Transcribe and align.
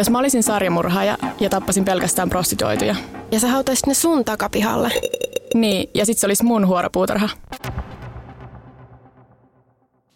Jos 0.00 0.10
mä 0.10 0.18
olisin 0.18 0.42
sarjamurhaaja 0.42 1.18
ja 1.40 1.50
tappasin 1.50 1.84
pelkästään 1.84 2.30
prostituoituja. 2.30 2.96
Ja 3.30 3.40
sä 3.40 3.48
hautaisit 3.48 3.86
ne 3.86 3.94
sun 3.94 4.24
takapihalle. 4.24 4.92
Niin, 5.54 5.90
ja 5.94 6.06
sit 6.06 6.18
se 6.18 6.26
olisi 6.26 6.44
mun 6.44 6.66
huoropuutarha. 6.66 7.28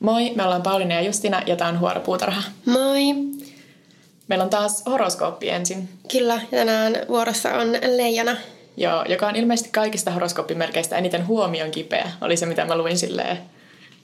Moi, 0.00 0.32
me 0.34 0.42
ollaan 0.42 0.62
Pauliina 0.62 0.94
ja 0.94 1.00
Justina 1.00 1.42
ja 1.46 1.56
tää 1.56 1.68
on 1.68 1.80
Huoropuutarha. 1.80 2.42
Moi. 2.66 3.02
Meillä 4.28 4.44
on 4.44 4.50
taas 4.50 4.82
horoskooppi 4.86 5.48
ensin. 5.48 5.88
Kyllä, 6.12 6.34
ja 6.34 6.58
tänään 6.58 6.96
vuorossa 7.08 7.54
on 7.54 7.72
leijona. 7.96 8.36
Joo, 8.76 9.04
joka 9.08 9.26
on 9.26 9.36
ilmeisesti 9.36 9.70
kaikista 9.70 10.10
horoskooppimerkeistä 10.10 10.96
eniten 10.96 11.26
huomion 11.26 11.70
kipeä. 11.70 12.10
Oli 12.20 12.36
se, 12.36 12.46
mitä 12.46 12.64
mä 12.64 12.78
luin 12.78 12.98
silleen 12.98 13.38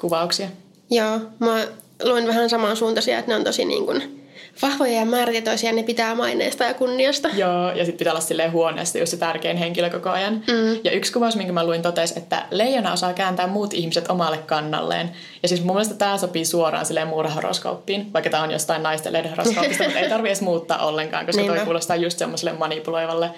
kuvauksia. 0.00 0.48
Joo, 0.90 1.20
mä 1.38 1.66
luin 2.04 2.26
vähän 2.26 2.50
samansuuntaisia, 2.50 3.18
että 3.18 3.30
ne 3.30 3.36
on 3.36 3.44
tosi 3.44 3.64
niin 3.64 3.86
kuin 3.86 4.19
vahvoja 4.62 4.92
ja 4.92 5.04
määrätietoisia, 5.04 5.72
ne 5.72 5.82
pitää 5.82 6.14
maineesta 6.14 6.64
ja 6.64 6.74
kunniasta. 6.74 7.28
Joo, 7.28 7.70
ja 7.70 7.84
sitten 7.84 7.98
pitää 7.98 8.12
olla 8.12 8.20
silleen 8.20 8.52
huoneesta 8.52 8.98
just 8.98 9.10
se 9.10 9.16
tärkein 9.16 9.56
henkilö 9.56 9.90
koko 9.90 10.10
ajan. 10.10 10.34
Mm. 10.34 10.80
Ja 10.84 10.90
yksi 10.90 11.12
kuvaus, 11.12 11.36
minkä 11.36 11.52
mä 11.52 11.66
luin, 11.66 11.82
totesi, 11.82 12.14
että 12.16 12.46
leijona 12.50 12.92
osaa 12.92 13.12
kääntää 13.12 13.46
muut 13.46 13.74
ihmiset 13.74 14.10
omalle 14.10 14.38
kannalleen. 14.38 15.10
Ja 15.42 15.48
siis 15.48 15.64
mun 15.64 15.74
mielestä 15.74 15.94
tämä 15.94 16.18
sopii 16.18 16.44
suoraan 16.44 16.86
silleen 16.86 17.08
muurahoroskooppiin, 17.08 18.12
vaikka 18.12 18.30
tämä 18.30 18.42
on 18.42 18.50
jostain 18.50 18.82
naisten 18.82 19.12
lehden 19.12 19.30
horoskoopista, 19.30 19.84
mutta 19.84 19.98
ei 19.98 20.08
tarvi 20.14 20.28
edes 20.28 20.40
muuttaa 20.40 20.86
ollenkaan, 20.86 21.26
koska 21.26 21.42
toi 21.42 21.58
kuulostaa 21.58 21.96
just 21.96 22.18
semmoiselle 22.18 22.58
manipuloivalle, 22.58 23.30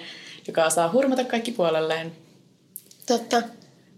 joka 0.47 0.69
saa 0.69 0.91
hurmata 0.91 1.23
kaikki 1.23 1.51
puolelleen. 1.51 2.11
Totta. 3.07 3.41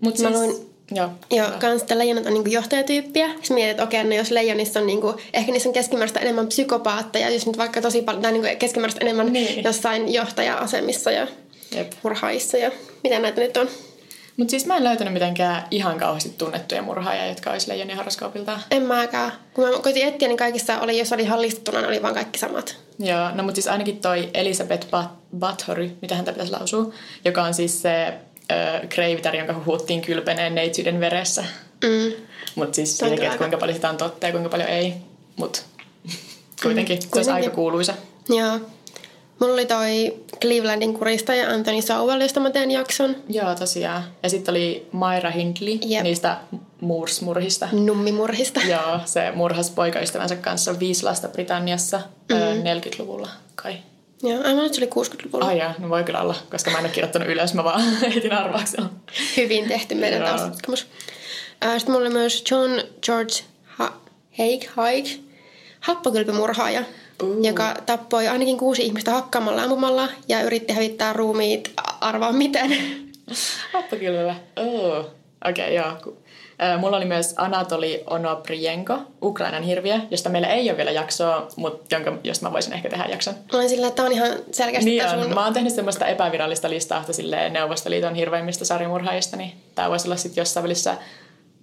Mä 0.02 0.11
siis, 0.16 0.30
luin- 0.30 0.74
Joo. 0.91 1.09
Joo, 1.31 1.48
kans 1.59 1.81
että 1.81 1.98
leijonat 1.98 2.25
on 2.25 2.34
niinku 2.34 2.49
johtajatyyppiä. 2.49 3.27
Sitten 3.27 3.53
mietit, 3.55 3.71
että 3.71 3.84
okei, 3.84 4.03
no 4.03 4.16
jos 4.16 4.31
leijonissa 4.31 4.80
on 4.80 4.88
niinku, 4.88 5.16
ehkä 5.34 5.52
niissä 5.52 5.70
on 5.70 5.73
keskimääräistä 5.73 6.20
enemmän 6.20 6.48
psykopaatteja, 6.48 7.30
jos 7.30 7.45
nyt 7.45 7.58
vaikka 7.58 7.81
tosi 7.81 8.02
paljon, 8.02 8.21
tai 8.21 8.31
niinku 8.31 8.48
keskimääräistä 8.59 9.02
enemmän 9.02 9.34
Niin. 9.34 9.63
jossain 9.63 10.13
johtaja-asemissa 10.13 11.11
ja 11.11 11.27
Jep. 11.75 11.91
murhaissa 12.03 12.58
ja 12.58 12.72
mitä 13.03 13.19
näitä 13.19 13.41
nyt 13.41 13.58
on. 13.58 13.67
Mutta 14.38 14.52
siis 14.52 14.66
mä 14.66 14.78
en 14.78 14.83
löytänyt 14.83 15.13
mitenkään 15.13 15.67
ihan 15.72 16.00
kauheasti 16.00 16.30
tunnettuja 16.38 16.81
murhaajia, 16.81 17.28
jotka 17.28 17.52
olisi 17.52 17.67
leijonin 17.69 17.97
horoskoopiltaan. 17.97 18.61
En 18.72 18.83
mäkään. 18.83 19.31
Kun 19.53 19.69
mä 19.69 19.80
koitin 19.80 20.08
etsiä, 20.08 20.28
niin 20.28 20.38
kaikissa 20.38 20.80
oli, 20.80 20.97
jos 21.00 21.13
oli 21.13 21.22
ihan 21.22 21.41
listattuna, 21.41 21.78
niin 21.78 21.88
oli 21.88 22.02
vaan 22.02 22.13
kaikki 22.13 22.39
samat. 22.39 22.78
Joo, 23.00 23.31
no 23.31 23.44
mutta 23.44 23.56
siis 23.56 23.67
ainakin 23.67 23.97
toi 24.00 24.30
Elisabeth 24.33 24.88
Bat- 24.88 25.38
Bathory, 25.39 25.91
mitä 26.02 26.16
häntä 26.16 26.31
pitäisi 26.31 26.52
lausua, 26.52 26.94
joka 27.25 27.44
on 27.44 27.53
siis 27.53 27.81
se 27.81 28.13
ö, 28.51 28.88
kreivitär, 28.88 29.35
jonka 29.35 29.53
huhuttiin 29.65 30.01
kylpeneen 30.01 30.55
neitsyyden 30.55 30.99
veressä. 30.99 31.43
Mm. 31.83 32.13
Mutta 32.55 32.75
siis 32.75 32.99
kyllä 32.99 33.25
että 33.25 33.38
kuinka 33.38 33.57
paljon 33.57 33.75
sitä 33.75 33.89
on 33.89 33.97
totta 33.97 34.25
ja 34.25 34.31
kuinka 34.31 34.49
paljon 34.49 34.69
ei. 34.69 34.93
Mutta 35.35 35.61
kuitenkin, 36.63 37.01
se 37.01 37.07
olisi 37.07 37.09
kuitenkin. 37.09 37.33
aika 37.33 37.55
kuuluisa. 37.55 37.93
Joo. 38.29 38.59
Mulla 39.39 39.53
oli 39.53 39.66
toi 39.66 40.13
Clevelandin 40.41 40.93
kuristaja 40.93 41.49
Anthony 41.49 41.81
Sauvel, 41.81 42.21
josta 42.21 42.39
mä 42.39 42.49
teen 42.49 42.71
jakson. 42.71 43.16
Joo, 43.29 43.55
tosiaan. 43.55 44.03
Ja 44.23 44.29
sitten 44.29 44.51
oli 44.51 44.88
Myra 44.91 45.31
Hindley 45.31 45.77
Jep. 45.85 46.03
niistä 46.03 46.38
Moors-murhista. 46.81 47.67
Nummimurhista. 47.71 48.59
Joo, 48.71 48.99
se 49.05 49.31
murhasi 49.31 49.71
poikaystävänsä 49.71 50.35
kanssa 50.35 50.79
viisi 50.79 51.03
lasta 51.03 51.27
Britanniassa 51.27 51.97
mm-hmm. 52.29 52.61
40-luvulla 52.61 53.29
kai. 53.55 53.75
Joo, 54.23 54.39
aivan 54.45 54.63
nyt 54.63 54.73
se 54.73 54.81
oli 54.81 55.05
60-luvulla. 55.05 55.45
Ai 55.45 55.58
jaa, 55.58 55.73
no 55.80 55.89
voi 55.89 56.03
kyllä 56.03 56.21
olla, 56.21 56.35
koska 56.52 56.71
mä 56.71 56.77
en 56.77 56.83
ole 56.85 56.91
kirjoittanut 56.94 57.27
ylös, 57.30 57.53
mä 57.53 57.63
vaan 57.63 57.81
heitin 58.13 58.33
arvauksella. 58.33 58.89
Hyvin 59.38 59.67
tehty 59.67 59.95
meidän 59.95 60.23
taustatutkimus. 60.23 60.88
Sitten 61.77 61.94
mulla 61.94 62.05
oli 62.05 62.13
myös 62.13 62.44
John 62.52 62.72
George 63.05 63.33
ha- 63.66 63.97
Haig, 64.38 64.63
Haig, 64.75 65.05
happokylpymurhaaja, 65.80 66.83
Uh. 67.23 67.44
joka 67.44 67.75
tappoi 67.85 68.27
ainakin 68.27 68.57
kuusi 68.57 68.83
ihmistä 68.85 69.11
hakkaamalla 69.11 69.63
ampumalla 69.63 70.09
ja 70.27 70.41
yritti 70.44 70.73
hävittää 70.73 71.13
ruumiit 71.13 71.72
arvaa 72.02 72.31
miten. 72.31 72.77
Happakylvä. 73.73 74.35
Oh. 74.55 75.05
Okei, 75.50 75.66
okay, 75.66 75.73
joo. 75.73 76.17
Mulla 76.77 76.97
oli 76.97 77.05
myös 77.05 77.33
Anatoli 77.38 78.03
Onoprienko, 78.07 78.97
Ukrainan 79.21 79.63
hirviö, 79.63 79.99
josta 80.11 80.29
meillä 80.29 80.47
ei 80.47 80.69
ole 80.69 80.77
vielä 80.77 80.91
jaksoa, 80.91 81.47
mutta 81.55 81.95
jonka, 81.95 82.17
josta 82.23 82.45
mä 82.45 82.53
voisin 82.53 82.73
ehkä 82.73 82.89
tehdä 82.89 83.05
jakson. 83.05 83.33
Mä 83.33 83.57
olin 83.57 83.69
sillä, 83.69 83.88
että 83.88 84.03
on 84.03 84.11
ihan 84.11 84.31
selkeästi 84.51 84.89
Niin 84.89 85.05
on. 85.05 85.23
sun... 85.23 85.33
Mä 85.33 85.43
oon 85.43 85.53
tehnyt 85.53 85.73
semmoista 85.73 86.07
epävirallista 86.07 86.67
silleen 87.11 87.53
Neuvostoliiton 87.53 88.16
hirveimmistä 88.16 88.66
sarjamurhaajista, 88.66 89.38
niin 89.38 89.51
tää 89.75 89.89
voisi 89.89 90.07
olla 90.07 90.17
sitten 90.17 90.41
jossain 90.41 90.63
välissä 90.63 90.97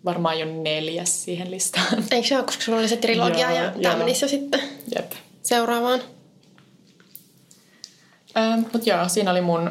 varmaan 0.05 0.39
jo 0.39 0.47
neljäs 0.47 1.25
siihen 1.25 1.51
listaan. 1.51 1.87
Eikö 2.11 2.29
se 2.29 2.37
ole, 2.37 2.45
koska 2.45 2.63
sulla 2.63 2.79
oli 2.79 2.89
se 2.89 2.97
trilogia 2.97 3.51
Joo, 3.51 3.59
ja 3.61 3.73
joo. 3.79 3.97
menisi 3.97 4.25
jo 4.25 4.29
sitten 4.29 4.61
Jep. 4.97 5.13
seuraavaan. 5.43 6.01
Mutta 8.73 8.91
joo, 8.91 9.09
siinä 9.09 9.31
oli 9.31 9.41
mun 9.41 9.71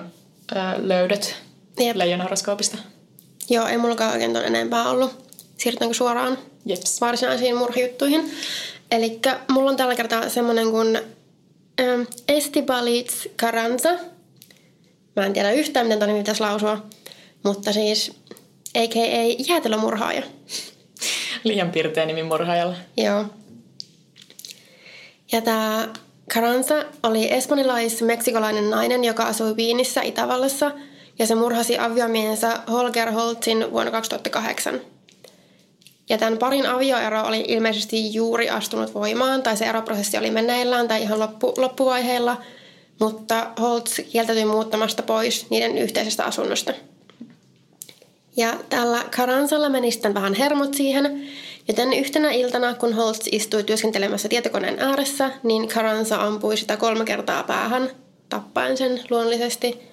ö, 0.51 0.55
löydöt 0.77 1.35
Jep. 1.79 1.95
Leijon 1.95 2.21
horoskoopista. 2.21 2.77
Joo, 3.49 3.67
ei 3.67 3.77
mullakaan 3.77 4.11
oikein 4.11 4.33
ton 4.33 4.45
enempää 4.45 4.89
ollut. 4.89 5.31
Siirrytäänkö 5.57 5.97
suoraan 5.97 6.37
Jeps. 6.65 7.01
varsinaisiin 7.01 7.55
murhajuttuihin? 7.55 8.31
Eli 8.91 9.19
mulla 9.51 9.69
on 9.69 9.77
tällä 9.77 9.95
kertaa 9.95 10.29
semmonen 10.29 10.71
kuin 10.71 10.95
ähm, 11.79 12.01
Estibalitz 12.27 13.27
Carranza. 13.37 13.89
Mä 15.15 15.25
en 15.25 15.33
tiedä 15.33 15.51
yhtään, 15.51 15.85
miten 15.85 15.99
ton 15.99 16.17
pitäisi 16.17 16.41
lausua. 16.41 16.85
Mutta 17.43 17.73
siis 17.73 18.11
a.k.a. 18.75 19.35
jäätelömurhaaja. 19.47 20.23
Liian 21.43 21.71
pirteä 21.71 22.05
nimi 22.05 22.23
murhaajalla. 22.23 22.75
Joo. 22.97 23.25
Ja 25.31 25.41
tämä 25.41 25.89
Carranza 26.33 26.85
oli 27.03 27.33
espanjalais-meksikolainen 27.33 28.69
nainen, 28.69 29.03
joka 29.03 29.23
asui 29.23 29.55
Viinissä 29.55 30.01
Itävallassa, 30.01 30.71
ja 31.21 31.27
se 31.27 31.35
murhasi 31.35 31.77
aviomiehensä 31.77 32.59
Holger 32.71 33.11
Holtzin 33.11 33.71
vuonna 33.71 33.91
2008. 33.91 34.81
Ja 36.09 36.17
tämän 36.17 36.37
parin 36.37 36.65
avioero 36.65 37.23
oli 37.27 37.45
ilmeisesti 37.47 38.13
juuri 38.13 38.49
astunut 38.49 38.93
voimaan, 38.93 39.43
tai 39.43 39.57
se 39.57 39.65
eroprosessi 39.65 40.17
oli 40.17 40.31
meneillään 40.31 40.87
tai 40.87 41.01
ihan 41.01 41.19
loppu, 41.19 41.53
loppuvaiheilla, 41.57 42.37
mutta 42.99 43.47
Holtz 43.59 43.99
kieltäytyi 44.11 44.45
muuttamasta 44.45 45.03
pois 45.03 45.49
niiden 45.49 45.77
yhteisestä 45.77 46.25
asunnosta. 46.25 46.73
Ja 48.37 48.53
tällä 48.69 49.05
Karanzalla 49.15 49.69
meni 49.69 49.91
sitten 49.91 50.13
vähän 50.13 50.33
hermot 50.33 50.73
siihen, 50.73 51.27
joten 51.67 51.93
yhtenä 51.93 52.31
iltana, 52.31 52.73
kun 52.73 52.93
Holtz 52.93 53.27
istui 53.31 53.63
työskentelemässä 53.63 54.29
tietokoneen 54.29 54.79
ääressä, 54.79 55.31
niin 55.43 55.67
Karanza 55.67 56.21
ampui 56.21 56.57
sitä 56.57 56.77
kolme 56.77 57.05
kertaa 57.05 57.43
päähän, 57.43 57.89
tappaen 58.29 58.77
sen 58.77 59.01
luonnollisesti. 59.09 59.90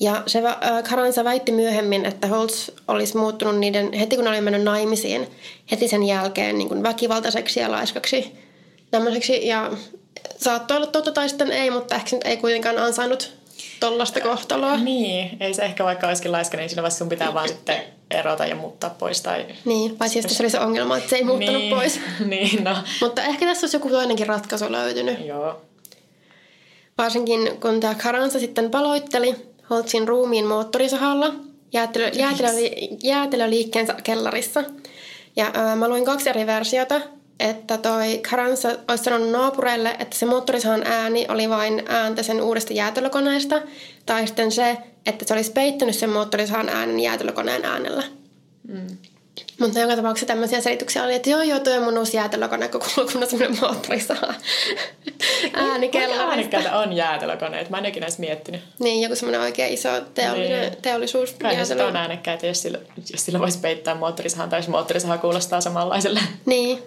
Ja 0.00 0.22
se 0.26 0.38
äh, 0.38 0.82
Karanza 0.90 1.24
väitti 1.24 1.52
myöhemmin, 1.52 2.06
että 2.06 2.26
Holtz 2.26 2.68
olisi 2.88 3.16
muuttunut 3.16 3.58
niiden, 3.58 3.92
heti 3.92 4.16
kun 4.16 4.24
ne 4.24 4.30
oli 4.30 4.40
mennyt 4.40 4.62
naimisiin, 4.62 5.28
heti 5.70 5.88
sen 5.88 6.02
jälkeen 6.02 6.58
niin 6.58 6.68
kuin 6.68 6.82
väkivaltaiseksi 6.82 7.60
ja 7.60 7.70
laiskaksi 7.70 8.32
tämmöiseksi. 8.90 9.46
Ja 9.46 9.70
saattoi 10.36 10.76
olla 10.76 10.86
totta 10.86 11.12
tai 11.12 11.28
sitten 11.28 11.52
ei, 11.52 11.70
mutta 11.70 11.94
ehkä 11.94 12.08
se 12.08 12.16
nyt 12.16 12.26
ei 12.26 12.36
kuitenkaan 12.36 12.78
ansainnut 12.78 13.32
tollasta 13.80 14.20
kohtaloa. 14.20 14.76
Niin, 14.76 15.36
ei 15.40 15.54
se 15.54 15.62
ehkä 15.62 15.84
vaikka 15.84 16.06
olisikin 16.06 16.32
laiska, 16.32 16.56
niin 16.56 16.68
siinä 16.68 16.82
vaiheessa 16.82 16.98
sun 16.98 17.08
pitää 17.08 17.34
vaan 17.34 17.48
sitten 17.48 17.82
erota 18.10 18.46
ja 18.46 18.56
muuttaa 18.56 18.90
pois. 18.90 19.20
Tai... 19.20 19.46
Niin, 19.64 19.96
paitsi 19.96 20.18
jos 20.18 20.26
tässä 20.26 20.42
oli 20.42 20.50
se 20.50 20.60
ongelma, 20.60 20.96
että 20.96 21.10
se 21.10 21.16
ei 21.16 21.24
muuttanut 21.24 21.60
niin, 21.60 21.74
pois. 21.74 22.00
niin, 22.26 22.64
no. 22.64 22.76
Mutta 23.00 23.22
ehkä 23.22 23.46
tässä 23.46 23.64
olisi 23.64 23.76
joku 23.76 23.88
toinenkin 23.88 24.26
ratkaisu 24.26 24.72
löytynyt. 24.72 25.26
Joo. 25.26 25.60
Varsinkin 26.98 27.60
kun 27.60 27.80
tämä 27.80 27.94
Karansa 27.94 28.40
sitten 28.40 28.70
paloitteli 28.70 29.49
Holtzin 29.70 30.08
ruumiin 30.08 30.46
moottorisahalla 30.46 31.34
jäätelö, 31.72 32.08
jäätelö, 32.08 32.48
jäätelöliikkeensä 33.02 33.94
kellarissa. 34.04 34.64
Ja 35.36 35.46
ö, 35.46 35.76
mä 35.76 35.88
luin 35.88 36.04
kaksi 36.04 36.30
eri 36.30 36.46
versiota, 36.46 37.00
että 37.40 37.78
toi 37.78 38.20
Karansa 38.30 38.68
olisi 38.88 39.04
sanonut 39.04 39.30
naapureille, 39.30 39.96
että 39.98 40.16
se 40.16 40.26
moottorisahan 40.26 40.82
ääni 40.86 41.26
oli 41.28 41.48
vain 41.48 41.82
ääntä 41.88 42.22
sen 42.22 42.40
uudesta 42.42 42.72
jäätelökoneesta, 42.72 43.62
tai 44.06 44.26
sitten 44.26 44.52
se, 44.52 44.76
että 45.06 45.24
se 45.28 45.34
olisi 45.34 45.52
peittänyt 45.52 45.96
sen 45.96 46.10
moottorisahan 46.10 46.68
äänen 46.68 47.00
jäätelökoneen 47.00 47.64
äänellä. 47.64 48.02
Mm. 48.68 48.86
Mutta 49.60 49.78
joka 49.78 49.96
tapauksessa 49.96 50.26
tämmöisiä 50.26 50.60
selityksiä 50.60 51.04
oli, 51.04 51.14
että 51.14 51.30
joo, 51.30 51.42
joo, 51.42 51.60
toi 51.60 51.76
on 51.76 51.84
mun 51.84 51.98
uusi 51.98 52.16
jäätelökone, 52.16 52.68
kun 52.68 52.80
kuuluu 52.80 53.12
kun 53.12 53.22
on 53.22 53.28
semmoinen 53.30 53.58
moottorisaha. 53.60 54.34
On 56.82 56.92
jäätelökoneet? 56.92 57.70
Mä 57.70 57.78
en 57.78 57.86
ikinä 57.86 58.06
edes 58.06 58.18
miettinyt. 58.18 58.60
Niin, 58.78 59.02
joku 59.02 59.14
semmoinen 59.14 59.40
oikein 59.40 59.74
iso 59.74 59.88
teollinen, 60.14 60.60
Niin. 60.60 60.82
teollisuus. 60.82 61.32
Kai 61.32 61.54
jäätelö. 61.54 61.86
on 61.86 61.96
äänekkäitä, 61.96 62.46
jos 62.46 62.62
sillä, 62.62 62.78
jos 63.12 63.24
sillä 63.24 63.38
voisi 63.38 63.58
peittää 63.58 63.94
moottorisahan, 63.94 64.50
tai 64.50 64.58
jos 64.58 64.68
moottorisaha 64.68 65.18
kuulostaa 65.18 65.60
samanlaiselle. 65.60 66.20
Niin, 66.46 66.82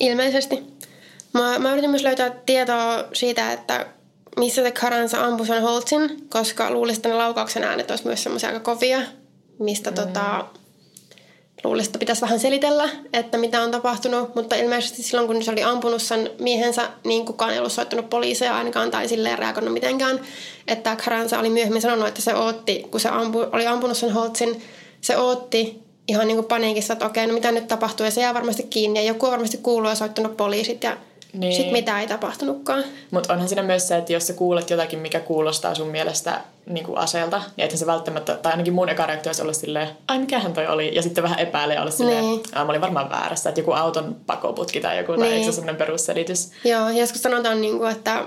ilmeisesti. 0.00 0.62
Mä, 1.32 1.58
mä 1.58 1.72
yritin 1.72 1.90
myös 1.90 2.02
löytää 2.02 2.30
tietoa 2.46 3.04
siitä, 3.12 3.52
että 3.52 3.86
missä 4.36 4.62
se 4.62 4.70
Karansa 4.70 5.24
ampui 5.24 5.46
sen 5.46 5.62
Holtzin, 5.62 6.28
koska 6.28 6.70
luulisin, 6.70 6.98
että 6.98 7.08
ne 7.08 7.14
laukauksen 7.14 7.64
äänet 7.64 7.90
olisi 7.90 8.06
myös 8.06 8.22
semmoisia 8.22 8.48
aika 8.48 8.60
kovia, 8.60 9.00
mistä 9.58 9.90
mm. 9.90 9.94
tota, 9.94 10.44
luulisi, 11.66 11.88
että 11.88 11.98
pitäisi 11.98 12.22
vähän 12.22 12.40
selitellä, 12.40 12.88
että 13.12 13.38
mitä 13.38 13.62
on 13.62 13.70
tapahtunut, 13.70 14.34
mutta 14.34 14.56
ilmeisesti 14.56 15.02
silloin, 15.02 15.26
kun 15.26 15.42
se 15.42 15.50
oli 15.50 15.62
ampunut 15.62 16.02
sen 16.02 16.30
miehensä, 16.38 16.88
niin 17.04 17.26
kukaan 17.26 17.52
ei 17.52 17.58
ollut 17.58 17.72
soittanut 17.72 18.10
poliiseja 18.10 18.56
ainakaan 18.56 18.90
tai 18.90 19.08
silleen 19.08 19.38
reagoinut 19.38 19.72
mitenkään. 19.72 20.20
Että 20.68 20.96
Karansa 21.04 21.38
oli 21.38 21.50
myöhemmin 21.50 21.82
sanonut, 21.82 22.08
että 22.08 22.22
se 22.22 22.34
ootti, 22.34 22.86
kun 22.90 23.00
se 23.00 23.08
ampu, 23.08 23.38
oli 23.52 23.66
ampunut 23.66 23.96
sen 23.96 24.12
Holtzin, 24.12 24.62
se 25.00 25.16
ootti 25.16 25.82
ihan 26.08 26.26
niin 26.26 26.36
kuin 26.36 26.46
paniikissa, 26.46 26.92
että 26.92 27.06
okei, 27.06 27.26
no 27.26 27.34
mitä 27.34 27.52
nyt 27.52 27.68
tapahtuu, 27.68 28.04
ja 28.04 28.10
se 28.10 28.20
jää 28.20 28.34
varmasti 28.34 28.62
kiinni, 28.62 29.00
ja 29.00 29.06
joku 29.06 29.26
on 29.26 29.32
varmasti 29.32 29.58
kuullut 29.62 29.90
ja 29.90 29.94
soittanut 29.94 30.36
poliisit, 30.36 30.82
ja 30.82 30.96
niin. 31.40 31.52
sitten 31.52 31.72
mitä 31.72 32.00
ei 32.00 32.06
tapahtunutkaan. 32.06 32.84
Mutta 33.10 33.32
onhan 33.32 33.48
siinä 33.48 33.62
myös 33.62 33.88
se, 33.88 33.96
että 33.96 34.12
jos 34.12 34.26
sä 34.26 34.32
kuulet 34.32 34.70
jotakin, 34.70 34.98
mikä 34.98 35.20
kuulostaa 35.20 35.74
sun 35.74 35.88
mielestä 35.88 36.40
niin 36.66 36.86
kuin 36.86 36.98
aseelta, 36.98 37.42
niin 37.56 37.64
ethän 37.64 37.78
se 37.78 37.86
välttämättä, 37.86 38.34
tai 38.34 38.52
ainakin 38.52 38.74
mun 38.74 38.88
eka 38.88 39.06
reaktio 39.06 39.28
olisi 39.28 39.42
ollut 39.42 39.56
silleen, 39.56 39.88
ai 40.08 40.18
mikähän 40.18 40.52
toi 40.52 40.66
oli, 40.66 40.94
ja 40.94 41.02
sitten 41.02 41.24
vähän 41.24 41.38
epäilee 41.38 41.74
ja 41.74 41.82
olla 41.82 41.90
silleen, 41.90 42.24
niin. 42.24 42.42
mä 42.54 42.62
olin 42.62 42.80
varmaan 42.80 43.10
väärässä, 43.10 43.48
että 43.48 43.60
joku 43.60 43.72
auton 43.72 44.16
pakoputki 44.26 44.80
tai 44.80 44.98
joku, 44.98 45.12
niin. 45.12 45.20
tai 45.20 45.32
eikö 45.32 45.44
se 45.44 45.52
sellainen 45.52 45.76
perusselitys? 45.76 46.50
Joo, 46.64 46.90
joskus 46.90 47.22
sanotaan, 47.22 47.60
niin 47.60 47.78
kuin, 47.78 47.92
että 47.92 48.24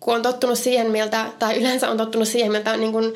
kun 0.00 0.14
on 0.14 0.22
tottunut 0.22 0.58
siihen, 0.58 0.90
miltä, 0.90 1.26
tai 1.38 1.60
yleensä 1.60 1.90
on 1.90 1.96
tottunut 1.96 2.28
siihen, 2.28 2.52
miltä 2.52 2.76
niin 2.76 2.92
kuin 2.92 3.14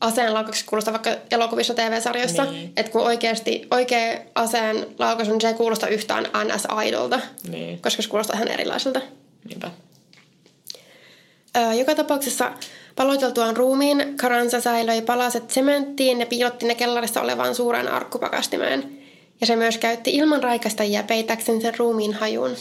aseen 0.00 0.34
laukauksesta 0.34 0.70
kuulostaa 0.70 0.92
vaikka 0.92 1.10
elokuvissa 1.30 1.74
TV-sarjoissa. 1.74 2.44
Niin. 2.44 2.72
Että 2.76 2.92
kun 2.92 3.00
oikeasti 3.00 3.66
oikea 3.70 4.18
aseen 4.34 4.86
laukaus 4.98 5.28
niin 5.28 5.40
se 5.40 5.48
ei 5.48 5.54
kuulosta 5.54 5.88
yhtään 5.88 6.24
NS-idolta, 6.24 7.20
niin. 7.48 7.82
koska 7.82 8.02
se 8.02 8.08
kuulostaa 8.08 8.36
ihan 8.36 8.48
erilaiselta. 8.48 9.00
Niinpä. 9.48 9.70
Öö, 11.56 11.72
joka 11.72 11.94
tapauksessa 11.94 12.52
paloiteltuaan 12.96 13.56
ruumiin 13.56 14.16
Karansa 14.16 14.60
säilöi 14.60 15.02
palaset 15.02 15.50
sementtiin 15.50 16.20
ja 16.20 16.26
piilotti 16.26 16.66
ne 16.66 16.74
kellarissa 16.74 17.20
olevaan 17.20 17.54
suureen 17.54 17.88
arkkupakastimeen. 17.88 18.98
Ja 19.40 19.46
se 19.46 19.56
myös 19.56 19.78
käytti 19.78 20.10
ilman 20.10 20.42
raikastajia 20.42 21.02
peitäkseen 21.02 21.62
sen 21.62 21.78
ruumiin 21.78 22.14
hajun. 22.14 22.56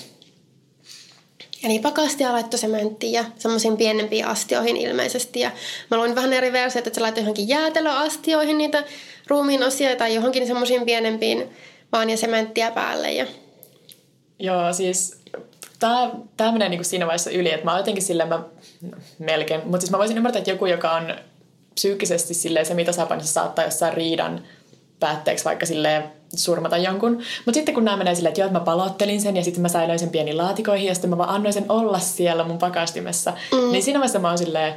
Eli 1.64 1.80
pakastia 1.80 2.32
laittoi 2.32 2.60
sementtiin 2.60 3.14
ja 3.14 3.26
semmoisiin 3.38 3.78
pienempiin 3.78 4.26
astioihin 4.26 4.78
ilmeisesti. 4.78 5.40
Ja 5.40 5.52
mä 5.92 5.98
luin 5.98 6.16
vähän 6.16 6.34
eri 6.34 6.52
versioita, 6.52 6.90
että 6.90 6.96
se 6.96 7.02
laittoi 7.02 7.22
johonkin 7.22 7.48
jäätelöastioihin 7.48 8.58
niitä 8.58 8.84
ruumiin 9.28 9.64
osia 9.64 9.96
tai 9.96 10.16
johonkin 10.16 10.48
semmoisiin 10.48 10.86
pienempiin 10.86 11.50
vaan 11.92 12.10
ja 12.10 12.18
sementtiä 12.18 12.72
päälle. 12.72 13.12
Ja... 13.12 13.26
Joo, 14.40 14.74
siis 14.74 15.22
tämä, 15.80 16.12
tämä 16.38 16.52
menee 16.52 16.70
niin 16.70 16.78
kuin 16.78 16.86
siinä 16.86 17.06
vaiheessa 17.06 17.32
yli, 17.32 17.52
että 17.52 17.66
mä 17.66 17.72
oon 17.72 17.80
jotenkin 17.80 18.04
silleen, 18.04 18.30
mä, 18.30 18.44
no, 18.82 18.98
melkein, 19.20 19.62
mutta 19.64 19.80
siis 19.80 19.92
mä 19.92 19.98
voisin 19.98 20.18
ymmärtää, 20.18 20.40
että 20.40 20.52
joku, 20.52 20.66
joka 20.66 20.92
on 20.92 21.16
psyykkisesti 21.74 22.34
silleen 22.34 22.66
se, 22.66 22.74
mitä 22.74 22.92
tasapainossa 22.92 23.34
saattaa 23.34 23.66
jossain 23.66 23.94
riidan 23.94 24.44
päätteeksi 25.04 25.46
vaikka 25.46 25.66
sille 25.66 26.04
surmata 26.36 26.78
jonkun. 26.78 27.22
Mutta 27.46 27.54
sitten 27.54 27.74
kun 27.74 27.86
nämä 27.86 27.98
menee 27.98 28.16
silleen, 28.16 28.30
että 28.30 28.42
joo, 28.42 28.48
että 28.48 28.60
mä 28.60 28.66
palottelin 28.66 29.22
sen 29.22 29.36
ja 29.36 29.44
sitten 29.44 29.62
mä 29.62 29.70
säilöin 29.70 30.00
sen 30.00 30.10
pieniin 30.10 30.38
laatikoihin 30.38 30.88
ja 30.88 30.94
sitten 30.94 31.10
mä 31.10 31.18
vaan 31.18 31.30
annoin 31.30 31.54
sen 31.54 31.66
olla 31.70 32.00
siellä 32.00 32.44
mun 32.44 32.58
pakastimessa. 32.58 33.34
Mm. 33.52 33.72
Niin 33.72 33.84
siinä 33.84 34.00
vaiheessa 34.00 34.20
mä 34.20 34.30
oon 34.30 34.38
silleen, 34.38 34.74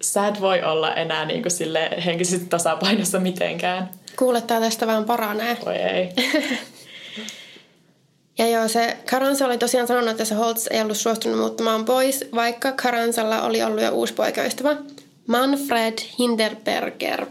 sä 0.00 0.26
et 0.26 0.40
voi 0.40 0.62
olla 0.62 0.94
enää 0.94 1.24
niin 1.24 1.42
kuin 1.42 1.52
sille 1.52 1.90
henkisesti 2.04 2.46
tasapainossa 2.46 3.20
mitenkään. 3.20 3.90
Kuulettaa 4.16 4.60
tästä 4.60 4.86
vaan 4.86 5.04
paranee. 5.04 5.56
Voi 5.66 5.76
ei. 5.76 6.08
ja 8.38 8.48
joo, 8.48 8.68
se 8.68 8.96
Karansa 9.10 9.46
oli 9.46 9.58
tosiaan 9.58 9.86
sanonut, 9.86 10.10
että 10.10 10.24
se 10.24 10.34
Holtz 10.34 10.66
ei 10.70 10.82
ollut 10.82 10.96
suostunut 10.96 11.38
muuttamaan 11.38 11.84
pois, 11.84 12.24
vaikka 12.34 12.72
Karansalla 12.72 13.42
oli 13.42 13.62
ollut 13.62 13.82
jo 13.82 13.90
uusi 13.90 14.14
poikaystävä. 14.14 14.76
Manfred 15.26 15.98
Hinderberger. 16.18 17.26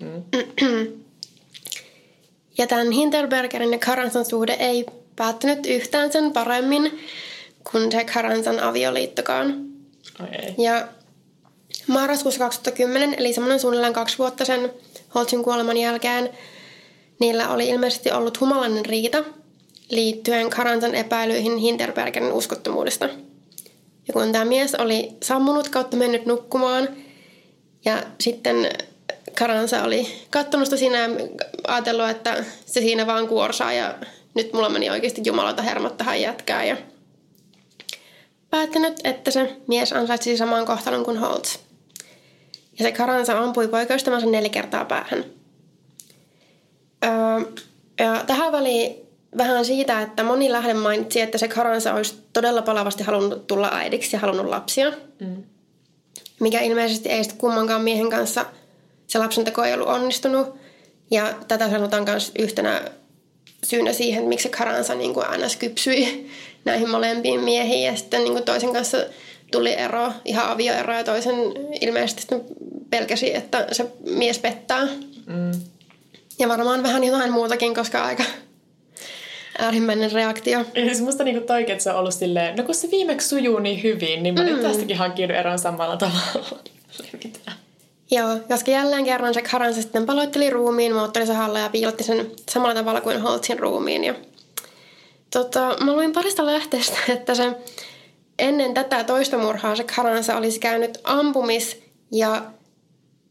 Mm. 0.00 0.22
Ja 2.60 2.66
tämän 2.66 2.90
Hinterbergerin 2.90 3.72
ja 3.72 3.78
Karansan 3.78 4.24
suhde 4.24 4.52
ei 4.52 4.86
päättynyt 5.16 5.66
yhtään 5.66 6.12
sen 6.12 6.32
paremmin 6.32 7.00
kuin 7.72 7.92
se 7.92 8.04
Karansan 8.04 8.60
avioliittokaan. 8.60 9.66
Okay. 10.20 10.54
Ja 10.58 10.88
marraskuussa 11.86 12.40
2010, 12.40 13.14
eli 13.18 13.32
semmoinen 13.32 13.60
suunnilleen 13.60 13.92
kaksi 13.92 14.18
vuotta 14.18 14.44
sen 14.44 14.72
Holtzin 15.14 15.42
kuoleman 15.42 15.76
jälkeen, 15.76 16.30
niillä 17.20 17.48
oli 17.48 17.68
ilmeisesti 17.68 18.12
ollut 18.12 18.40
humalainen 18.40 18.86
riita 18.86 19.24
liittyen 19.90 20.50
Karansan 20.50 20.94
epäilyihin 20.94 21.56
Hinterbergerin 21.56 22.32
uskottomuudesta. 22.32 23.08
Ja 24.08 24.12
kun 24.12 24.32
tämä 24.32 24.44
mies 24.44 24.74
oli 24.74 25.12
sammunut 25.22 25.68
kautta 25.68 25.96
mennyt 25.96 26.26
nukkumaan, 26.26 26.88
ja 27.84 28.02
sitten 28.20 28.68
Karansa 29.40 29.82
oli 29.82 30.06
kattonut 30.30 30.66
sitä 30.66 30.76
siinä 30.76 30.98
ja 30.98 31.08
ajatellut, 31.68 32.08
että 32.08 32.44
se 32.66 32.80
siinä 32.80 33.06
vaan 33.06 33.28
kuorsaa 33.28 33.72
ja 33.72 33.94
nyt 34.34 34.52
mulla 34.52 34.68
meni 34.68 34.90
oikeasti 34.90 35.22
jumalata 35.24 35.62
hermot 35.62 35.96
tähän 35.96 36.20
jätkään 36.20 36.68
ja 36.68 36.76
päättänyt, 38.50 39.00
että 39.04 39.30
se 39.30 39.56
mies 39.66 39.92
ansaitsi 39.92 40.36
saman 40.36 40.66
kohtalon 40.66 41.04
kuin 41.04 41.18
Holtz. 41.18 41.58
Ja 42.78 42.84
se 42.84 42.92
Karansa 42.92 43.38
ampui 43.38 43.68
poikaystävänsä 43.68 44.26
neljä 44.26 44.48
kertaa 44.48 44.84
päähän. 44.84 45.24
Öö, 47.04 47.10
ja 47.98 48.24
tähän 48.26 48.52
väliin 48.52 48.96
vähän 49.36 49.64
siitä, 49.64 50.02
että 50.02 50.22
moni 50.22 50.52
lähde 50.52 50.74
mainitsi, 50.74 51.20
että 51.20 51.38
se 51.38 51.48
Karansa 51.48 51.94
olisi 51.94 52.14
todella 52.32 52.62
palavasti 52.62 53.02
halunnut 53.04 53.46
tulla 53.46 53.70
äidiksi 53.72 54.16
ja 54.16 54.20
halunnut 54.20 54.46
lapsia. 54.46 54.92
Mm. 55.20 55.44
Mikä 56.40 56.60
ilmeisesti 56.60 57.08
ei 57.08 57.24
sitten 57.24 57.40
kummankaan 57.40 57.82
miehen 57.82 58.10
kanssa– 58.10 58.46
se 59.10 59.18
lapsenteko 59.18 59.64
ei 59.64 59.74
ollut 59.74 59.88
onnistunut. 59.88 60.54
Ja 61.10 61.34
tätä 61.48 61.70
sanotaan 61.70 62.04
myös 62.04 62.32
yhtenä 62.38 62.82
syynä 63.64 63.92
siihen, 63.92 64.24
miksi 64.24 64.48
Karansa 64.48 64.94
niin 64.94 65.14
kuin 65.14 65.26
aina 65.26 65.46
kypsyi 65.58 66.30
näihin 66.64 66.90
molempiin 66.90 67.40
miehiin. 67.40 67.86
Ja 67.86 67.96
sitten 67.96 68.20
niin 68.20 68.32
kuin 68.32 68.44
toisen 68.44 68.72
kanssa 68.72 68.98
tuli 69.52 69.72
ero, 69.72 70.12
ihan 70.24 70.48
avioero 70.48 70.94
ja 70.94 71.04
toisen 71.04 71.34
ilmeisesti 71.80 72.26
pelkäsi, 72.90 73.36
että 73.36 73.66
se 73.72 73.86
mies 74.10 74.38
pettää. 74.38 74.86
Mm. 75.26 75.52
Ja 76.38 76.48
varmaan 76.48 76.82
vähän 76.82 77.04
jotain 77.04 77.32
muutakin, 77.32 77.74
koska 77.74 78.04
aika 78.04 78.24
äärimmäinen 79.58 80.12
reaktio. 80.12 80.58
Ja 80.58 80.84
siis 80.84 81.00
musta 81.00 81.24
niinku 81.24 81.46
toikin, 81.46 81.72
että 81.72 81.84
se 81.84 81.90
on 81.90 81.96
ollut 81.96 82.14
silleen, 82.14 82.56
no 82.56 82.62
kun 82.62 82.74
se 82.74 82.90
viimeksi 82.90 83.28
sujuu 83.28 83.58
niin 83.58 83.82
hyvin, 83.82 84.22
niin 84.22 84.34
mä 84.34 84.40
mm. 84.40 84.46
nyt 84.46 84.62
tästäkin 84.62 84.96
hankkiudun 84.96 85.36
eron 85.36 85.58
samalla 85.58 85.96
tavalla. 85.96 86.58
Mitä? 87.24 87.59
Joo, 88.10 88.38
koska 88.48 88.70
jälleen 88.70 89.04
kerran 89.04 89.34
Jack 89.34 89.48
Haransa 89.48 89.82
sitten 89.82 90.06
paloitteli 90.06 90.50
ruumiin 90.50 90.94
moottorisahalla 90.94 91.58
ja 91.58 91.68
piilotti 91.68 92.04
sen 92.04 92.30
samalla 92.50 92.74
tavalla 92.74 93.00
kuin 93.00 93.20
Holtzin 93.20 93.58
ruumiin. 93.58 94.04
Ja, 94.04 94.14
tota, 95.30 95.76
mä 95.84 95.92
luin 95.92 96.12
parista 96.12 96.46
lähteestä, 96.46 96.98
että 97.12 97.34
se 97.34 97.52
ennen 98.38 98.74
tätä 98.74 99.04
toista 99.04 99.38
murhaa 99.38 99.74
Jack 99.74 99.90
Haransa 99.90 100.36
olisi 100.36 100.60
käynyt 100.60 100.98
ampumis- 101.04 101.82
ja 102.12 102.42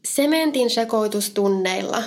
sementin 0.04 0.70
sekoitustunneilla. 0.70 2.02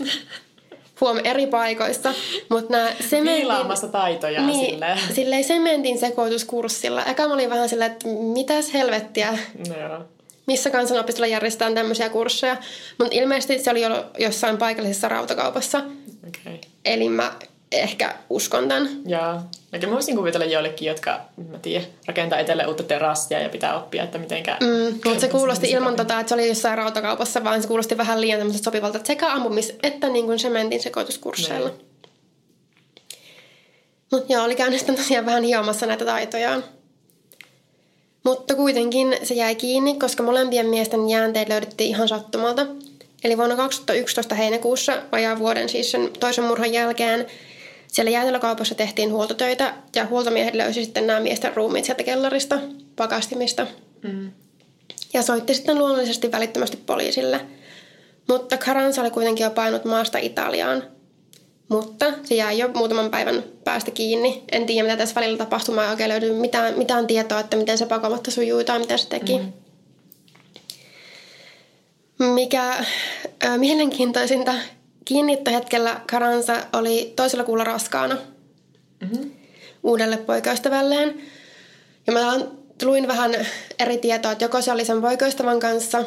Huom, 1.00 1.18
eri 1.24 1.46
paikoissa, 1.46 2.14
mutta 2.48 2.72
nämä 2.72 2.90
sementin... 3.08 3.36
Viilaamassa 3.36 3.88
taitoja 3.88 4.46
niin, 4.46 4.70
silleen. 4.70 4.98
silleen 5.14 5.44
sementin 5.44 5.98
sekoituskurssilla. 5.98 7.04
Eka 7.04 7.28
mä 7.28 7.34
olin 7.34 7.50
vähän 7.50 7.68
silleen, 7.68 7.92
että 7.92 8.08
mitäs 8.08 8.72
helvettiä. 8.74 9.38
No 9.68 10.04
missä 10.50 10.70
kansanopistolla 10.70 11.26
järjestetään 11.26 11.74
tämmöisiä 11.74 12.08
kursseja. 12.08 12.56
Mutta 12.98 13.16
ilmeisesti 13.16 13.58
se 13.58 13.70
oli 13.70 13.82
jo 13.82 14.10
jossain 14.18 14.56
paikallisessa 14.56 15.08
rautakaupassa. 15.08 15.78
Okay. 15.78 16.58
Eli 16.84 17.08
mä 17.08 17.32
ehkä 17.72 18.14
uskon 18.30 18.68
tämän. 18.68 18.88
Joo. 19.06 19.40
Mäkin 19.72 19.88
mä 19.88 19.94
voisin 19.94 20.16
kuvitella 20.16 20.46
joillekin, 20.46 20.88
jotka, 20.88 21.20
mä 21.50 21.58
tiedän, 21.58 21.86
rakentaa 22.06 22.38
etelleen 22.38 22.68
uutta 22.68 22.82
terassia 22.82 23.40
ja 23.40 23.48
pitää 23.48 23.76
oppia, 23.76 24.02
että 24.02 24.18
mitenkä... 24.18 24.56
Mm, 24.60 24.94
mutta 25.04 25.20
se 25.20 25.28
kuulosti 25.28 25.70
ilman 25.70 25.96
tota, 25.96 26.20
että 26.20 26.28
se 26.28 26.34
oli 26.34 26.48
jossain 26.48 26.78
rautakaupassa, 26.78 27.44
vaan 27.44 27.62
se 27.62 27.68
kuulosti 27.68 27.96
vähän 27.96 28.20
liian 28.20 28.38
tämmöiseltä 28.38 28.64
sopivalta 28.64 29.00
sekä 29.04 29.34
ampumis- 29.34 29.74
että 29.82 30.08
niin 30.08 30.26
kuin 30.26 30.38
sementin 30.38 30.82
sekoituskursseilla. 30.82 31.68
Niin. 31.68 31.86
Mutta 34.12 34.32
joo, 34.32 34.44
oli 34.44 34.54
käynyt 34.54 34.86
tosiaan 34.86 35.26
vähän 35.26 35.42
hiomassa 35.42 35.86
näitä 35.86 36.04
taitojaan. 36.04 36.64
Mutta 38.24 38.54
kuitenkin 38.54 39.16
se 39.22 39.34
jäi 39.34 39.54
kiinni, 39.54 39.94
koska 39.94 40.22
molempien 40.22 40.66
miesten 40.66 41.08
jäänteet 41.08 41.48
löydettiin 41.48 41.90
ihan 41.90 42.08
sattumalta. 42.08 42.66
Eli 43.24 43.36
vuonna 43.36 43.56
2011 43.56 44.34
heinäkuussa, 44.34 45.02
vajaa 45.12 45.38
vuoden 45.38 45.68
siis 45.68 45.90
sen 45.90 46.10
toisen 46.20 46.44
murhan 46.44 46.72
jälkeen, 46.72 47.26
siellä 47.88 48.10
jäätelökaupassa 48.10 48.74
tehtiin 48.74 49.12
huoltotöitä 49.12 49.74
ja 49.96 50.06
huoltomiehet 50.06 50.54
löysi 50.54 50.84
sitten 50.84 51.06
nämä 51.06 51.20
miesten 51.20 51.56
ruumiit 51.56 51.84
sieltä 51.84 52.02
kellarista, 52.02 52.58
pakastimista. 52.96 53.66
Mm. 54.02 54.32
Ja 55.12 55.22
soitti 55.22 55.54
sitten 55.54 55.78
luonnollisesti 55.78 56.32
välittömästi 56.32 56.76
poliisille. 56.76 57.40
Mutta 58.28 58.56
Karansa 58.56 59.00
oli 59.00 59.10
kuitenkin 59.10 59.44
jo 59.44 59.50
painut 59.50 59.84
maasta 59.84 60.18
Italiaan– 60.18 60.84
mutta 61.70 62.12
se 62.22 62.34
jäi 62.34 62.58
jo 62.58 62.68
muutaman 62.74 63.10
päivän 63.10 63.42
päästä 63.64 63.90
kiinni. 63.90 64.44
En 64.52 64.66
tiedä, 64.66 64.82
mitä 64.82 64.96
tässä 64.96 65.14
välillä 65.14 65.38
tapahtui. 65.38 65.74
Mä 65.74 65.84
ei 65.84 65.90
oikein 65.90 66.08
löydy 66.08 66.32
mitään, 66.32 66.78
mitään 66.78 67.06
tietoa, 67.06 67.40
että 67.40 67.56
miten 67.56 67.78
se 67.78 67.86
pakomatta 67.86 68.30
sujui 68.30 68.64
tai 68.64 68.78
mitä 68.78 68.96
se 68.96 69.08
teki. 69.08 69.38
Mm. 69.38 69.52
Mikä 72.24 72.70
äh, 72.70 73.58
mielenkiintoisinta, 73.58 74.54
kiinniottohetkellä 75.04 76.00
Karansa 76.10 76.66
oli 76.72 77.12
toisella 77.16 77.44
kuulla 77.44 77.64
raskaana 77.64 78.16
mm-hmm. 79.00 79.30
uudelle 79.82 80.16
poikaystävälleen. 80.16 81.20
Ja 82.06 82.12
mä 82.12 82.40
luin 82.82 83.08
vähän 83.08 83.34
eri 83.78 83.98
tietoa, 83.98 84.32
että 84.32 84.44
joko 84.44 84.62
se 84.62 84.72
oli 84.72 84.84
sen 84.84 85.00
poikaystävän 85.00 85.60
kanssa 85.60 86.04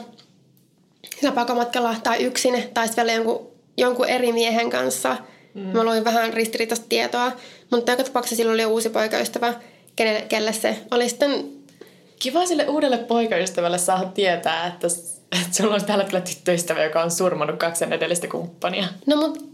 sillä 1.20 1.32
pakomatkalla 1.32 1.96
tai 2.04 2.24
yksin 2.24 2.64
tai 2.74 2.88
sitten 2.88 3.06
vielä 3.06 3.18
jonkun, 3.18 3.52
jonkun 3.78 4.10
eri 4.10 4.32
miehen 4.32 4.70
kanssa. 4.70 5.18
Mm. 5.54 5.62
Mä 5.62 5.84
luin 5.84 6.04
vähän 6.04 6.34
ristiriitaista 6.34 6.86
tietoa, 6.90 7.32
mutta 7.72 7.92
joka 7.92 8.04
tapauksessa 8.04 8.36
silloin 8.36 8.54
oli 8.54 8.66
uusi 8.66 8.90
poikaystävä, 8.90 9.54
kelle, 9.96 10.26
kelle 10.30 10.54
se 10.54 10.78
oli 10.92 11.10
sitten... 11.10 11.46
Kiva 12.20 12.46
sille 12.46 12.68
uudelle 12.68 12.98
poikaystävälle 12.98 13.78
saada 13.78 14.06
tietää, 14.06 14.68
että, 14.68 14.88
että 15.32 15.58
sulla 15.58 15.76
on 15.76 15.86
tällä 15.86 16.04
hetkellä 16.04 16.26
tyttöystävä, 16.26 16.84
joka 16.84 17.04
on 17.04 17.12
surmannut 17.12 17.60
kaksi 17.60 17.86
edellistä 17.86 18.28
kumppania. 18.28 18.88
No 19.06 19.16
mutta 19.16 19.46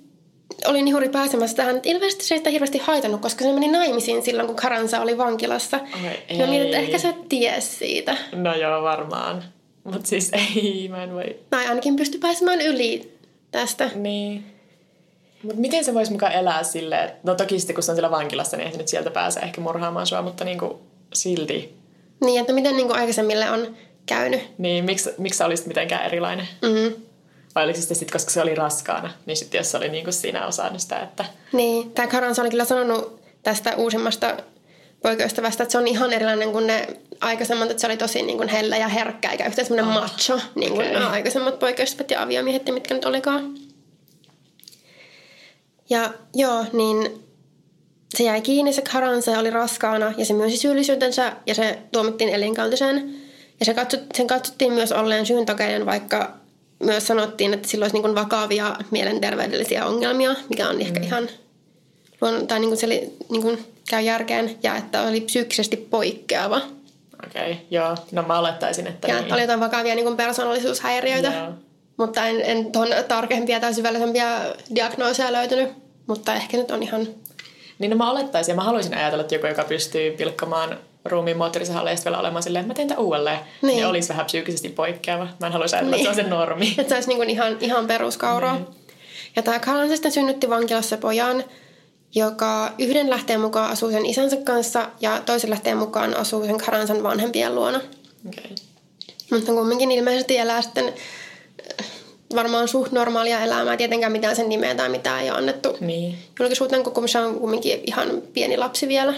olin 0.66 0.88
juuri 0.88 1.10
pääsemässä 1.10 1.58
tähän. 1.58 1.80
Ilmeisesti 1.84 2.26
se 2.26 2.36
ei 2.36 2.40
sitä 2.40 2.50
hirveästi 2.50 2.78
haitannut, 2.78 3.22
koska 3.22 3.44
se 3.46 3.54
meni 3.54 3.72
naimisiin 3.72 4.24
silloin, 4.24 4.48
kun 4.48 4.56
Karansa 4.56 5.02
oli 5.02 5.18
vankilassa. 5.18 5.78
Oi, 5.78 6.38
no 6.38 6.46
niin, 6.46 6.62
että 6.62 6.78
ehkä 6.78 6.98
se 6.98 7.14
ties 7.30 7.80
siitä. 7.80 8.18
No 8.32 8.56
joo, 8.56 8.84
varmaan. 8.84 9.44
Mutta 9.84 10.08
siis 10.08 10.32
ei, 10.34 10.88
mä 10.90 11.04
en 11.04 11.14
voi... 11.14 11.40
Tai 11.50 11.68
ainakin 11.68 11.96
pysty 11.96 12.18
pääsemään 12.18 12.62
yli 12.62 13.18
tästä. 13.52 13.90
Niin. 13.96 14.46
Mutta 15.44 15.62
miten 15.62 15.84
se 15.84 15.94
voisi 15.94 16.12
mukaan 16.12 16.32
elää 16.32 16.64
silleen, 16.64 17.12
no 17.24 17.36
toki 17.36 17.60
sitten 17.60 17.74
kun 17.74 17.84
se 17.84 17.92
on 17.92 17.96
siellä 17.96 18.12
vankilassa, 18.12 18.58
niin 18.58 18.72
ei 18.72 18.78
nyt 18.78 18.88
sieltä 18.88 19.12
pääse 19.12 19.40
ehkä 19.40 19.62
murhaamaan 19.62 20.08
sua, 20.08 20.22
mutta 20.22 20.46
niinku 20.46 20.80
silti. 21.14 21.76
Niin, 22.22 22.42
että 22.42 22.54
miten 22.54 22.76
niinku 22.76 22.94
aikaisemmille 22.94 23.50
on 23.50 23.76
käynyt. 24.06 24.42
Niin, 24.58 24.86
miksi, 24.86 25.10
miksi 25.18 25.38
sä 25.38 25.46
olisit 25.46 25.66
mitenkään 25.66 26.06
erilainen? 26.06 26.48
Mm-hmm. 26.62 26.96
Vai 27.56 27.64
oliko 27.64 27.80
se 27.80 27.96
sitten, 27.96 28.12
koska 28.12 28.32
se 28.32 28.42
oli 28.42 28.56
raskaana, 28.56 29.10
niin 29.26 29.38
sitten 29.38 29.58
jos 29.58 29.72
se 29.72 29.78
oli 29.78 29.90
niinku 29.90 30.12
siinä 30.12 30.48
osannut 30.48 30.82
sitä, 30.82 31.00
että... 31.00 31.26
Niin, 31.54 31.92
tämä 31.92 32.08
Karans 32.08 32.40
oli 32.40 32.50
kyllä 32.50 32.66
sanonut 32.66 33.22
tästä 33.44 33.76
uusimmasta 33.76 34.38
poikaystävästä, 35.02 35.64
että 35.64 35.72
se 35.72 35.78
on 35.78 35.88
ihan 35.88 36.14
erilainen 36.14 36.52
kuin 36.52 36.68
ne 36.68 36.88
aikaisemmat, 37.22 37.72
että 37.72 37.82
se 37.82 37.88
oli 37.88 37.98
tosi 37.98 38.22
niin 38.22 38.38
kuin 38.38 38.50
hellä 38.50 38.78
ja 38.78 38.88
herkkä, 38.88 39.32
eikä 39.32 39.46
yhtään 39.46 39.68
semmoinen 39.68 39.98
oh, 39.98 40.02
macho, 40.02 40.40
niin 40.56 40.74
kuin 40.74 40.98
okay. 40.98 41.04
aikaisemmat 41.04 41.60
poikaystävät 41.60 42.12
ja 42.12 42.22
aviomiehet 42.22 42.70
mitkä 42.72 42.94
nyt 42.94 43.06
olikaan. 43.06 43.69
Ja 45.90 46.14
joo, 46.36 46.66
niin 46.74 47.24
se 48.18 48.24
jäi 48.24 48.42
kiinni 48.42 48.74
se 48.74 48.82
Karan, 48.82 49.22
se 49.22 49.38
oli 49.38 49.50
raskaana 49.50 50.14
ja 50.18 50.26
se 50.26 50.34
myönsi 50.34 50.58
syyllisyytensä 50.58 51.34
ja 51.46 51.56
se 51.56 51.80
tuomittiin 51.92 52.30
elinkautiseen. 52.30 53.16
Ja 53.60 53.66
se 53.66 53.74
katsot, 53.74 54.02
sen 54.16 54.28
katsottiin 54.28 54.74
myös 54.74 54.92
olleen 54.92 55.26
syyntakeinen, 55.26 55.86
vaikka 55.86 56.34
myös 56.84 57.08
sanottiin, 57.08 57.54
että 57.54 57.68
sillä 57.68 57.84
olisi 57.84 58.00
niin 58.00 58.16
vakavia 58.16 58.76
mielenterveydellisiä 58.92 59.86
ongelmia, 59.86 60.36
mikä 60.50 60.70
on 60.70 60.76
mm. 60.76 60.82
ehkä 60.82 61.00
ihan 61.00 61.30
luonnon, 62.22 62.48
tai 62.48 62.60
niin 62.60 62.70
kuin 62.70 62.78
se 62.78 62.86
oli, 62.86 63.14
niin 63.30 63.42
kuin 63.42 63.66
käy 63.90 64.02
järkeen, 64.02 64.58
ja 64.64 64.76
että 64.76 65.02
oli 65.02 65.22
psyykkisesti 65.22 65.78
poikkeava. 65.78 66.62
Okei, 67.28 67.52
okay, 67.52 67.66
joo. 67.72 67.98
No 68.12 68.24
mä 68.24 68.40
olettaisin, 68.40 68.88
että 68.88 69.08
Ja 69.08 69.22
niin. 69.22 69.34
oli 69.34 69.42
jotain 69.42 69.60
vakavia 69.60 69.96
niin 69.96 70.06
kuin 70.06 70.18
persoonallisuushäiriöitä. 70.18 71.28
Joo. 71.28 71.54
Mutta 72.00 72.28
en, 72.28 72.42
en 72.42 72.72
tuon 72.72 72.88
tarkempia 73.08 73.60
tai 73.60 73.74
syvällisempiä 73.74 74.42
diagnooseja 74.76 75.34
löytynyt. 75.34 75.70
Mutta 76.08 76.36
ehkä 76.36 76.58
nyt 76.58 76.72
on 76.72 76.84
ihan... 76.84 77.08
Niin 77.80 77.92
no 77.92 77.98
mä 77.98 78.12
olettaisin, 78.12 78.52
ja 78.52 78.56
mä 78.56 78.64
haluaisin 78.64 78.98
ajatella, 78.98 79.22
että 79.22 79.36
joku, 79.36 79.48
joka 79.48 79.64
pystyy 79.64 80.12
pilkkamaan 80.12 80.78
ruumiin 81.06 81.38
sitten 81.54 82.06
vielä 82.06 82.20
olemaan 82.20 82.44
silleen, 82.44 82.62
että 82.62 82.74
mä 82.74 82.76
teen 82.76 82.88
tämän 82.88 83.04
uudelleen, 83.04 83.40
niin. 83.62 83.76
niin 83.76 83.88
olisi 83.88 84.10
vähän 84.10 84.26
psyykkisesti 84.26 84.70
poikkeava. 84.70 85.28
Mä 85.40 85.48
en 85.48 85.54
haluaisi 85.54 85.76
ajatella, 85.76 85.96
niin. 85.96 86.06
että 86.06 86.16
se 86.16 86.22
on 86.22 86.26
se 86.26 86.36
normi. 86.36 86.74
että 86.78 86.90
se 86.90 86.96
olisi 86.96 87.10
niin 87.10 87.30
ihan, 87.30 87.58
ihan 87.60 87.88
peruskauraa. 87.88 88.56
Niin. 88.56 88.68
Ja 89.36 89.42
tämä 89.42 89.60
Kalan 89.60 89.90
sitten 89.90 90.12
synnytti 90.12 90.50
vankilassa 90.50 90.98
pojan, 90.98 91.44
joka 92.16 92.72
yhden 92.78 93.10
lähteen 93.10 93.42
mukaan 93.42 93.72
asuu 93.72 93.92
sen 93.92 94.06
isänsä 94.06 94.38
kanssa 94.44 94.90
ja 95.02 95.22
toisen 95.26 95.50
lähteen 95.50 95.78
mukaan 95.78 96.18
asuu 96.18 96.46
sen 96.46 96.58
Karansan 96.58 97.04
vanhempien 97.04 97.56
luona. 97.56 97.82
Okay. 98.28 98.52
Mutta 99.32 99.52
kumminkin 99.52 99.92
ilmeisesti 99.92 100.38
elää 100.38 100.62
sitten 100.62 100.94
varmaan 102.36 102.68
suht 102.68 102.92
normaalia 102.92 103.42
elämää. 103.42 103.78
Tietenkään 103.78 104.12
mitään 104.12 104.36
sen 104.36 104.50
nimeä 104.50 104.76
tai 104.76 104.90
mitään 104.90 105.24
ei 105.24 105.30
ole 105.30 105.38
annettu 105.38 105.78
niin. 105.80 106.18
julkisuuteen, 106.40 106.84
kun 106.84 107.10
se 107.10 107.20
on 107.20 107.40
kumminkin 107.40 107.80
ihan 107.88 108.10
pieni 108.34 108.58
lapsi 108.58 108.88
vielä. 108.88 109.14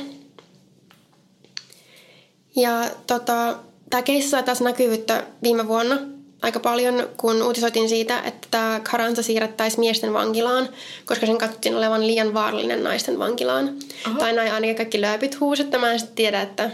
Ja 2.55 2.83
tota, 3.07 3.55
tämä 3.89 4.01
keissi 4.01 4.29
sai 4.29 4.43
taas 4.43 4.61
näkyvyyttä 4.61 5.23
viime 5.43 5.67
vuonna– 5.67 5.97
aika 6.41 6.59
paljon, 6.59 7.09
kun 7.17 7.43
uutisoitiin 7.43 7.89
siitä, 7.89 8.19
että 8.19 8.47
tämä 8.51 8.81
Karansa 8.91 9.23
siirrettäisiin 9.23 9.79
miesten 9.79 10.13
vankilaan, 10.13 10.69
koska 11.05 11.25
sen 11.25 11.37
katsottiin 11.37 11.75
olevan 11.75 12.07
liian 12.07 12.33
vaarallinen 12.33 12.83
naisten 12.83 13.19
vankilaan. 13.19 13.75
Aha. 14.07 14.19
Tai 14.19 14.33
näin 14.33 14.53
ainakin 14.53 14.75
kaikki 14.75 15.01
lööpit 15.01 15.39
huusi, 15.39 15.61
että 15.61 15.77
mä 15.77 15.91
en 15.91 15.99
sitten 15.99 16.15
tiedä, 16.15 16.41
että 16.41 16.71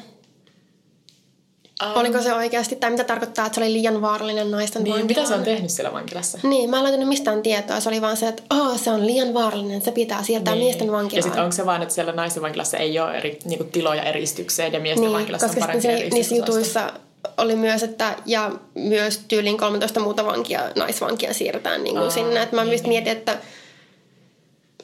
Um, 1.84 1.92
Oliko 1.96 2.22
se 2.22 2.34
oikeasti, 2.34 2.76
tai 2.76 2.92
mitä 2.92 3.04
tarkoittaa, 3.04 3.46
että 3.46 3.56
se 3.56 3.62
oli 3.62 3.74
liian 3.74 4.02
vaarallinen 4.02 4.52
naisten 4.52 4.84
niin, 4.84 4.96
vankilaan? 4.96 5.24
mitä 5.24 5.26
se 5.26 5.40
on 5.40 5.44
tehnyt 5.44 5.72
siellä 5.72 5.94
vankilassa? 5.94 6.40
Niin, 6.44 6.70
mä 6.70 6.78
en 6.78 6.84
löytänyt 6.84 7.08
mistään 7.08 7.42
tietoa. 7.42 7.80
Se 7.80 7.90
oli 7.90 8.02
vaan 8.02 8.18
se, 8.18 8.28
että 8.28 8.44
oh, 8.56 8.80
se 8.80 8.92
on 8.92 9.08
liian 9.08 9.34
vaarallinen, 9.34 9.82
se 9.82 9.92
pitää 9.92 10.24
siirtää 10.24 10.54
niin. 10.54 10.64
miesten 10.64 10.92
vankilaan. 10.92 11.18
Ja 11.18 11.22
sitten 11.22 11.44
onko 11.44 11.56
se 11.56 11.66
vaan, 11.66 11.82
että 11.82 11.94
siellä 11.94 12.12
naisten 12.12 12.44
vankilassa 12.44 12.78
ei 12.78 13.00
ole 13.00 13.18
eri 13.18 13.40
niinku, 13.46 13.64
tiloja 13.64 14.04
eristykseen 14.04 14.74
ja 14.74 14.80
miesten 14.80 15.04
niin, 15.04 15.14
vankilassa 15.14 15.48
koska 15.48 15.62
on 15.62 15.68
parempi 15.68 15.82
se, 15.82 16.10
niissä 16.14 16.36
jutuissa 16.36 16.94
oli 17.38 17.56
myös, 17.56 17.84
että 17.84 18.16
ja 18.26 18.52
myös 18.76 19.22
tyyliin 19.28 19.58
13 19.58 20.00
muuta 20.00 20.26
vankia, 20.26 20.62
naisvankia 20.76 21.34
siirretään 21.34 21.84
niin 21.84 21.96
kuin 21.96 22.04
Aa, 22.04 22.10
sinne. 22.10 22.42
Että 22.42 22.56
mä 22.56 22.64
niin. 22.64 22.88
mietin, 22.88 23.12
että 23.12 23.38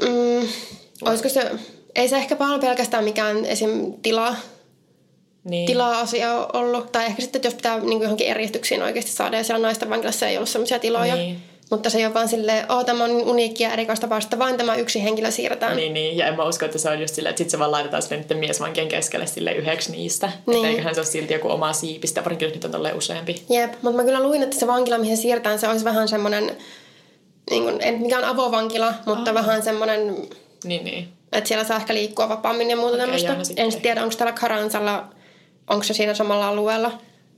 mm, 0.01 0.47
olisiko 1.01 1.29
se, 1.29 1.51
ei 1.95 2.09
se 2.09 2.15
ehkä 2.15 2.35
paljon 2.35 2.59
pelkästään 2.59 3.03
mikään 3.03 3.45
esim. 3.45 3.93
tila, 4.01 4.35
niin. 5.43 5.65
tila-asia 5.65 6.47
ollut. 6.53 6.91
Tai 6.91 7.05
ehkä 7.05 7.21
sitten, 7.21 7.39
että 7.39 7.47
jos 7.47 7.55
pitää 7.55 7.79
niin 7.79 7.89
kuin 7.89 8.01
johonkin 8.01 8.27
eristyksiin 8.27 8.83
oikeasti 8.83 9.11
saada, 9.11 9.37
ja 9.37 9.43
siellä 9.43 9.67
naisten 9.67 9.89
vankilassa 9.89 10.27
ei 10.27 10.37
ollut 10.37 10.49
sellaisia 10.49 10.79
tiloja. 10.79 11.15
Niin. 11.15 11.43
Mutta 11.69 11.89
se 11.89 11.97
ei 11.97 12.05
ole 12.05 12.13
vaan 12.13 12.27
silleen, 12.27 12.71
oh, 12.71 12.85
tämä 12.85 13.03
on 13.03 13.11
uniikki 13.11 13.63
ja 13.63 13.73
erikoistapaus, 13.73 14.23
että 14.23 14.39
vain 14.39 14.57
tämä 14.57 14.75
yksi 14.75 15.03
henkilö 15.03 15.31
siirretään. 15.31 15.75
Niin, 15.75 15.93
niin. 15.93 16.17
Ja 16.17 16.27
en 16.27 16.35
mä 16.35 16.43
usko, 16.43 16.65
että 16.65 16.77
se 16.77 16.89
on 16.89 17.01
just 17.01 17.15
silleen, 17.15 17.29
että 17.29 17.37
sit 17.37 17.49
se 17.49 17.59
vaan 17.59 17.71
laitetaan 17.71 18.01
sille 18.03 18.17
niiden 18.17 18.37
miesvankien 18.37 18.87
keskelle 18.87 19.27
sille 19.27 19.51
yhdeksi 19.51 19.91
niistä. 19.91 20.31
Niin. 20.45 20.57
Että 20.57 20.67
eiköhän 20.67 20.95
se 20.95 21.01
ole 21.01 21.07
silti 21.07 21.33
joku 21.33 21.49
oma 21.49 21.73
siipistä, 21.73 22.23
varsinkin 22.23 22.45
jos 22.45 22.53
nyt 22.53 22.65
on 22.65 22.71
tolleen 22.71 22.95
useampi. 22.95 23.43
Jep, 23.49 23.73
mutta 23.81 23.97
mä 23.97 24.03
kyllä 24.03 24.23
luin, 24.23 24.43
että 24.43 24.59
se 24.59 24.67
vankila, 24.67 24.97
mihin 24.97 25.17
siirretään, 25.17 25.59
se 25.59 25.67
olisi 25.67 25.85
vähän 25.85 26.07
semmoinen, 26.07 26.57
niin 27.49 27.63
kuin, 27.63 27.77
en 27.81 28.01
mikään 28.01 28.23
avovankila, 28.23 28.93
mutta 29.05 29.31
oh. 29.31 29.35
vähän 29.35 29.63
semmoinen... 29.63 30.27
Niin, 30.63 30.83
niin. 30.83 31.09
Että 31.31 31.47
siellä 31.47 31.63
saa 31.63 31.77
ehkä 31.77 31.93
liikkua 31.93 32.29
vapaammin 32.29 32.69
ja 32.69 32.75
muuta 32.75 33.03
okay, 33.03 33.21
tämmöistä. 33.21 33.53
En 33.57 33.81
tiedä, 33.81 34.03
onko 34.03 34.15
täällä 34.15 34.33
Karansalla, 34.33 35.05
onko 35.69 35.83
se 35.83 35.93
siinä 35.93 36.13
samalla 36.13 36.47
alueella. 36.47 36.91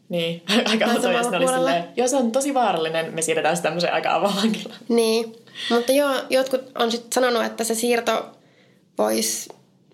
Niin, 0.10 0.44
aika 0.72 0.86
outoa, 0.86 1.12
jos 1.12 1.32
ne 1.32 1.38
oli 1.38 1.48
silleen, 1.48 1.84
joo 1.98 2.08
se 2.08 2.16
on 2.16 2.32
tosi 2.32 2.54
vaarallinen, 2.54 3.14
me 3.14 3.22
siirretään 3.22 3.56
sitä 3.56 3.68
tämmöiseen 3.68 3.94
aika 3.94 4.16
avovankilaan. 4.16 4.80
Niin, 4.90 5.36
mutta 5.70 5.92
joo, 5.92 6.14
jotkut 6.30 6.62
on 6.80 6.92
sitten 6.92 7.14
sanonut, 7.14 7.46
että 7.46 7.64
se 7.64 7.76
siirto 7.76 8.26
voisi 8.98 9.50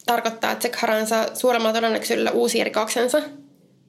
tarkoittaa, 0.05 0.51
että 0.51 0.67
se 0.67 0.77
Haran 0.77 1.07
suuremmalla 1.33 1.73
todennäköisyydellä 1.73 2.31
uusi 2.31 2.63
rikoksensa 2.63 3.21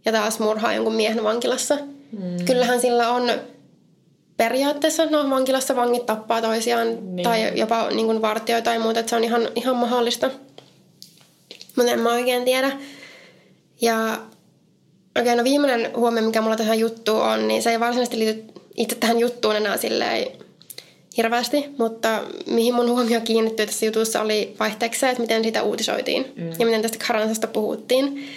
ja 0.04 0.12
taas 0.12 0.38
murhaa 0.38 0.74
jonkun 0.74 0.94
miehen 0.94 1.24
vankilassa. 1.24 1.76
Mm. 2.12 2.44
Kyllähän 2.44 2.80
sillä 2.80 3.10
on 3.10 3.30
periaatteessa, 4.36 5.06
no 5.06 5.30
vankilassa 5.30 5.76
vangit 5.76 6.06
tappaa 6.06 6.42
toisiaan 6.42 7.16
niin. 7.16 7.24
tai 7.24 7.58
jopa 7.58 7.88
niin 7.90 8.06
kuin 8.06 8.22
vartioita 8.22 8.64
tai 8.64 8.78
muuta, 8.78 9.00
että 9.00 9.10
se 9.10 9.16
on 9.16 9.24
ihan, 9.24 9.48
ihan 9.54 9.76
mahdollista. 9.76 10.30
Mutta 11.76 11.92
en 11.92 12.00
mä 12.00 12.12
oikein 12.12 12.44
tiedä. 12.44 12.72
Ja 13.80 14.18
Okei, 15.20 15.36
no 15.36 15.44
viimeinen 15.44 15.90
huomio, 15.96 16.22
mikä 16.22 16.40
mulla 16.40 16.56
tähän 16.56 16.78
juttuun 16.78 17.22
on, 17.22 17.48
niin 17.48 17.62
se 17.62 17.70
ei 17.70 17.80
varsinaisesti 17.80 18.18
liity 18.18 18.44
itse 18.76 18.96
tähän 18.96 19.18
juttuun 19.18 19.56
enää 19.56 19.76
silleen 19.76 20.26
hirveästi, 21.16 21.64
mutta 21.78 22.22
mihin 22.46 22.74
mun 22.74 22.90
huomio 22.90 23.20
kiinnittyi 23.20 23.66
tässä 23.66 23.86
jutussa 23.86 24.20
oli 24.20 24.56
vaihteeksi 24.60 25.06
että 25.06 25.22
miten 25.22 25.42
siitä 25.42 25.62
uutisoitiin 25.62 26.32
mm. 26.36 26.50
ja 26.58 26.66
miten 26.66 26.82
tästä 26.82 27.04
Karansasta 27.06 27.46
puhuttiin. 27.46 28.28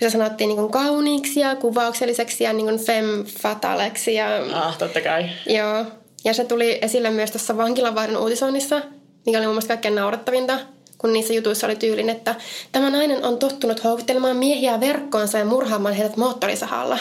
Se 0.00 0.10
sanottiin 0.10 0.48
niin 0.48 0.70
kauniiksi 0.70 1.40
ja 1.40 1.56
kuvaukselliseksi 1.56 2.44
ja 2.44 2.52
niin 2.52 2.78
femme 2.78 3.24
fataleksi. 3.24 4.14
Ja, 4.14 4.26
ah, 4.52 4.78
totta 4.78 5.00
kai. 5.00 5.28
Joo. 5.46 5.84
Ja 6.24 6.34
se 6.34 6.44
tuli 6.44 6.78
esille 6.82 7.10
myös 7.10 7.30
tässä 7.30 7.56
vankilavaihdon 7.56 8.22
uutisoinnissa, 8.22 8.82
mikä 9.26 9.38
oli 9.38 9.46
mun 9.46 9.54
mielestä 9.54 9.74
kaikkein 9.74 9.94
naurattavinta 9.94 10.58
kun 11.04 11.12
niissä 11.12 11.34
jutuissa 11.34 11.66
oli 11.66 11.76
tyylin, 11.76 12.10
että 12.10 12.34
tämä 12.72 12.90
nainen 12.90 13.24
on 13.24 13.38
tottunut 13.38 13.84
houkuttelemaan 13.84 14.36
miehiä 14.36 14.80
verkkoonsa 14.80 15.38
ja 15.38 15.44
murhaamaan 15.44 15.94
heidät 15.94 16.16
moottorisahalla. 16.16 16.98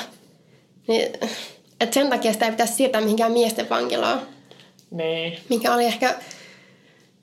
Niin, 0.87 1.13
että 1.81 1.93
sen 1.93 2.09
takia 2.09 2.33
sitä 2.33 2.45
ei 2.45 2.51
pitäisi 2.51 2.73
siirtää 2.73 3.01
mihinkään 3.01 3.31
miesten 3.31 3.69
vankilaan. 3.69 4.21
Niin. 4.91 5.37
Mikä 5.49 5.73
oli 5.73 5.85
ehkä 5.85 6.15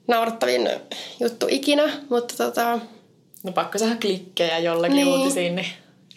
naurattavin 0.08 0.70
juttu 1.20 1.46
ikinä, 1.50 1.92
mutta 2.10 2.34
tota... 2.36 2.78
No 3.42 3.52
pakko 3.52 3.78
saada 3.78 3.96
klikkejä 4.00 4.58
jollakin 4.58 4.96
niin. 4.96 5.08
uutisiin, 5.08 5.56
niin 5.56 5.68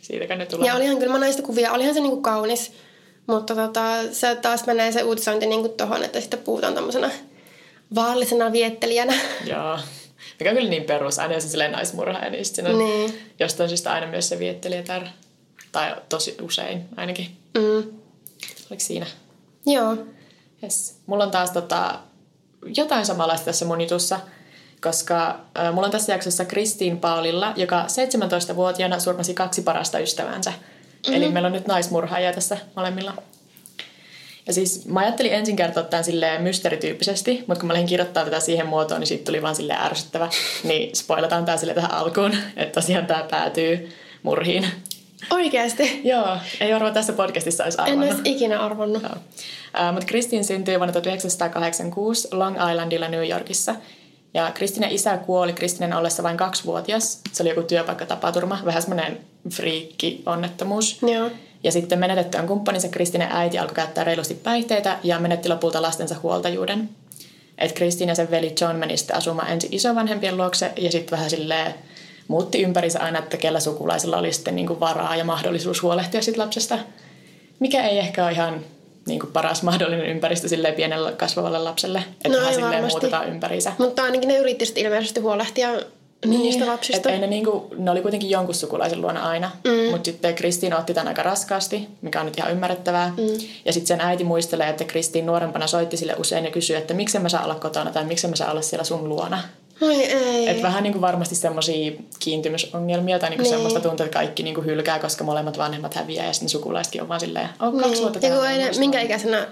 siitäkään 0.02 0.40
ne 0.40 0.46
tulee. 0.46 0.68
Ja 0.68 0.76
olihan 0.76 0.98
kyllä 0.98 1.18
näistä 1.18 1.42
kuvia, 1.42 1.72
olihan 1.72 1.94
se 1.94 2.00
niinku 2.00 2.22
kaunis, 2.22 2.72
mutta 3.28 3.56
tota, 3.56 3.82
se 4.12 4.36
taas 4.36 4.66
menee 4.66 4.92
se 4.92 5.04
uutisointi 5.04 5.46
niinku 5.46 5.70
tohon, 5.70 6.04
että 6.04 6.22
sitten 6.22 6.40
puhutaan 6.40 6.74
tämmöisenä 6.74 7.12
vaallisena 7.96 8.52
viettelijänä. 8.52 9.14
Joo. 9.46 9.80
Mikä 10.40 10.50
on 10.50 10.56
kyllä 10.56 10.70
niin 10.70 10.84
perus, 10.84 11.20
aina 11.20 11.36
on 11.36 11.42
silleen 11.42 11.72
naismurhaaja, 11.72 12.30
niin 12.30 12.46
sitten 12.46 12.66
siinä 12.66 12.80
on 12.80 12.86
Niin. 12.86 13.20
jostain 13.40 13.70
syystä 13.70 13.92
aina 13.92 14.08
myös 14.08 14.30
se 14.30 14.40
viettelijätär. 14.40 15.04
Tai 15.72 15.96
tosi 16.10 16.38
usein 16.42 16.86
ainakin. 16.98 17.38
Mm. 17.58 17.78
Oliko 18.70 18.80
siinä? 18.80 19.06
Joo. 19.66 19.98
Yes. 20.64 20.96
Mulla 21.06 21.24
on 21.24 21.32
taas 21.32 21.52
tota, 21.52 22.00
jotain 22.78 23.06
samanlaista 23.06 23.46
tässä 23.46 23.66
mun 23.66 23.82
jutussa, 23.82 24.20
koska 24.82 25.40
äh, 25.60 25.74
mulla 25.74 25.86
on 25.86 25.92
tässä 25.92 26.12
jaksossa 26.12 26.46
Kristiin 26.46 27.00
Paulilla, 27.00 27.54
joka 27.56 27.86
17-vuotiaana 27.86 29.00
surmasi 29.00 29.34
kaksi 29.34 29.62
parasta 29.62 30.00
ystävänsä. 30.00 30.50
Mm-hmm. 30.52 31.14
Eli 31.14 31.30
meillä 31.30 31.48
on 31.48 31.54
nyt 31.54 31.68
naismurhaajia 31.68 32.34
tässä 32.34 32.58
molemmilla. 32.76 33.14
Ja 34.48 34.54
siis 34.54 34.86
mä 34.86 35.00
ajattelin 35.00 35.34
ensin 35.34 35.56
kertoa 35.56 35.84
tämän 35.84 36.04
silleen 36.04 36.42
mysteerityyppisesti, 36.42 37.44
mutta 37.48 37.60
kun 37.60 37.68
mä 37.68 37.74
lähdin 37.74 37.88
kirjoittaa 37.88 38.26
tätä 38.26 38.40
siihen 38.40 38.68
muotoon, 38.68 39.00
niin 39.00 39.08
siitä 39.08 39.26
tuli 39.26 39.42
vaan 39.42 39.56
silleen 39.56 39.82
ärsyttävä. 39.82 40.30
Niin 40.64 40.96
spoilataan 40.96 41.46
tää 41.46 41.58
sille 41.58 41.74
tähän 41.74 41.92
alkuun, 41.92 42.36
että 42.56 42.82
tosiaan 42.82 43.06
tää 43.06 43.24
päätyy 43.32 43.90
murhiin. 44.24 44.66
Oikeasti. 45.30 46.02
Joo, 46.04 46.38
ei 46.60 46.74
varmaan 46.74 46.94
tässä 46.94 47.14
podcastissa 47.14 47.64
olisi 47.64 47.78
En 47.78 47.84
arvannut. 47.84 48.10
olisi 48.10 48.32
ikinä 48.32 48.60
arvannut. 48.60 49.04
Joo. 49.04 49.92
Mutta 49.92 50.06
Kristin 50.06 50.46
syntyi 50.46 50.78
vuonna 50.80 50.94
1986 50.94 52.28
Long 52.32 52.56
Islandilla 52.72 53.08
New 53.08 53.30
Yorkissa. 53.30 53.76
Ja 54.34 54.52
Kristinen 54.54 54.92
isä 54.92 55.18
kuoli 55.18 55.54
Kristinen 55.54 55.94
ollessa 55.94 56.24
vain 56.24 56.38
kaksivuotias. 56.38 57.22
Se 57.32 57.44
oli 57.44 57.50
joku 57.50 57.64
työpaikkatapaturma, 57.64 58.60
vähän 58.66 58.82
semmoinen 58.82 59.18
friikki-onnettomuus. 59.50 60.98
Joo. 61.02 61.30
Ja 61.64 61.72
sitten 61.72 62.00
menetettyään 62.00 62.48
kumppaninsa 62.48 62.88
Kristinen 62.88 63.32
äiti 63.32 63.60
alkoi 63.60 63.76
käyttää 63.76 64.04
reilusti 64.04 64.34
päihteitä 64.34 64.98
ja 65.04 65.20
menetti 65.20 65.50
lopulta 65.50 65.82
lastensa 65.82 66.16
huoltajuuden. 66.24 66.90
Et 67.58 67.72
Kristin 67.72 68.10
ja 68.10 68.16
sen 68.16 68.32
veli 68.32 68.56
John 68.62 68.76
meni 68.76 68.98
sitten 68.98 69.16
asumaan 69.16 69.52
ensin 69.52 69.74
isovanhempien 69.74 70.38
luokse 70.38 70.72
ja 70.78 70.92
sitten 70.92 71.18
vähän 71.18 71.30
silleen 71.30 71.74
muutti 72.28 72.62
ympärinsä 72.62 73.00
aina, 73.00 73.20
että 73.20 73.38
kellä 73.38 73.60
sukulaisilla 73.60 74.18
oli 74.18 74.34
sitten 74.34 74.56
niinku 74.56 74.80
varaa 74.80 75.16
ja 75.16 75.24
mahdollisuus 75.24 75.82
huolehtia 75.82 76.22
sit 76.22 76.38
lapsesta. 76.38 76.80
Mikä 77.60 77.84
ei 77.84 78.00
ehkä 78.00 78.24
ole 78.24 78.32
ihan 78.32 78.62
niinku 79.06 79.28
paras 79.28 79.64
mahdollinen 79.64 80.06
ympäristö 80.06 80.48
silleen 80.48 80.74
pienelle 80.74 81.12
kasvavalle 81.12 81.60
lapselle. 81.60 82.04
Että 82.26 82.30
No 82.30 82.38
vähän 82.38 82.54
silleen 82.54 82.84
muutetaan 82.84 83.30
ympärinsä. 83.30 83.72
Mutta 83.78 84.04
ainakin 84.04 84.28
ne 84.28 84.38
yritti 84.38 84.66
ilmeisesti 84.76 85.20
huolehtia 85.20 85.70
niin, 86.26 86.42
niistä 86.42 86.66
lapsista. 86.68 87.10
Et 87.10 87.14
ei 87.16 87.20
ne, 87.20 87.28
niinku, 87.28 87.68
ne 87.78 87.92
oli 87.92 88.02
kuitenkin 88.02 88.30
jonkun 88.30 88.56
sukulaisen 88.56 89.02
luona 89.02 89.30
aina, 89.30 89.52
mm. 89.64 89.92
mutta 89.92 90.06
sitten 90.06 90.36
Kristiin 90.36 90.74
otti 90.74 90.94
tämän 90.94 91.08
aika 91.08 91.24
raskaasti, 91.24 91.88
mikä 92.02 92.20
on 92.20 92.26
nyt 92.26 92.38
ihan 92.38 92.52
ymmärrettävää. 92.52 93.14
Mm. 93.18 93.48
Ja 93.66 93.74
sitten 93.74 93.88
sen 93.88 94.02
äiti 94.02 94.24
muistelee, 94.24 94.70
että 94.70 94.84
Kristiin 94.84 95.26
nuorempana 95.26 95.68
soitti 95.68 95.98
sille 95.98 96.16
usein 96.18 96.46
ja 96.46 96.52
kysyi, 96.52 96.76
että 96.76 96.94
miksi 96.94 97.20
mä 97.20 97.30
saa 97.30 97.44
olla 97.44 97.56
kotona 97.56 97.92
tai 97.92 98.06
miksi 98.06 98.28
mä 98.28 98.36
saa 98.36 98.52
olla 98.52 98.62
siellä 98.62 98.84
sun 98.84 99.10
luona. 99.10 99.40
Oi 99.82 99.96
ei. 99.96 100.50
Et 100.50 100.62
vähän 100.62 100.84
niinku 100.84 101.02
varmasti 101.02 101.36
semmoisia 101.36 101.92
kiintymysongelmia 102.20 103.20
tai 103.20 103.30
niinku 103.30 103.44
Niin. 103.44 103.54
semmoista 103.54 103.80
tuntuu, 103.80 104.06
että 104.06 104.18
kaikki 104.20 104.44
niinku 104.44 104.62
hylkää, 104.62 105.00
koska 105.00 105.24
molemmat 105.24 105.58
vanhemmat 105.58 105.94
häviää 105.94 106.26
ja 106.26 106.34
sitten 106.34 106.50
sukulaisetkin 106.50 107.02
on 107.02 107.08
vaan 107.08 107.20
silleen, 107.20 107.50
oh, 107.60 107.74
kaksi 107.74 107.90
niin. 107.90 108.02
vuotta 108.02 108.28
Ja 108.28 108.36
muista 108.36 108.80
minkä 108.80 108.98
vaan." 108.98 109.06
ikäisenä, 109.06 109.48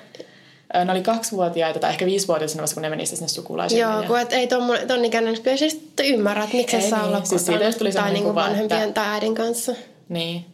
Ne 0.85 0.91
oli 0.91 1.01
kaksivuotiaita 1.01 1.79
tai 1.79 1.89
ehkä 1.89 2.05
viisivuotiaita 2.05 2.51
siinä 2.51 2.59
vaiheessa, 2.61 2.73
kun 2.73 2.81
ne 2.81 2.89
meni 2.89 3.05
sinne 3.05 3.27
sukulaisille. 3.27 3.81
joo, 3.81 4.03
kun 4.07 4.19
et 4.19 4.33
ei 4.33 4.47
ton, 4.47 4.63
ton 4.87 5.05
ikäinen, 5.05 5.41
kyllä 5.41 5.57
se 5.57 5.69
sitten 5.69 6.05
ymmärrä, 6.05 6.43
että 6.43 6.55
miksi 6.57 6.75
Ei 6.75 6.89
saa 6.89 6.99
niin. 6.99 7.07
olla 7.07 7.25
Siis 7.25 7.45
siitä 7.45 7.71
tuli 7.71 7.91
tai 7.91 8.13
niinku 8.13 8.29
kuva, 8.29 8.41
vanhempien 8.41 8.81
että- 8.81 9.01
tai 9.01 9.09
äidin 9.13 9.35
kanssa. 9.35 9.75
Niin. 10.09 10.45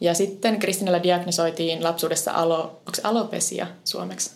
Ja 0.00 0.14
sitten 0.14 0.58
Kristinellä 0.58 1.02
diagnosoitiin 1.02 1.84
lapsuudessa 1.84 2.32
alo, 2.32 2.56
onko 2.62 2.94
se 2.94 3.02
alopesia 3.04 3.66
suomeksi? 3.84 4.30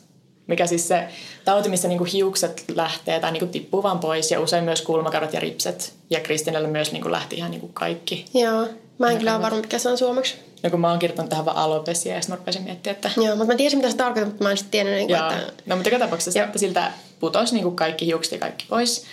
Mikä 0.46 0.66
siis 0.66 0.88
se 0.88 1.08
tauti, 1.44 1.68
missä 1.68 1.88
niinku 1.88 2.04
hiukset 2.04 2.64
lähtee 2.74 3.20
tai 3.20 3.32
niinku 3.32 3.46
tippuu 3.46 3.82
vaan 3.82 3.98
pois 3.98 4.30
ja 4.30 4.40
usein 4.40 4.64
myös 4.64 4.82
kulmakarvat 4.82 5.32
ja 5.32 5.40
ripset. 5.40 5.92
Ja 6.10 6.20
Kristinellä 6.20 6.68
myös 6.68 6.92
niinku 6.92 7.10
lähti 7.10 7.36
ihan 7.36 7.50
niinku 7.50 7.70
kaikki. 7.74 8.24
Joo. 8.34 8.66
Mä 8.98 9.10
en 9.10 9.18
kyllä 9.18 9.34
ole 9.34 9.42
varma, 9.42 9.60
mikä 9.60 9.78
se 9.78 9.88
on 9.88 9.98
suomeksi. 9.98 10.34
Ja 10.62 10.70
kun 10.70 10.80
mä 10.80 10.90
oon 10.90 10.98
kirjoittanut 10.98 11.30
tähän 11.30 11.44
vaan 11.44 11.56
alopesia 11.56 12.14
ja 12.14 12.20
sitten 12.20 12.36
mä 12.36 12.38
rupesin 12.38 12.62
miettimään, 12.62 12.94
että... 12.94 13.10
Joo, 13.16 13.36
mutta 13.36 13.52
mä 13.52 13.56
tiesin, 13.56 13.78
mitä 13.78 13.90
se 13.90 13.96
tarkoittaa, 13.96 14.28
mutta 14.28 14.44
mä 14.44 14.50
en 14.50 14.56
sitten 14.56 14.70
tiennyt, 14.70 14.94
niin 14.94 15.08
kuin, 15.08 15.18
Joo. 15.18 15.30
että... 15.30 15.62
No 15.66 15.76
mutta 15.76 15.90
joka 15.90 16.04
tapauksessa 16.04 16.32
se, 16.32 16.42
että 16.42 16.58
siltä 16.58 16.92
putosi 17.20 17.54
niinku 17.54 17.70
kaikki 17.70 18.06
hiukset 18.06 18.32
ja 18.32 18.38
kaikki 18.38 18.66
pois. 18.68 19.04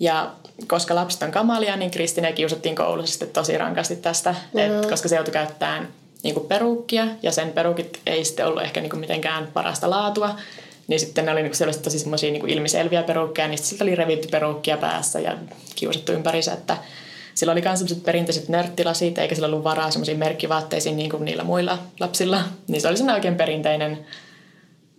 Ja 0.00 0.30
koska 0.66 0.94
lapset 0.94 1.22
on 1.22 1.30
kamalia, 1.30 1.76
niin 1.76 1.90
Kristineä 1.90 2.32
kiusattiin 2.32 2.76
koulussa 2.76 3.12
sitten 3.12 3.28
tosi 3.28 3.58
rankasti 3.58 3.96
tästä, 3.96 4.34
Joo. 4.54 4.80
et, 4.80 4.90
koska 4.90 5.08
se 5.08 5.16
joutui 5.16 5.32
käyttämään 5.32 5.88
niinku 6.22 6.40
peruukkia 6.40 7.06
ja 7.22 7.32
sen 7.32 7.52
perukit 7.52 8.00
ei 8.06 8.24
sitten 8.24 8.46
ollut 8.46 8.62
ehkä 8.62 8.80
niinku 8.80 8.96
mitenkään 8.96 9.48
parasta 9.54 9.90
laatua. 9.90 10.36
Niin 10.86 11.00
sitten 11.00 11.24
ne 11.24 11.32
oli 11.32 11.42
niinku 11.42 11.56
selvästi 11.56 11.82
tosi 11.82 11.98
semmoisia 11.98 12.30
niinku 12.30 12.46
ilmiselviä 12.46 13.00
niin 13.00 13.18
sitten 13.28 13.58
siltä 13.64 13.84
oli 13.84 13.94
revitty 13.94 14.28
peruukkia 14.28 14.76
päässä 14.76 15.20
ja 15.20 15.38
kiusattu 15.74 16.12
ympärissä, 16.12 16.52
että 16.52 16.76
sillä 17.44 17.52
oli 17.52 17.60
myös 17.60 17.78
sellaiset 17.78 18.04
perinteiset 18.04 18.48
nörttilasit, 18.48 19.18
eikä 19.18 19.34
sillä 19.34 19.46
ollut 19.46 19.64
varaa 19.64 19.90
semmoisiin 19.90 20.18
merkkivaatteisiin 20.18 20.96
niin 20.96 21.10
kuin 21.10 21.24
niillä 21.24 21.44
muilla 21.44 21.78
lapsilla. 22.00 22.40
Niin 22.68 22.80
se 22.80 22.88
oli 22.88 22.96
semmoinen 22.96 23.14
oikein 23.14 23.34
perinteinen 23.34 24.06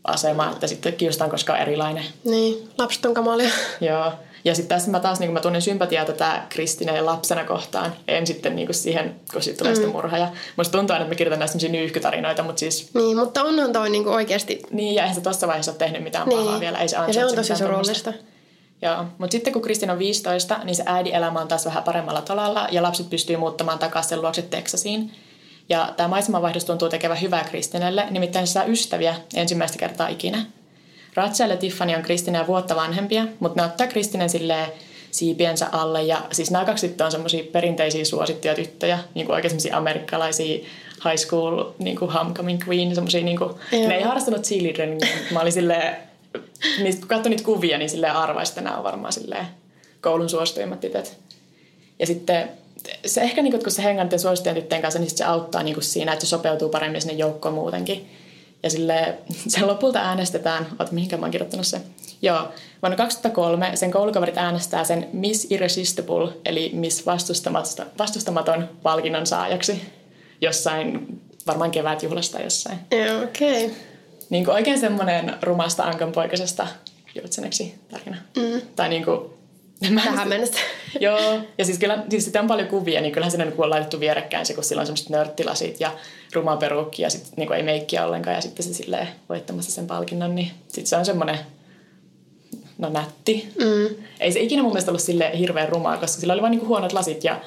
asema, 0.03 0.51
että 0.51 0.67
sitten 0.67 0.93
kiusataan, 0.93 1.29
koska 1.29 1.53
on 1.53 1.59
erilainen. 1.59 2.03
Niin, 2.23 2.69
lapset 2.77 3.05
on 3.05 3.13
kamalia. 3.13 3.49
Joo. 3.81 4.11
Ja 4.45 4.55
sitten 4.55 4.75
tässä 4.77 4.91
mä 4.91 4.99
taas 4.99 5.19
niin 5.19 5.31
mä 5.31 5.39
tunnen 5.39 5.61
sympatiaa 5.61 6.05
tätä 6.05 6.41
Kristineen 6.49 7.05
lapsena 7.05 7.43
kohtaan. 7.43 7.93
En 8.07 8.27
sitten 8.27 8.55
niin 8.55 8.67
kuin 8.67 8.75
siihen, 8.75 9.15
kun 9.33 9.41
siitä 9.41 9.57
tulee 9.57 9.73
mm. 9.73 9.75
sitten 9.75 9.91
murha. 9.91 10.17
Ja 10.17 10.27
musta 10.55 10.77
tuntuu 10.77 10.93
aina, 10.93 11.03
että 11.03 11.13
mä 11.13 11.17
kirjoitan 11.17 11.39
näistä 11.39 11.59
semmosia 11.59 11.81
nyyhkytarinoita, 11.81 12.43
mutta 12.43 12.59
siis 12.59 12.89
Niin, 12.93 13.17
mutta 13.17 13.43
onhan 13.43 13.73
toi 13.73 13.89
niinku 13.89 14.09
oikeasti... 14.09 14.61
niin, 14.71 14.95
ja 14.95 15.01
eihän 15.01 15.15
se 15.15 15.21
tuossa 15.21 15.47
vaiheessa 15.47 15.71
ole 15.71 15.77
tehnyt 15.77 16.03
mitään 16.03 16.29
pahaa 16.29 16.45
Niin. 16.45 16.59
vielä. 16.59 16.79
Ei 16.79 16.87
se 16.89 16.95
ja 16.95 17.13
se 17.13 17.25
on 17.25 17.35
tosi 17.35 17.53
mitään 17.53 17.69
tommoista. 17.69 18.13
Joo, 18.85 19.05
mutta 19.17 19.31
sitten 19.31 19.53
kun 19.53 19.61
Kristin 19.61 19.89
on 19.89 19.99
15, 19.99 20.59
niin 20.63 20.75
se 20.75 20.83
äidin 20.85 21.15
elämä 21.15 21.39
on 21.39 21.47
taas 21.47 21.65
vähän 21.65 21.83
paremmalla 21.83 22.21
tolalla 22.21 22.67
ja 22.71 22.83
lapset 22.83 23.09
pystyy 23.09 23.37
muuttamaan 23.37 23.79
takaisin 23.79 24.21
luokse 24.21 24.41
Teksasiin. 24.41 25.11
Ja 25.69 25.93
tämä 25.97 26.09
maisemanvaihdos 26.09 26.65
tuntuu 26.65 26.89
tekevän 26.89 27.21
hyvää 27.21 27.43
Kristinelle, 27.43 28.07
nimittäin 28.09 28.47
se 28.47 28.53
saa 28.53 28.63
ystäviä 28.63 29.15
ensimmäistä 29.35 29.77
kertaa 29.77 30.07
ikinä. 30.07 30.45
Rachel 31.15 31.49
ja 31.49 31.57
Tiffany 31.57 31.95
on 31.95 32.01
Kristineä 32.01 32.47
vuotta 32.47 32.75
vanhempia, 32.75 33.27
mutta 33.39 33.61
ne 33.61 33.67
ottaa 33.67 33.87
Kristinen 33.87 34.29
silleen 34.29 34.67
siipiensä 35.11 35.67
alle. 35.71 36.03
Ja 36.03 36.21
siis 36.31 36.51
nämä 36.51 36.65
kaksi 36.65 36.87
tyttöä 36.87 37.05
on 37.05 37.11
semmoisia 37.11 37.43
perinteisiä 37.51 38.05
suosittuja 38.05 38.55
tyttöjä, 38.55 38.99
niin 39.13 39.25
kuin 39.25 39.35
oikein 39.35 39.49
semmoisia 39.49 39.77
amerikkalaisia 39.77 40.65
high 41.09 41.17
school 41.17 41.63
niin 41.79 41.95
kuin 41.95 42.11
homecoming 42.11 42.59
queen, 42.67 42.95
semmoisia 42.95 43.23
niin 43.23 43.37
kuin, 43.37 43.53
ne 43.71 43.95
ei 43.95 44.03
harrastanut 44.03 44.43
cheerleaderingia, 44.43 45.07
mä 45.31 45.39
olin 45.39 45.51
silleen, 45.51 45.97
niistä, 46.83 46.99
kun 46.99 47.09
katsoin 47.09 47.31
niitä 47.31 47.43
kuvia, 47.43 47.77
niin 47.77 47.89
silleen 47.89 48.13
arvaisi, 48.13 48.51
että 48.51 48.61
nämä 48.61 48.77
on 48.77 48.83
varmaan 48.83 49.13
silleen 49.13 49.47
koulun 50.01 50.29
suosituimmat 50.29 50.79
tytöt. 50.79 51.17
Ja 51.99 52.05
sitten 52.05 52.49
se 53.05 53.21
ehkä, 53.21 53.41
niin 53.41 53.59
kun 53.59 53.71
se 53.71 53.83
hengaa 53.83 54.17
suosittujen 54.17 54.55
tyttöjen 54.55 54.81
kanssa, 54.81 54.99
niin 54.99 55.17
se 55.17 55.23
auttaa 55.23 55.63
niin 55.63 55.83
siinä, 55.83 56.13
että 56.13 56.25
se 56.25 56.29
sopeutuu 56.29 56.69
paremmin 56.69 57.01
sinne 57.01 57.13
joukkoon 57.13 57.53
muutenkin. 57.53 58.09
Ja 58.63 58.69
sille 58.69 59.17
sen 59.47 59.67
lopulta 59.67 59.99
äänestetään, 59.99 60.67
oot 60.79 60.91
mihinkä 60.91 61.17
mä 61.17 61.25
oon 61.25 61.31
kirjoittanut 61.31 61.67
se. 61.67 61.81
Joo, 62.21 62.47
vuonna 62.81 62.97
2003 62.97 63.71
sen 63.75 63.91
koulukaverit 63.91 64.37
äänestää 64.37 64.83
sen 64.83 65.09
Miss 65.13 65.47
Irresistible, 65.49 66.31
eli 66.45 66.71
Miss 66.73 67.05
vastustamaton, 67.05 67.85
vastustamaton 67.97 68.69
palkinnon 68.83 69.27
saajaksi 69.27 69.81
jossain, 70.41 71.19
varmaan 71.47 71.71
kevätjuhlasta 71.71 72.41
jossain. 72.41 72.79
Okei. 73.23 73.65
Okay. 73.65 73.77
Niin 74.29 74.45
kuin 74.45 74.55
oikein 74.55 74.79
semmoinen 74.79 75.33
rumasta 75.41 75.83
ankanpoikasesta 75.83 76.67
juutseneksi 77.15 77.75
tarina. 77.91 78.17
Mm. 78.37 78.61
Tai 78.75 78.89
niin 78.89 79.05
kuin, 79.05 79.19
mä 79.89 80.01
Tähän 80.01 80.29
mennessä. 80.29 80.59
Joo, 80.99 81.39
ja 81.57 81.65
siis, 81.65 81.79
kyllä, 81.79 82.03
siis 82.09 82.25
sitä 82.25 82.39
on 82.39 82.47
paljon 82.47 82.67
kuvia, 82.67 83.01
niin 83.01 83.11
kyllähän 83.11 83.31
siinä 83.31 83.51
on 83.57 83.69
laitettu 83.69 83.99
vierekkäin 83.99 84.45
se, 84.45 84.53
kun 84.53 84.63
sillä 84.63 84.79
on 84.79 84.85
semmoiset 84.85 85.09
nörttilasit 85.09 85.79
ja 85.79 85.91
ruma 86.33 86.57
perukki 86.57 87.01
ja 87.01 87.09
sitten 87.09 87.33
niin 87.37 87.53
ei 87.53 87.63
meikkiä 87.63 88.05
ollenkaan 88.05 88.35
ja 88.35 88.41
sitten 88.41 88.65
se 88.65 88.73
silleen 88.73 89.07
voittamassa 89.29 89.71
sen 89.71 89.87
palkinnon, 89.87 90.35
niin 90.35 90.51
sitten 90.67 90.87
se 90.87 90.95
on 90.95 91.05
semmoinen, 91.05 91.39
no 92.77 92.89
nätti. 92.89 93.53
Mm. 93.59 93.95
Ei 94.19 94.31
se 94.31 94.39
ikinä 94.39 94.61
mun 94.61 94.71
mielestä 94.71 94.91
ollut 94.91 95.01
sille 95.01 95.31
hirveän 95.39 95.69
rumaa, 95.69 95.97
koska 95.97 96.21
sillä 96.21 96.33
oli 96.33 96.41
vain 96.41 96.51
niinku 96.51 96.67
huonot 96.67 96.93
lasit 96.93 97.23
ja 97.23 97.41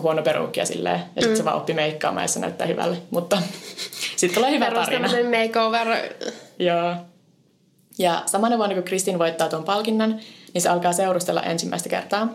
huono 0.00 0.22
perukki 0.22 0.60
ja 0.60 0.66
silleen. 0.66 1.00
Ja 1.16 1.22
sitten 1.22 1.30
mm. 1.30 1.36
se 1.36 1.44
vaan 1.44 1.56
oppi 1.56 1.74
meikkaamaan 1.74 2.24
ja 2.24 2.28
se 2.28 2.40
näyttää 2.40 2.66
hyvälle. 2.66 2.96
Mutta 3.10 3.42
sitten 4.16 4.34
tulee 4.34 4.50
hyvä 4.50 4.70
tarina. 4.70 5.08
makeover. 5.38 5.88
Joo. 6.58 6.94
Ja 7.98 8.22
samana 8.26 8.56
vuonna, 8.58 8.74
kun 8.74 8.84
Kristin 8.84 9.18
voittaa 9.18 9.48
tuon 9.48 9.64
palkinnon, 9.64 10.20
niin 10.54 10.62
se 10.62 10.68
alkaa 10.68 10.92
seurustella 10.92 11.42
ensimmäistä 11.42 11.88
kertaa. 11.88 12.28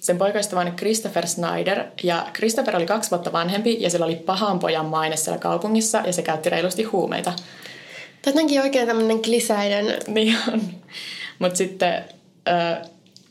Sen 0.00 0.18
poikaystävä 0.18 0.60
on 0.60 0.76
Christopher 0.76 1.26
Snyder, 1.26 1.84
ja 2.02 2.26
Christopher 2.34 2.76
oli 2.76 2.86
kaksi 2.86 3.10
vuotta 3.10 3.32
vanhempi, 3.32 3.76
ja 3.80 3.90
sillä 3.90 4.06
oli 4.06 4.16
pahan 4.16 4.58
pojan 4.58 4.86
maine 4.86 5.16
siellä 5.16 5.38
kaupungissa, 5.38 6.02
ja 6.06 6.12
se 6.12 6.22
käytti 6.22 6.50
reilusti 6.50 6.82
huumeita. 6.82 7.32
Jotenkin 8.26 8.60
oikein 8.60 8.86
tämmöinen 8.86 9.22
klisäinen. 9.22 9.96
Niin 10.06 10.36
on. 10.52 10.60
Mutta 11.38 11.56
sitten 11.56 12.04
ö, 12.48 12.86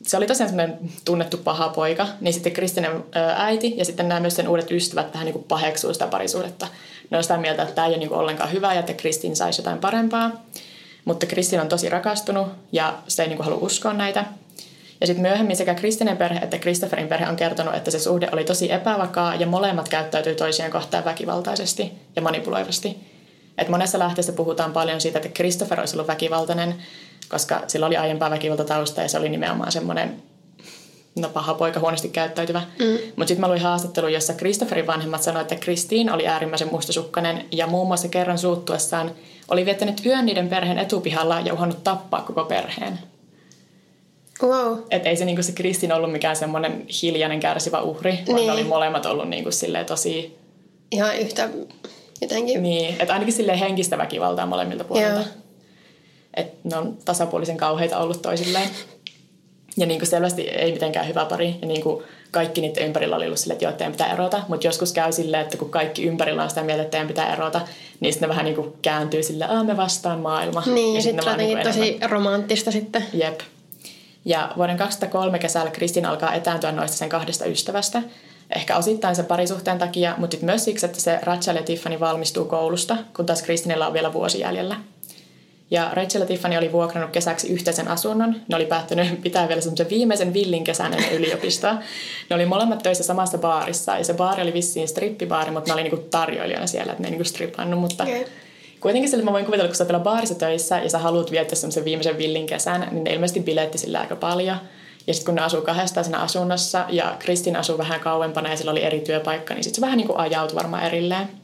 se 0.06 0.16
oli 0.16 0.26
tosiaan 0.26 0.48
semmoinen 0.48 0.78
tunnettu 1.04 1.36
paha 1.36 1.68
poika, 1.68 2.06
niin 2.20 2.34
sitten 2.34 2.52
Kristinen 2.52 3.04
äiti 3.36 3.74
ja 3.76 3.84
sitten 3.84 4.08
nämä 4.08 4.20
myös 4.20 4.36
sen 4.36 4.48
uudet 4.48 4.70
ystävät 4.70 5.12
vähän 5.12 5.24
niin 5.24 5.32
kuin 5.32 5.44
paheksuu 5.44 5.92
sitä 5.92 6.06
parisuhdetta. 6.06 6.68
Ne 7.10 7.16
on 7.16 7.22
sitä 7.22 7.38
mieltä, 7.38 7.62
että 7.62 7.74
tämä 7.74 7.86
ei 7.86 7.90
ole 7.90 7.98
niin 7.98 8.08
kuin 8.08 8.18
ollenkaan 8.18 8.52
hyvä 8.52 8.74
ja 8.74 8.80
että 8.80 8.94
Kristin 8.94 9.36
saisi 9.36 9.60
jotain 9.60 9.78
parempaa. 9.78 10.30
Mutta 11.04 11.26
Kristin 11.26 11.60
on 11.60 11.68
tosi 11.68 11.88
rakastunut 11.88 12.48
ja 12.72 12.98
se 13.08 13.22
ei 13.22 13.28
niin 13.28 13.36
kuin 13.36 13.44
halua 13.44 13.60
uskoa 13.60 13.92
näitä. 13.92 14.24
Ja 15.00 15.06
sitten 15.06 15.22
myöhemmin 15.22 15.56
sekä 15.56 15.74
Kristinen 15.74 16.16
perhe 16.16 16.40
että 16.40 16.58
Christopherin 16.58 17.08
perhe 17.08 17.28
on 17.28 17.36
kertonut, 17.36 17.74
että 17.74 17.90
se 17.90 17.98
suhde 17.98 18.28
oli 18.32 18.44
tosi 18.44 18.72
epävakaa 18.72 19.34
ja 19.34 19.46
molemmat 19.46 19.88
käyttäytyi 19.88 20.34
toisien 20.34 20.70
kohtaan 20.70 21.04
väkivaltaisesti 21.04 21.92
ja 22.16 22.22
manipuloivasti. 22.22 22.96
Et 23.58 23.68
monessa 23.68 23.98
lähteessä 23.98 24.32
puhutaan 24.32 24.72
paljon 24.72 25.00
siitä, 25.00 25.18
että 25.18 25.28
Christopher 25.28 25.80
olisi 25.80 25.96
ollut 25.96 26.08
väkivaltainen, 26.08 26.74
koska 27.32 27.62
sillä 27.66 27.86
oli 27.86 27.96
aiempaa 27.96 28.30
väkivaltatausta 28.30 29.02
ja 29.02 29.08
se 29.08 29.18
oli 29.18 29.28
nimenomaan 29.28 29.72
semmoinen 29.72 30.22
no 31.16 31.28
paha 31.28 31.54
poika, 31.54 31.80
huonosti 31.80 32.08
käyttäytyvä. 32.08 32.62
Mm. 32.78 32.98
Mutta 33.16 33.28
sitten 33.28 33.40
mä 33.40 33.48
luin 33.48 33.60
haastattelu, 33.60 34.08
jossa 34.08 34.32
Christopherin 34.32 34.86
vanhemmat 34.86 35.22
sanoivat, 35.22 35.52
että 35.52 35.64
Kristiin 35.64 36.12
oli 36.12 36.26
äärimmäisen 36.26 36.68
mustasukkainen 36.72 37.44
ja 37.52 37.66
muun 37.66 37.86
muassa 37.86 38.08
kerran 38.08 38.38
suuttuessaan 38.38 39.10
oli 39.48 39.64
viettänyt 39.64 40.06
yön 40.06 40.26
niiden 40.26 40.48
perheen 40.48 40.78
etupihalla 40.78 41.40
ja 41.40 41.54
uhannut 41.54 41.84
tappaa 41.84 42.22
koko 42.22 42.44
perheen. 42.44 42.98
Wow. 44.42 44.78
Että 44.90 45.08
ei 45.08 45.16
se, 45.16 45.24
niinku, 45.24 45.42
se 45.42 45.52
Kristin 45.52 45.92
ollut 45.92 46.12
mikään 46.12 46.36
semmoinen 46.36 46.86
hiljainen 47.02 47.40
kärsivä 47.40 47.80
uhri, 47.80 48.18
vaan 48.26 48.36
niin. 48.36 48.46
ne 48.46 48.52
oli 48.52 48.64
molemmat 48.64 49.06
ollut 49.06 49.28
niinku, 49.28 49.50
tosi... 49.86 50.36
Ihan 50.90 51.16
yhtä 51.18 51.48
jotenkin. 52.20 52.62
Niin, 52.62 52.96
että 52.98 53.12
ainakin 53.12 53.34
sille 53.34 53.60
henkistä 53.60 53.98
väkivaltaa 53.98 54.46
molemmilta 54.46 54.84
puolilta. 54.84 55.41
Että 56.34 56.68
ne 56.68 56.76
on 56.76 56.96
tasapuolisen 57.04 57.56
kauheita 57.56 57.98
ollut 57.98 58.22
toisilleen. 58.22 58.68
Ja 59.76 59.86
niin 59.86 60.00
kuin 60.00 60.08
selvästi 60.08 60.42
ei 60.42 60.72
mitenkään 60.72 61.08
hyvä 61.08 61.24
pari. 61.24 61.56
Ja 61.62 61.68
niin 61.68 61.82
kuin 61.82 62.04
kaikki 62.30 62.60
niiden 62.60 62.84
ympärillä 62.84 63.16
oli 63.16 63.26
ollut 63.26 63.38
silleen, 63.38 63.54
että 63.54 63.64
joo, 63.64 63.72
teidän 63.72 63.92
pitää 63.92 64.12
erota. 64.12 64.42
Mutta 64.48 64.66
joskus 64.66 64.92
käy 64.92 65.12
silleen, 65.12 65.42
että 65.42 65.56
kun 65.56 65.70
kaikki 65.70 66.02
ympärillä 66.02 66.42
on 66.42 66.48
sitä 66.48 66.62
mieltä, 66.62 66.82
että 66.82 66.90
teidän 66.90 67.08
pitää 67.08 67.32
erota, 67.32 67.60
niin 68.00 68.12
sitten 68.12 68.26
ne 68.26 68.30
vähän 68.30 68.44
niin 68.44 68.54
kuin 68.54 68.72
kääntyy 68.82 69.22
silleen, 69.22 69.50
että 69.50 69.64
me 69.64 69.76
vastaan 69.76 70.20
maailma. 70.20 70.62
Niin, 70.66 70.94
ja 70.94 71.02
sitten 71.02 71.24
sit 71.24 71.36
niin 71.36 71.58
tosi 71.58 71.88
enemmän. 71.88 72.10
romanttista 72.10 72.70
sitten. 72.70 73.04
Jep. 73.12 73.40
Ja 74.24 74.52
vuoden 74.56 74.76
2003 74.76 75.38
kesällä 75.38 75.70
Kristin 75.70 76.06
alkaa 76.06 76.34
etääntyä 76.34 76.72
noista 76.72 76.96
sen 76.96 77.08
kahdesta 77.08 77.44
ystävästä. 77.44 78.02
Ehkä 78.56 78.76
osittain 78.76 79.16
sen 79.16 79.26
parisuhteen 79.26 79.78
takia, 79.78 80.14
mutta 80.18 80.36
myös 80.42 80.64
siksi, 80.64 80.86
että 80.86 81.00
se 81.00 81.18
Rachel 81.22 81.56
ja 81.56 81.62
Tiffany 81.62 82.00
valmistuu 82.00 82.44
koulusta, 82.44 82.96
kun 83.16 83.26
taas 83.26 83.42
Kristinillä 83.42 83.86
on 83.86 83.92
vielä 83.92 84.12
vuosi 84.12 84.40
jäljellä. 84.40 84.76
Ja 85.72 85.90
Rachel 85.92 86.20
ja 86.20 86.26
Tiffany 86.26 86.56
oli 86.56 86.72
vuokrannut 86.72 87.10
kesäksi 87.10 87.48
yhteisen 87.48 87.88
asunnon. 87.88 88.36
Ne 88.48 88.56
oli 88.56 88.66
päättänyt 88.66 89.20
pitää 89.22 89.48
vielä 89.48 89.60
semmoisen 89.60 89.90
viimeisen 89.90 90.32
villin 90.32 90.64
kesän 90.64 90.92
ennen 90.92 91.12
yliopistoa. 91.12 91.74
Ne 92.30 92.36
oli 92.36 92.46
molemmat 92.46 92.82
töissä 92.82 93.04
samassa 93.04 93.38
baarissa. 93.38 93.98
Ja 93.98 94.04
se 94.04 94.14
baari 94.14 94.42
oli 94.42 94.52
vissiin 94.52 94.88
strippibaari, 94.88 95.50
mutta 95.50 95.68
ne 95.68 95.74
oli 95.74 95.82
niinku 95.82 96.08
tarjoilijana 96.10 96.66
siellä, 96.66 96.92
että 96.92 97.02
ne 97.02 97.08
ei 97.08 97.10
niinku 97.10 97.24
strippannut. 97.24 97.80
Mutta 97.80 98.04
okay. 98.04 98.24
kuitenkin 98.80 99.10
sille 99.10 99.24
mä 99.24 99.32
voin 99.32 99.44
kuvitella, 99.44 99.68
kun 99.68 99.76
sä 99.76 99.88
vielä 99.88 100.00
baarissa 100.00 100.34
töissä 100.34 100.78
ja 100.78 100.90
sä 100.90 100.98
haluat 100.98 101.30
viettää 101.30 101.56
semmoisen 101.56 101.84
viimeisen 101.84 102.18
villin 102.18 102.46
kesän, 102.46 102.88
niin 102.90 103.04
ne 103.04 103.12
ilmeisesti 103.12 103.40
biletti 103.40 103.78
sillä 103.78 104.00
aika 104.00 104.16
paljon. 104.16 104.56
Ja 105.06 105.14
sitten 105.14 105.26
kun 105.26 105.34
ne 105.34 105.42
asuu 105.42 105.62
kahdestaan 105.62 106.04
siinä 106.04 106.18
asunnossa 106.18 106.84
ja 106.88 107.16
Kristin 107.18 107.56
asuu 107.56 107.78
vähän 107.78 108.00
kauempana 108.00 108.50
ja 108.50 108.56
sillä 108.56 108.70
oli 108.70 108.82
eri 108.82 109.00
työpaikka, 109.00 109.54
niin 109.54 109.64
sitten 109.64 109.76
se 109.76 109.80
vähän 109.80 109.96
niin 109.96 110.06
kuin 110.06 110.18
ajautui 110.18 110.56
varmaan 110.56 110.84
erilleen. 110.84 111.41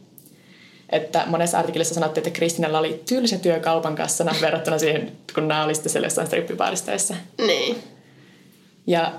Että 0.91 1.25
monessa 1.27 1.59
artikkelissa 1.59 1.95
sanottiin, 1.95 2.27
että 2.27 2.39
Kristinalla 2.39 2.79
oli 2.79 3.03
tylsä 3.09 3.39
työ 3.39 3.61
kaupan 3.61 3.97
kassana 3.97 4.35
verrattuna 4.43 4.79
siihen, 4.79 5.13
kun 5.35 5.49
nämä 5.49 5.65
oli 5.65 5.75
sitten 5.75 6.03
jossain 6.03 6.27
strippibaarissa 6.27 6.93
Niin. 7.39 7.77
Ja 8.87 9.13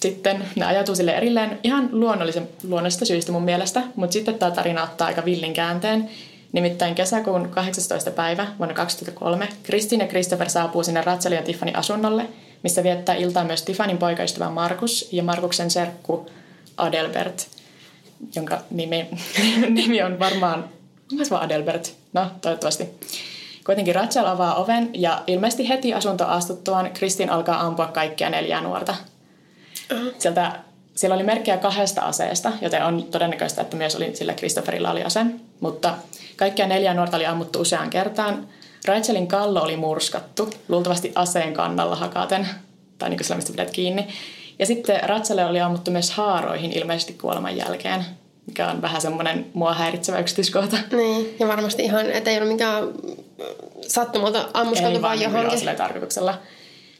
sitten 0.00 0.44
ne 0.56 0.66
ajatuu 0.66 0.94
sille 0.94 1.16
erilleen 1.16 1.58
ihan 1.62 1.88
luonnollisen, 1.92 2.48
luonnollisesta 2.62 3.04
syystä 3.04 3.32
mun 3.32 3.42
mielestä, 3.42 3.82
mutta 3.96 4.12
sitten 4.12 4.38
tämä 4.38 4.50
tarina 4.50 4.82
ottaa 4.82 5.06
aika 5.06 5.24
villin 5.24 5.52
käänteen. 5.52 6.10
Nimittäin 6.52 6.94
kesäkuun 6.94 7.48
18. 7.48 8.10
päivä 8.10 8.46
vuonna 8.58 8.74
2003 8.74 9.48
Kristin 9.62 10.00
ja 10.00 10.06
Christopher 10.06 10.50
saapuu 10.50 10.84
sinne 10.84 11.02
Ratselin 11.02 11.36
ja 11.36 11.42
Tiffany 11.42 11.72
asunnolle, 11.74 12.26
missä 12.62 12.82
viettää 12.82 13.14
iltaa 13.14 13.44
myös 13.44 13.62
Tiffanin 13.62 13.98
poikaystävä 13.98 14.50
Markus 14.50 15.08
ja 15.12 15.22
Markuksen 15.22 15.70
serkku 15.70 16.30
Adelbert, 16.76 17.46
jonka 18.36 18.60
nimi, 18.70 19.06
nimi 19.68 20.02
on 20.02 20.18
varmaan 20.18 20.64
Onko 21.12 21.24
vaan 21.30 21.42
Adelbert? 21.42 21.94
No, 22.12 22.26
toivottavasti. 22.40 22.88
Kuitenkin 23.66 23.94
Rachel 23.94 24.26
avaa 24.26 24.54
oven 24.54 24.90
ja 24.94 25.22
ilmeisesti 25.26 25.68
heti 25.68 25.94
asunto 25.94 26.26
astuttuaan 26.26 26.90
Kristin 26.94 27.30
alkaa 27.30 27.60
ampua 27.60 27.86
kaikkia 27.86 28.30
neljää 28.30 28.60
nuorta. 28.60 28.94
Uh-huh. 29.92 30.14
Sieltä, 30.18 30.52
siellä 30.94 31.14
oli 31.14 31.22
merkkejä 31.22 31.56
kahdesta 31.56 32.00
aseesta, 32.00 32.52
joten 32.60 32.84
on 32.84 33.02
todennäköistä, 33.02 33.62
että 33.62 33.76
myös 33.76 33.96
oli, 33.96 34.16
sillä 34.16 34.34
Christopherilla 34.34 34.90
oli 34.90 35.02
ase. 35.02 35.26
Mutta 35.60 35.94
kaikkia 36.36 36.66
neljää 36.66 36.94
nuorta 36.94 37.16
oli 37.16 37.26
ammuttu 37.26 37.60
useaan 37.60 37.90
kertaan. 37.90 38.48
Rachelin 38.84 39.26
kallo 39.26 39.62
oli 39.62 39.76
murskattu, 39.76 40.50
luultavasti 40.68 41.12
aseen 41.14 41.52
kannalla 41.52 41.96
hakaten, 41.96 42.48
tai 42.98 43.08
niin 43.08 43.18
kuin 43.18 43.24
sillä, 43.24 43.36
mistä 43.36 43.52
pidät 43.52 43.70
kiinni. 43.70 44.08
Ja 44.58 44.66
sitten 44.66 45.00
Rachelille 45.02 45.50
oli 45.50 45.60
ammuttu 45.60 45.90
myös 45.90 46.10
haaroihin 46.10 46.72
ilmeisesti 46.72 47.12
kuoleman 47.12 47.56
jälkeen 47.56 48.04
mikä 48.46 48.70
on 48.70 48.82
vähän 48.82 49.00
semmoinen 49.00 49.46
mua 49.54 49.74
häiritsevä 49.74 50.18
yksityiskohta. 50.18 50.76
Niin, 50.92 51.36
ja 51.40 51.48
varmasti 51.48 51.82
ihan, 51.82 52.10
että 52.10 52.30
ei 52.30 52.38
ole 52.38 52.52
mikään 52.52 52.88
sattumalta 53.88 54.48
ammuskeltu 54.54 55.02
vaan 55.02 55.20
johonkin. 55.20 55.68
Ei 55.68 55.76
tarkoituksella. 55.76 56.38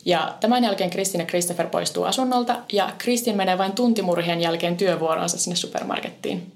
Ja 0.05 0.37
tämän 0.41 0.65
jälkeen 0.65 0.91
Kristin 0.91 1.21
ja 1.21 1.27
Christopher 1.27 1.67
poistuu 1.67 2.05
asunnolta 2.05 2.57
ja 2.73 2.93
Kristin 2.99 3.37
menee 3.37 3.59
vain 3.59 3.73
tuntimurhien 3.73 4.41
jälkeen 4.41 4.77
työvuoronsa 4.77 5.39
sinne 5.39 5.57
supermarkettiin. 5.57 6.53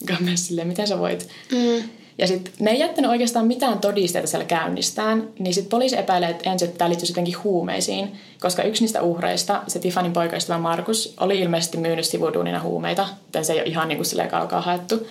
Mikä 0.00 0.16
on 0.16 0.24
myös 0.24 0.46
silleen, 0.46 0.68
miten 0.68 0.86
sä 0.86 0.98
voit. 0.98 1.28
Mm. 1.52 1.88
Ja 2.20 2.26
sitten 2.26 2.52
ne 2.58 2.70
ei 2.70 2.78
jättänyt 2.78 3.10
oikeastaan 3.10 3.46
mitään 3.46 3.78
todisteita 3.78 4.28
siellä 4.28 4.44
käynnistään, 4.44 5.28
niin 5.38 5.54
sitten 5.54 5.70
poliisi 5.70 5.98
epäilee, 5.98 6.30
että 6.30 6.50
ensin 6.50 6.72
tämä 6.72 6.88
liittyy 6.88 7.08
jotenkin 7.08 7.44
huumeisiin, 7.44 8.12
koska 8.40 8.62
yksi 8.62 8.82
niistä 8.82 9.02
uhreista, 9.02 9.62
se 9.68 9.78
Tiffanin 9.78 10.12
poikaystävä 10.12 10.58
Markus, 10.58 11.14
oli 11.20 11.38
ilmeisesti 11.38 11.78
myynyt 11.78 12.04
sivuduunina 12.04 12.60
huumeita, 12.60 13.08
joten 13.26 13.44
se 13.44 13.52
ei 13.52 13.58
ole 13.58 13.68
ihan 13.68 13.88
niin 13.88 13.98
kuin 13.98 14.06
silleen 14.06 14.28
kaukaa 14.28 14.60
haettu. 14.60 15.06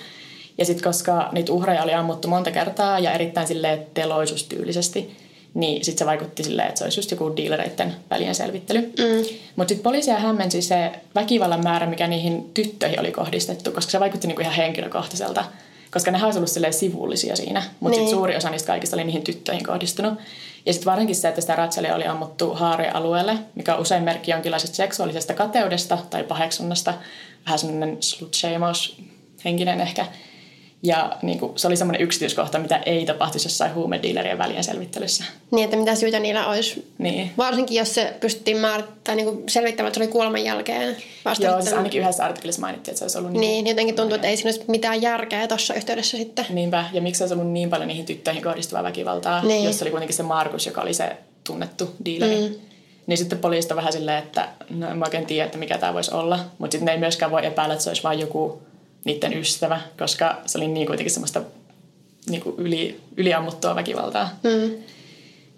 Ja 0.58 0.66
sitten 0.66 0.84
koska 0.84 1.30
niitä 1.32 1.54
uhreja 1.54 1.84
oli 1.84 1.94
ammuttu 1.94 2.28
monta 2.28 2.52
kertaa 2.52 3.00
ja 3.00 3.12
erittäin 3.12 3.48
silleen 3.48 3.86
teloisuustyylisesti, 3.94 5.18
niin 5.54 5.86
sitten 5.86 6.00
se 6.00 6.06
vaikutti 6.06 6.44
silleen, 6.44 6.68
että 6.68 6.78
se 6.78 6.84
olisi 6.84 7.00
just 7.00 7.12
joku 7.12 7.36
dealereiden 7.38 7.96
välien 8.10 8.36
selvittely. 8.36 8.82
Mm. 8.82 9.26
Mutta 9.56 9.70
sitten 9.70 9.84
poliisia 9.84 10.16
hämmensi 10.16 10.62
se 10.62 10.92
väkivallan 11.16 11.64
määrä, 11.64 11.86
mikä 11.86 12.08
niihin 12.08 12.52
tyttöihin 12.54 13.00
oli 13.00 13.12
kohdistettu, 13.12 13.72
koska 13.72 13.92
se 13.92 14.00
vaikutti 14.00 14.28
niinku 14.28 14.42
ihan 14.42 14.54
henkilökohtaiselta 14.54 15.46
koska 15.94 16.12
ne 16.12 16.24
olisi 16.24 16.40
ollut 16.40 16.72
sivullisia 16.72 17.36
siinä, 17.36 17.64
mutta 17.80 18.00
niin. 18.00 18.10
suuri 18.10 18.36
osa 18.36 18.50
niistä 18.50 18.68
kaikista 18.68 18.96
oli 18.96 19.04
niihin 19.04 19.24
tyttöihin 19.24 19.66
kohdistunut. 19.66 20.14
Ja 20.66 20.74
sitten 20.74 20.92
varsinkin 20.92 21.16
se, 21.16 21.28
että 21.28 21.42
sitä 21.42 21.56
Ratchelia 21.56 21.96
oli 21.96 22.06
ammuttu 22.06 22.54
haarialueelle, 22.54 23.38
mikä 23.56 23.76
on 23.76 23.82
usein 23.82 24.04
merkki 24.04 24.32
jonkinlaisesta 24.32 24.76
seksuaalisesta 24.76 25.34
kateudesta 25.34 25.98
tai 26.10 26.24
paheksunnasta, 26.24 26.94
vähän 27.46 27.60
semmoinen 27.60 27.98
slut 28.00 28.36
henkinen 29.46 29.82
ehkä. 29.82 30.06
Ja 30.84 31.18
niin 31.22 31.40
kuin, 31.40 31.52
se 31.56 31.68
oli 31.68 31.78
semmoinen 31.78 32.02
yksityiskohta, 32.02 32.60
mitä 32.60 32.78
ei 32.78 33.06
tapahtuisi 33.06 33.48
jossain 33.48 33.74
huumediilerien 33.74 34.38
välien 34.38 34.64
selvittelyssä. 34.64 35.24
Niin, 35.52 35.66
että 35.66 35.78
mitä 35.78 35.96
syytä 35.96 36.20
niillä 36.20 36.48
olisi. 36.48 36.94
Niin. 36.98 37.32
Varsinkin, 37.38 37.78
jos 37.78 37.96
se 37.96 38.14
pystyttiin 38.20 38.58
määrittämään 38.58 39.18
niin 39.18 39.36
kuin 39.36 39.50
selvittämään, 39.50 39.88
että 39.88 39.98
se 39.98 40.04
oli 40.04 40.12
kuoleman 40.12 40.44
jälkeen. 40.44 40.98
Vasta 41.26 41.46
Joo, 41.46 41.62
siis 41.62 41.74
ainakin 41.74 42.02
yhdessä 42.02 42.26
artikkelissa 42.26 42.62
mainittiin, 42.62 42.92
että 42.92 43.00
se 43.00 43.04
olisi 43.06 43.18
ollut 43.18 43.32
niin. 43.32 43.42
Niin, 43.42 43.68
jotenkin 43.68 43.96
tuntuu, 43.96 44.16
että 44.16 44.28
ei 44.28 44.38
siinä 44.38 44.50
olisi 44.50 44.64
mitään 44.68 45.02
järkeä 45.02 45.48
tuossa 45.48 45.74
yhteydessä 45.74 46.18
sitten. 46.18 46.46
Niinpä, 46.50 46.86
ja 46.94 47.02
miksi 47.02 47.24
olisi 47.24 47.34
ollut 47.34 47.52
niin 47.52 47.70
paljon 47.70 47.88
niihin 47.88 48.06
tyttöihin 48.06 48.44
kohdistuvaa 48.44 48.84
väkivaltaa, 48.84 49.44
niin. 49.44 49.66
jos 49.66 49.82
oli 49.82 49.92
kuitenkin 49.92 50.18
se 50.18 50.24
Markus, 50.24 50.66
joka 50.66 50.82
oli 50.82 50.94
se 50.94 51.18
tunnettu 51.44 51.96
diileri. 52.06 52.50
Mm. 52.50 52.56
Niin 53.08 53.18
sitten 53.18 53.40
poliista 53.40 53.76
vähän 53.76 53.94
silleen, 53.94 54.24
että 54.24 54.48
no 54.70 54.90
en 54.90 54.98
mä 54.98 55.06
oikein 55.06 55.26
tiedä, 55.26 55.46
että 55.46 55.58
mikä 55.58 55.78
tämä 55.78 55.94
voisi 55.94 56.14
olla. 56.14 56.40
Mutta 56.58 56.72
sitten 56.72 56.86
ne 56.86 56.92
ei 56.92 56.98
myöskään 56.98 57.32
voi 57.32 57.46
epäillä, 57.46 57.74
että 57.74 57.84
se 57.84 57.90
olisi 57.90 58.04
vain 58.04 58.20
joku 58.20 58.62
niiden 59.06 59.38
ystävä, 59.38 59.82
koska 60.00 60.42
se 60.46 60.58
oli 60.58 60.68
niin 60.68 60.88
kuitenkin 60.88 61.14
semmoista 61.14 61.42
niin 62.30 62.42
kuin 62.42 62.56
yli, 62.58 63.00
yliammuttua 63.18 63.76
väkivaltaa. 63.76 64.30
Mm. 64.44 64.72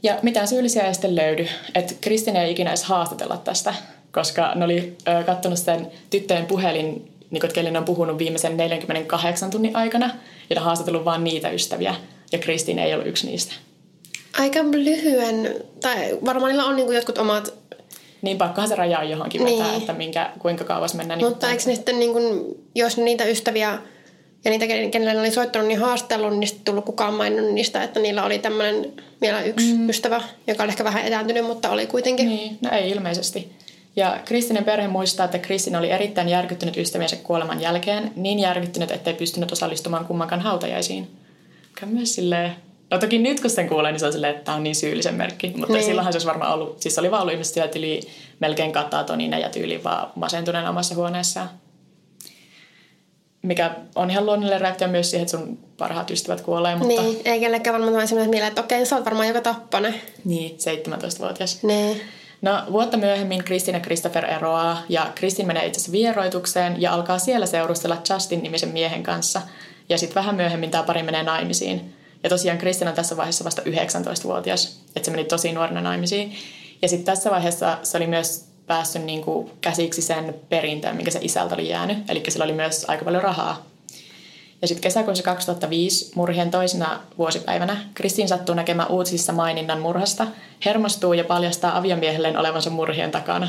Ja 0.03 0.19
mitään 0.21 0.47
syyllisiä 0.47 0.83
ei 0.83 0.93
sitten 0.93 1.15
löydy. 1.15 1.47
Että 1.75 1.93
Kristin 2.01 2.35
ei 2.35 2.51
ikinä 2.51 2.69
edes 2.69 2.83
haastatella 2.83 3.37
tästä, 3.37 3.73
koska 4.11 4.51
ne 4.55 4.65
oli 4.65 4.97
ö, 5.07 5.23
kattonut 5.23 5.59
sen 5.59 5.87
tyttöjen 6.09 6.45
puhelin, 6.45 7.11
niin 7.29 7.41
kuin, 7.53 7.73
ne 7.73 7.79
on 7.79 7.85
puhunut 7.85 8.17
viimeisen 8.17 8.57
48 8.57 9.49
tunnin 9.49 9.75
aikana, 9.75 10.09
ja 10.49 10.55
ne 10.55 10.61
haastatellut 10.61 11.05
vain 11.05 11.23
niitä 11.23 11.49
ystäviä, 11.49 11.95
ja 12.31 12.39
Kristin 12.39 12.79
ei 12.79 12.93
ollut 12.93 13.07
yksi 13.07 13.27
niistä. 13.27 13.53
Aika 14.39 14.59
lyhyen, 14.63 15.55
tai 15.81 16.17
varmaan 16.25 16.51
niillä 16.51 16.65
on 16.65 16.75
niin 16.75 16.93
jotkut 16.93 17.17
omat 17.17 17.60
niin 18.21 18.37
pakkohan 18.37 18.67
se 18.67 18.75
raja 18.75 18.99
on 18.99 19.09
johonkin 19.09 19.43
vetää, 19.43 19.67
niin. 19.67 19.81
että 19.81 19.93
minkä, 19.93 20.29
kuinka 20.39 20.63
kauas 20.63 20.93
mennään. 20.93 21.17
Niin 21.17 21.29
Mutta 21.29 21.49
eikö 21.49 21.63
ne 21.65 21.75
sitten, 21.75 21.99
niin 21.99 22.13
kun, 22.13 22.55
jos 22.75 22.97
niitä 22.97 23.25
ystäviä 23.25 23.77
ja 24.45 24.51
niitä, 24.51 24.65
kenelle 24.91 25.21
oli 25.21 25.31
soittanut, 25.31 25.67
niin 25.67 25.79
haastellut, 25.79 26.37
niin 26.37 26.47
sitten 26.47 26.65
tullut 26.65 26.85
kukaan 26.85 27.13
maininnut 27.13 27.53
niistä, 27.53 27.83
että 27.83 27.99
niillä 27.99 28.23
oli 28.23 28.39
tämmöinen 28.39 28.93
vielä 29.21 29.41
yksi 29.41 29.73
mm. 29.73 29.89
ystävä, 29.89 30.21
joka 30.47 30.63
oli 30.63 30.71
ehkä 30.71 30.83
vähän 30.83 31.05
etääntynyt, 31.05 31.45
mutta 31.45 31.69
oli 31.69 31.87
kuitenkin. 31.87 32.27
Niin, 32.27 32.57
no 32.61 32.69
ei 32.71 32.89
ilmeisesti. 32.89 33.51
Ja 33.95 34.19
Kristinen 34.25 34.65
perhe 34.65 34.87
muistaa, 34.87 35.25
että 35.25 35.39
Kristin 35.39 35.75
oli 35.75 35.91
erittäin 35.91 36.29
järkyttynyt 36.29 36.77
ystäviensä 36.77 37.15
kuoleman 37.15 37.61
jälkeen, 37.61 38.11
niin 38.15 38.39
järkyttynyt, 38.39 38.91
ettei 38.91 39.13
pystynyt 39.13 39.51
osallistumaan 39.51 40.05
kummankaan 40.05 40.41
hautajaisiin. 40.41 41.07
Mikä 41.69 41.85
myös 41.85 42.15
silleen 42.15 42.55
No 42.91 42.97
toki 42.97 43.17
nyt 43.17 43.39
kun 43.39 43.49
sen 43.49 43.69
kuulee, 43.69 43.91
niin 43.91 43.99
se 43.99 44.05
on 44.05 44.13
silleen, 44.13 44.33
että 44.33 44.45
tämä 44.45 44.57
on 44.57 44.63
niin 44.63 44.75
syyllisen 44.75 45.15
merkki. 45.15 45.53
Mutta 45.57 45.73
niin. 45.73 45.85
silloinhan 45.85 46.13
se 46.13 46.15
olisi 46.15 46.27
varmaan 46.27 46.53
ollut, 46.53 46.81
siis 46.81 46.99
oli 46.99 47.11
vaan 47.11 47.21
ollut 47.21 47.33
ihmiset 47.33 47.53
siellä 47.53 47.71
yli 47.75 48.01
melkein 48.39 48.71
katatonina 48.71 49.37
ja 49.37 49.49
tyyli 49.49 49.83
vaan 49.83 50.11
masentuneen 50.15 50.67
omassa 50.67 50.95
huoneessaan. 50.95 51.49
Mikä 53.41 53.71
on 53.95 54.09
ihan 54.09 54.25
luonnollinen 54.25 54.61
reaktio 54.61 54.87
myös 54.87 55.11
siihen, 55.11 55.25
että 55.25 55.37
sun 55.37 55.59
parhaat 55.77 56.11
ystävät 56.11 56.41
kuolee. 56.41 56.75
Mutta... 56.75 57.01
Niin, 57.01 57.21
ei 57.25 57.39
kellekään 57.39 57.73
varmaan 57.73 57.95
ole 57.95 58.07
sellainen 58.07 58.29
mieleen, 58.29 58.47
että 58.47 58.61
okei, 58.61 58.85
sä 58.85 58.95
oot 58.95 59.05
varmaan 59.05 59.27
joka 59.27 59.41
tappane. 59.41 60.01
Niin, 60.25 60.57
17-vuotias. 60.87 61.63
Niin. 61.63 62.01
No 62.41 62.63
vuotta 62.71 62.97
myöhemmin 62.97 63.43
Kristin 63.43 63.73
ja 63.73 63.79
Christopher 63.79 64.25
eroaa 64.25 64.81
ja 64.89 65.11
Kristin 65.15 65.47
menee 65.47 65.65
itse 65.65 65.77
asiassa 65.77 65.91
vieroitukseen 65.91 66.81
ja 66.81 66.93
alkaa 66.93 67.19
siellä 67.19 67.45
seurustella 67.45 67.97
Justin-nimisen 68.09 68.69
miehen 68.69 69.03
kanssa. 69.03 69.41
Ja 69.89 69.97
sitten 69.97 70.15
vähän 70.15 70.35
myöhemmin 70.35 70.71
tämä 70.71 70.83
pari 70.83 71.03
menee 71.03 71.23
naimisiin. 71.23 71.93
Ja 72.23 72.29
tosiaan 72.29 72.57
Kristin 72.57 72.87
on 72.87 72.93
tässä 72.93 73.17
vaiheessa 73.17 73.43
vasta 73.43 73.61
19-vuotias, 73.61 74.79
että 74.95 75.05
se 75.05 75.11
meni 75.11 75.23
tosi 75.23 75.51
nuorena 75.51 75.81
naimisiin. 75.81 76.35
Ja 76.81 76.87
sitten 76.87 77.05
tässä 77.05 77.31
vaiheessa 77.31 77.77
se 77.83 77.97
oli 77.97 78.07
myös 78.07 78.45
päässyt 78.67 79.03
niin 79.03 79.21
kuin 79.21 79.51
käsiksi 79.61 80.01
sen 80.01 80.35
perinteen, 80.49 80.95
minkä 80.95 81.11
se 81.11 81.19
isältä 81.21 81.55
oli 81.55 81.69
jäänyt. 81.69 82.09
Eli 82.09 82.23
sillä 82.29 82.45
oli 82.45 82.53
myös 82.53 82.85
aika 82.87 83.05
paljon 83.05 83.23
rahaa. 83.23 83.65
Ja 84.61 84.67
sitten 84.67 84.81
kesäkuussa 84.81 85.23
2005 85.23 86.11
murhien 86.15 86.51
toisena 86.51 86.99
vuosipäivänä 87.17 87.77
Kristin 87.93 88.27
sattuu 88.27 88.55
näkemään 88.55 88.91
uutisissa 88.91 89.33
maininnan 89.33 89.79
murhasta, 89.79 90.27
hermostuu 90.65 91.13
ja 91.13 91.23
paljastaa 91.23 91.77
aviomiehelleen 91.77 92.37
olevansa 92.37 92.69
murhien 92.69 93.11
takana. 93.11 93.47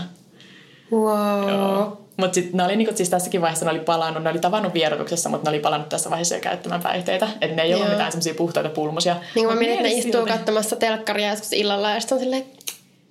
Wow. 0.93 2.02
Mutta 2.17 2.35
sitten 2.35 2.57
ne 2.57 2.65
oli 2.65 2.77
niinku, 2.77 2.97
siis 2.97 3.11
tässäkin 3.11 3.41
vaiheessa 3.41 3.65
ne 3.65 3.71
oli 3.71 3.81
palannut, 3.81 4.23
ne 4.23 4.31
oli 4.31 4.39
tavannut 4.39 4.75
vierotuksessa, 4.75 5.29
mutta 5.29 5.51
ne 5.51 5.55
oli 5.55 5.63
palannut 5.63 5.89
tässä 5.89 6.11
vaiheessa 6.11 6.35
jo 6.35 6.41
käyttämään 6.41 6.83
päihteitä. 6.83 7.29
Että 7.41 7.57
ne 7.57 7.63
ei 7.63 7.75
ollut 7.75 7.89
mitään 7.89 8.13
semmoisia 8.13 8.35
puhtaita 8.35 8.69
pulmusia. 8.69 9.17
Niin 9.35 9.47
kuin 9.47 9.55
mä 9.55 9.59
mietin, 9.59 9.87
että 9.87 9.89
ne 9.89 9.95
istuu 9.95 10.27
katsomassa 10.27 10.77
telkkaria 10.77 11.31
joskus 11.31 11.53
illalla 11.53 11.91
ja 11.91 12.01
sitten 12.01 12.17
on 12.17 12.23
silleen, 12.23 12.45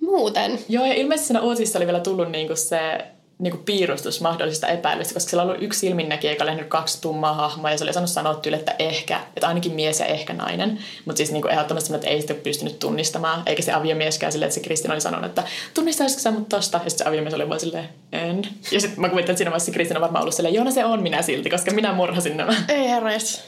muuten. 0.00 0.58
Joo, 0.68 0.84
ja 0.84 0.94
ilmeisesti 0.94 1.26
siinä 1.26 1.40
uutisissa 1.40 1.78
oli 1.78 1.86
vielä 1.86 2.00
tullut 2.00 2.30
niinku 2.30 2.56
se 2.56 3.04
niin 3.42 3.52
kuin 3.52 3.64
piirustus 3.64 4.20
mahdollisista 4.20 4.68
epäilystä, 4.68 5.14
koska 5.14 5.30
siellä 5.30 5.42
on 5.42 5.48
ollut 5.48 5.62
yksi 5.62 5.78
silminnäkijä, 5.80 6.32
joka 6.32 6.44
oli 6.44 6.64
kaksi 6.68 7.00
tummaa 7.00 7.34
hahmoa 7.34 7.70
ja 7.70 7.78
se 7.78 7.84
oli 7.84 7.92
sanonut 7.92 8.10
sanoa 8.10 8.34
tyyli, 8.34 8.56
että 8.56 8.74
ehkä, 8.78 9.20
että 9.36 9.48
ainakin 9.48 9.72
mies 9.72 10.00
ja 10.00 10.06
ehkä 10.06 10.32
nainen. 10.32 10.78
Mutta 11.04 11.16
siis 11.16 11.32
niin 11.32 11.42
kuin 11.42 11.52
ehdottomasti 11.52 11.94
että 11.94 12.08
ei 12.08 12.20
sitä 12.20 12.34
pystynyt 12.34 12.78
tunnistamaan, 12.78 13.42
eikä 13.46 13.62
se 13.62 13.72
aviomieskään 13.72 14.32
silleen, 14.32 14.46
että 14.46 14.54
se 14.54 14.60
Kristin 14.60 14.92
oli 14.92 15.00
sanonut, 15.00 15.26
että 15.26 15.42
tunnistaisitko 15.74 16.22
sä 16.22 16.30
mut 16.30 16.48
tosta? 16.48 16.80
Ja 16.84 16.90
sitten 16.90 17.04
se 17.04 17.08
aviomies 17.08 17.34
oli 17.34 17.48
vaan 17.48 17.60
silleen, 17.60 17.88
en. 18.12 18.42
Ja 18.72 18.80
sitten 18.80 19.00
mä 19.00 19.08
kuvittelen, 19.08 19.32
että 19.32 19.38
siinä 19.38 19.50
vaiheessa 19.50 19.72
Kristin 19.72 19.96
on 19.96 20.00
varmaan 20.00 20.22
ollut 20.22 20.34
silleen, 20.34 20.54
joo, 20.54 20.64
no 20.64 20.70
se 20.70 20.84
on 20.84 21.02
minä 21.02 21.22
silti, 21.22 21.50
koska 21.50 21.70
minä 21.70 21.92
murhasin 21.92 22.36
nämä. 22.36 22.54
Ei 22.68 22.88
herres. 22.88 23.44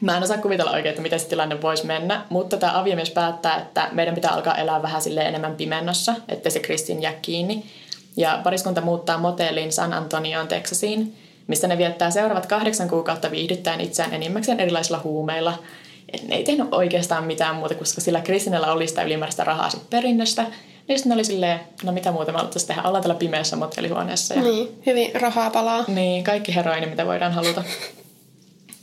Mä 0.00 0.16
en 0.16 0.22
osaa 0.22 0.38
kuvitella 0.38 0.70
oikein, 0.70 0.90
että 0.90 1.02
miten 1.02 1.20
se 1.20 1.28
tilanne 1.28 1.62
voisi 1.62 1.86
mennä, 1.86 2.24
mutta 2.28 2.56
tämä 2.56 2.78
aviomies 2.78 3.10
päättää, 3.10 3.56
että 3.56 3.88
meidän 3.92 4.14
pitää 4.14 4.30
alkaa 4.30 4.56
elää 4.56 4.82
vähän 4.82 5.02
sille 5.02 5.20
enemmän 5.20 5.56
pimennossa, 5.56 6.14
että 6.28 6.50
se 6.50 6.60
Kristin 6.60 7.02
jää 7.02 7.14
kiinni. 7.22 7.64
Ja 8.20 8.40
pariskunta 8.44 8.80
muuttaa 8.80 9.18
motelliin 9.18 9.72
San 9.72 9.92
Antonioon, 9.92 10.48
Texasiin, 10.48 11.16
missä 11.46 11.68
ne 11.68 11.78
viettää 11.78 12.10
seuraavat 12.10 12.46
kahdeksan 12.46 12.88
kuukautta 12.88 13.30
viihdyttäen 13.30 13.80
itseään 13.80 14.14
enimmäkseen 14.14 14.60
erilaisilla 14.60 15.00
huumeilla. 15.04 15.58
Et 16.12 16.28
ne 16.28 16.36
ei 16.36 16.44
tehnyt 16.44 16.74
oikeastaan 16.74 17.24
mitään 17.24 17.56
muuta, 17.56 17.74
koska 17.74 18.00
sillä 18.00 18.20
Kristinellä 18.20 18.72
oli 18.72 18.88
sitä 18.88 19.02
ylimääräistä 19.02 19.44
rahaa 19.44 19.70
sit 19.70 19.90
perinnöstä. 19.90 20.46
Niin 20.88 20.98
sitten 20.98 21.12
oli 21.12 21.24
silleen, 21.24 21.60
no 21.82 21.92
mitä 21.92 22.12
muuta 22.12 22.32
me 22.32 22.38
alettaisiin 22.38 22.68
tehdä, 22.68 22.82
ollaan 22.82 23.02
täällä 23.02 23.18
pimeässä 23.18 23.56
motellihuoneessa. 23.56 24.34
Ja... 24.34 24.42
Niin, 24.42 24.68
hyvin 24.86 25.10
rahaa 25.14 25.50
palaa. 25.50 25.84
Niin, 25.88 26.24
kaikki 26.24 26.54
heroini, 26.54 26.86
mitä 26.86 27.06
voidaan 27.06 27.32
haluta. 27.32 27.62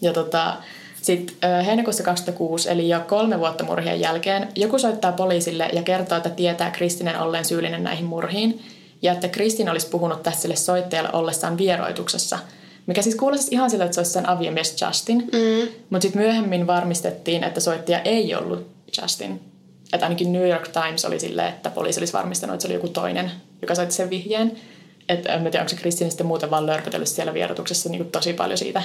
ja 0.02 0.14
tota, 0.14 0.54
sitten 1.02 1.36
heinäkuussa 1.66 2.04
2006, 2.04 2.70
eli 2.70 2.90
jo 2.90 3.00
kolme 3.00 3.40
vuotta 3.40 3.64
murhien 3.64 4.00
jälkeen, 4.00 4.48
joku 4.56 4.80
soittaa 4.80 5.12
poliisille 5.12 5.70
ja 5.74 5.84
kertoo, 5.84 6.18
että 6.18 6.30
tietää 6.30 6.72
Kristinen 6.72 7.20
olleen 7.20 7.46
syyllinen 7.46 7.84
näihin 7.84 8.06
murhiin– 8.06 8.60
ja 9.02 9.14
että 9.14 9.28
Kristin 9.28 9.70
olisi 9.70 9.88
puhunut 9.88 10.24
tässä 10.24 10.42
sille 10.42 10.56
soittajalle 10.56 11.10
ollessaan 11.14 11.58
vieroituksessa. 11.58 12.40
Mikä 12.86 13.02
siis 13.02 13.16
kuulosti 13.16 13.48
ihan 13.52 13.70
siltä, 13.70 13.86
että 13.86 13.96
se 13.96 14.00
olisi 14.00 14.12
sen 14.12 14.30
aviomies 14.30 14.82
Justin. 14.82 15.18
Mm. 15.18 15.70
Mutta 15.90 16.02
sitten 16.02 16.22
myöhemmin 16.22 16.68
varmistettiin, 16.68 17.44
että 17.44 17.60
soittaja 17.60 18.00
ei 18.00 18.36
ollut 18.36 18.68
Justin. 19.02 19.42
Että 19.94 20.06
ainakin 20.06 20.34
New 20.34 20.50
York 20.50 20.68
Times 20.68 21.06
oli 21.06 21.20
silleen, 21.20 21.50
että 21.50 21.70
poliisi 21.70 22.00
olisi 22.00 22.14
varmistanut, 22.14 22.54
että 22.54 22.62
se 22.62 22.68
oli 22.68 22.74
joku 22.74 22.88
toinen, 22.88 23.32
joka 23.62 23.76
soitti 23.76 23.96
sen 23.96 24.10
vihjeen. 24.10 24.58
Että 25.10 25.34
en 25.34 25.44
tiedä, 25.44 25.60
onko 25.60 25.70
se 25.70 25.76
Kristin 25.76 26.12
sitten 26.12 26.28
muuten 26.28 26.52
vaan 26.52 26.66
lörpötellyt 26.66 27.08
siellä 27.08 27.34
vierotuksessa 27.34 27.90
niin 27.90 28.12
tosi 28.12 28.34
paljon 28.34 28.58
siitä 28.58 28.84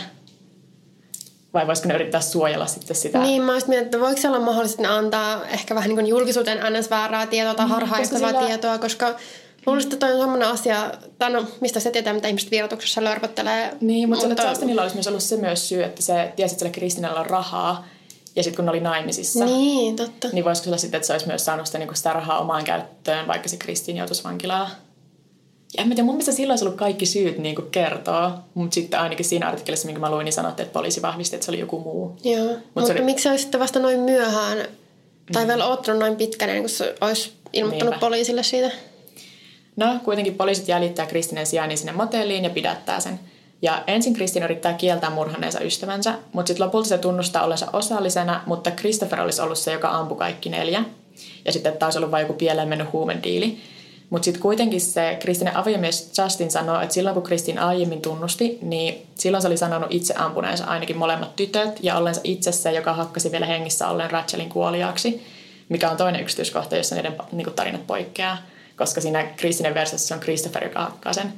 vai 1.55 1.67
voisiko 1.67 1.89
ne 1.89 1.95
yrittää 1.95 2.21
suojella 2.21 2.67
sitten 2.67 2.97
sitä? 2.97 3.19
Niin, 3.19 3.43
mä 3.43 3.53
olisin 3.53 3.69
mietin, 3.69 3.85
että 3.85 4.01
voiko 4.01 4.21
se 4.21 4.29
olla 4.29 4.41
mahdollista, 4.41 4.97
antaa 4.97 5.47
ehkä 5.47 5.75
vähän 5.75 5.89
niin 5.91 6.07
julkisuuteen 6.07 6.59
ns. 6.73 6.91
väärää 6.91 7.27
tietoa 7.27 7.55
tai 7.55 7.67
niin, 7.67 7.75
harhaistavaa 7.75 8.29
sillä... 8.29 8.47
tietoa, 8.47 8.79
koska 8.79 9.15
Luulisin, 9.67 9.93
että 9.93 10.07
toi 10.07 10.15
on 10.15 10.21
sellainen 10.21 10.49
asia, 10.49 10.91
tai 11.19 11.33
no, 11.33 11.45
mistä 11.61 11.81
se 11.81 11.91
tietää, 11.91 12.13
mitä 12.13 12.29
ihmiset 12.29 12.51
vierotuksessa 12.51 13.05
lörpöttelee. 13.05 13.77
Niin, 13.81 14.09
mutta, 14.09 14.29
mutta... 14.29 14.49
Justinilla 14.49 14.83
olisi 14.83 14.97
myös 14.97 15.09
ollut 15.09 15.23
se 15.23 15.37
myös 15.37 15.69
syy, 15.69 15.83
että 15.83 16.03
se 16.03 16.33
tiesi, 16.37 16.55
että 16.55 16.59
sillä 16.65 16.73
Kristinalla 16.73 17.21
on 17.21 17.27
rahaa, 17.27 17.87
ja 18.37 18.43
sitten 18.43 18.57
kun 18.57 18.65
ne 18.65 18.71
oli 18.71 18.81
naimisissa, 18.81 19.45
niin, 19.45 19.97
totta. 19.97 20.29
niin 20.33 20.45
voisiko 20.45 20.65
sillä 20.65 20.77
sitten, 20.77 20.99
että 20.99 21.07
se 21.07 21.13
olisi 21.13 21.27
myös 21.27 21.45
saanut 21.45 21.67
sitä, 21.67 21.79
niin 21.79 21.97
sitä 21.97 22.13
rahaa 22.13 22.39
omaan 22.39 22.65
käyttöön, 22.65 23.27
vaikka 23.27 23.49
se 23.49 23.57
Kristin 23.57 23.97
joutuisi 23.97 24.25
vankilaan. 24.25 24.69
Ja 25.77 25.83
en 25.83 25.89
tiedä, 25.89 26.03
mun 26.03 26.15
mielestä 26.15 26.33
silloin 26.33 26.53
olisi 26.53 26.65
ollut 26.65 26.79
kaikki 26.79 27.07
syyt 27.07 27.39
niin 27.39 27.55
kuin 27.55 27.71
kertoa, 27.71 28.39
mutta 28.55 28.75
sitten 28.75 29.01
ainakin 29.01 29.25
siinä 29.25 29.49
artikkelissa, 29.49 29.87
minkä 29.87 30.01
mä 30.01 30.11
luin, 30.11 30.25
niin 30.25 30.33
sanottiin, 30.33 30.65
että 30.67 30.73
poliisi 30.73 31.03
vahvisti, 31.03 31.37
että 31.37 31.45
se 31.45 31.51
oli 31.51 31.61
joku 31.61 31.81
muu. 31.81 32.17
Joo, 32.25 32.47
Mut 32.47 32.59
mutta 32.75 32.93
oli... 32.93 33.03
miksi 33.03 33.23
se 33.23 33.31
olisi 33.31 33.43
sitten 33.43 33.61
vasta 33.61 33.79
noin 33.79 34.01
myöhään, 34.01 34.59
tai 35.33 35.45
mm. 35.45 35.49
vielä 35.49 35.67
ottanut 35.67 36.01
noin 36.01 36.17
pitkään, 36.17 36.61
kun 36.61 36.69
se 36.69 36.95
olisi 37.01 37.33
ilmoittanut 37.53 37.91
Niinpä. 37.93 38.07
poliisille 38.07 38.43
siitä? 38.43 38.71
No, 39.77 39.99
kuitenkin 40.05 40.35
poliisit 40.35 40.69
jäljittää 40.69 41.07
Kristinen 41.07 41.47
sijainnin 41.47 41.79
sinne 41.79 41.93
motelliin 41.93 42.45
ja 42.45 42.51
pidättää 42.51 43.01
sen. 43.01 43.21
Ja 43.63 43.85
ensin 43.87 44.15
Kristin 44.15 44.43
yrittää 44.43 44.73
kieltää 44.73 45.11
murhanneensa 45.11 45.61
ystävänsä, 45.61 46.15
mutta 46.33 46.49
sitten 46.49 46.67
lopulta 46.67 46.89
se 46.89 46.99
tunnustaa 46.99 47.45
ollensa 47.45 47.67
osallisena, 47.73 48.43
mutta 48.47 48.71
Christopher 48.71 49.21
olisi 49.21 49.43
ollut 49.43 49.59
se, 49.59 49.73
joka 49.73 49.89
ampui 49.89 50.19
kaikki 50.19 50.49
neljä. 50.49 50.85
Ja 51.45 51.53
sitten 51.53 51.77
taas 51.77 51.97
ollut 51.97 52.11
vain 52.11 52.23
joku 52.23 52.33
pieleen 52.33 52.69
mennyt 52.69 52.93
huumediili. 52.93 53.59
Mutta 54.11 54.25
sitten 54.25 54.43
kuitenkin 54.43 54.81
se 54.81 55.17
Kristinen 55.21 55.57
aviomies 55.57 56.13
Justin 56.19 56.51
sanoi, 56.51 56.83
että 56.83 56.95
silloin 56.95 57.15
kun 57.15 57.23
Kristin 57.23 57.59
aiemmin 57.59 58.03
tunnusti, 58.03 58.59
niin 58.63 59.07
silloin 59.15 59.43
se 59.43 59.49
oli 59.49 59.57
sanonut 59.57 59.93
itse 59.93 60.15
ampuneensa 60.17 60.65
ainakin 60.65 60.97
molemmat 60.97 61.37
tytöt 61.37 61.79
ja 61.83 61.97
ollensa 61.97 62.21
itse 62.25 62.53
se, 62.53 62.73
joka 62.73 62.93
hakkasi 62.93 63.33
vielä 63.33 63.47
hengissä 63.47 63.89
ollen 63.89 64.11
Rachelin 64.11 64.49
kuoliaaksi, 64.49 65.27
mikä 65.69 65.91
on 65.91 65.97
toinen 65.97 66.21
yksityiskohta, 66.21 66.77
jossa 66.77 66.95
niiden 66.95 67.17
niin 67.33 67.53
tarinat 67.57 67.87
poikkeaa 67.87 68.39
koska 68.83 69.01
siinä 69.01 69.25
Kristinen 69.25 69.75
versiossa 69.75 70.15
on 70.15 70.21
Christopher, 70.21 70.65
joka 70.65 70.81
hakkaa 70.81 71.13
sen. 71.13 71.33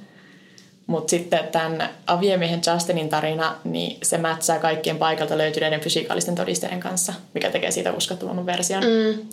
Mutta 0.87 1.11
sitten 1.11 1.49
tämän 1.53 1.89
aviemiehen 2.07 2.61
Justinin 2.73 3.09
tarina, 3.09 3.57
niin 3.65 3.99
se 4.03 4.19
mätsää 4.19 4.59
kaikkien 4.59 4.99
paikalta 4.99 5.39
löytyneiden 5.39 5.81
fysikaalisten 5.81 6.35
todisteiden 6.35 6.81
kanssa, 6.81 7.13
mikä 7.35 7.51
tekee 7.51 7.71
siitä 7.71 7.93
uskottavamman 7.93 8.47
version. 8.47 8.83
Mm. 8.83 9.29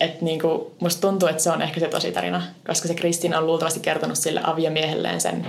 Et 0.00 0.22
niinku, 0.22 0.74
musta 0.80 1.00
tuntuu, 1.00 1.28
että 1.28 1.42
se 1.42 1.50
on 1.50 1.62
ehkä 1.62 1.80
se 1.80 1.88
tosi 1.88 2.12
tarina, 2.12 2.42
koska 2.66 2.88
se 2.88 2.94
Kristin 2.94 3.36
on 3.36 3.46
luultavasti 3.46 3.80
kertonut 3.80 4.18
sille 4.18 4.40
aviomiehelleen 4.44 5.20
sen 5.20 5.46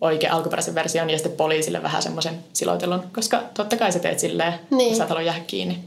oikein 0.00 0.32
alkuperäisen 0.32 0.74
version 0.74 1.10
ja 1.10 1.18
sitten 1.18 1.36
poliisille 1.36 1.82
vähän 1.82 2.02
semmoisen 2.02 2.34
siloitelun, 2.52 3.02
koska 3.14 3.42
totta 3.54 3.76
kai 3.76 3.92
sä 3.92 3.98
teet 3.98 4.18
silleen, 4.18 4.54
niin. 4.70 4.96
sä 4.96 5.02
et 5.02 5.08
halua 5.08 5.22
jäädä 5.22 5.40
kiinni. 5.46 5.78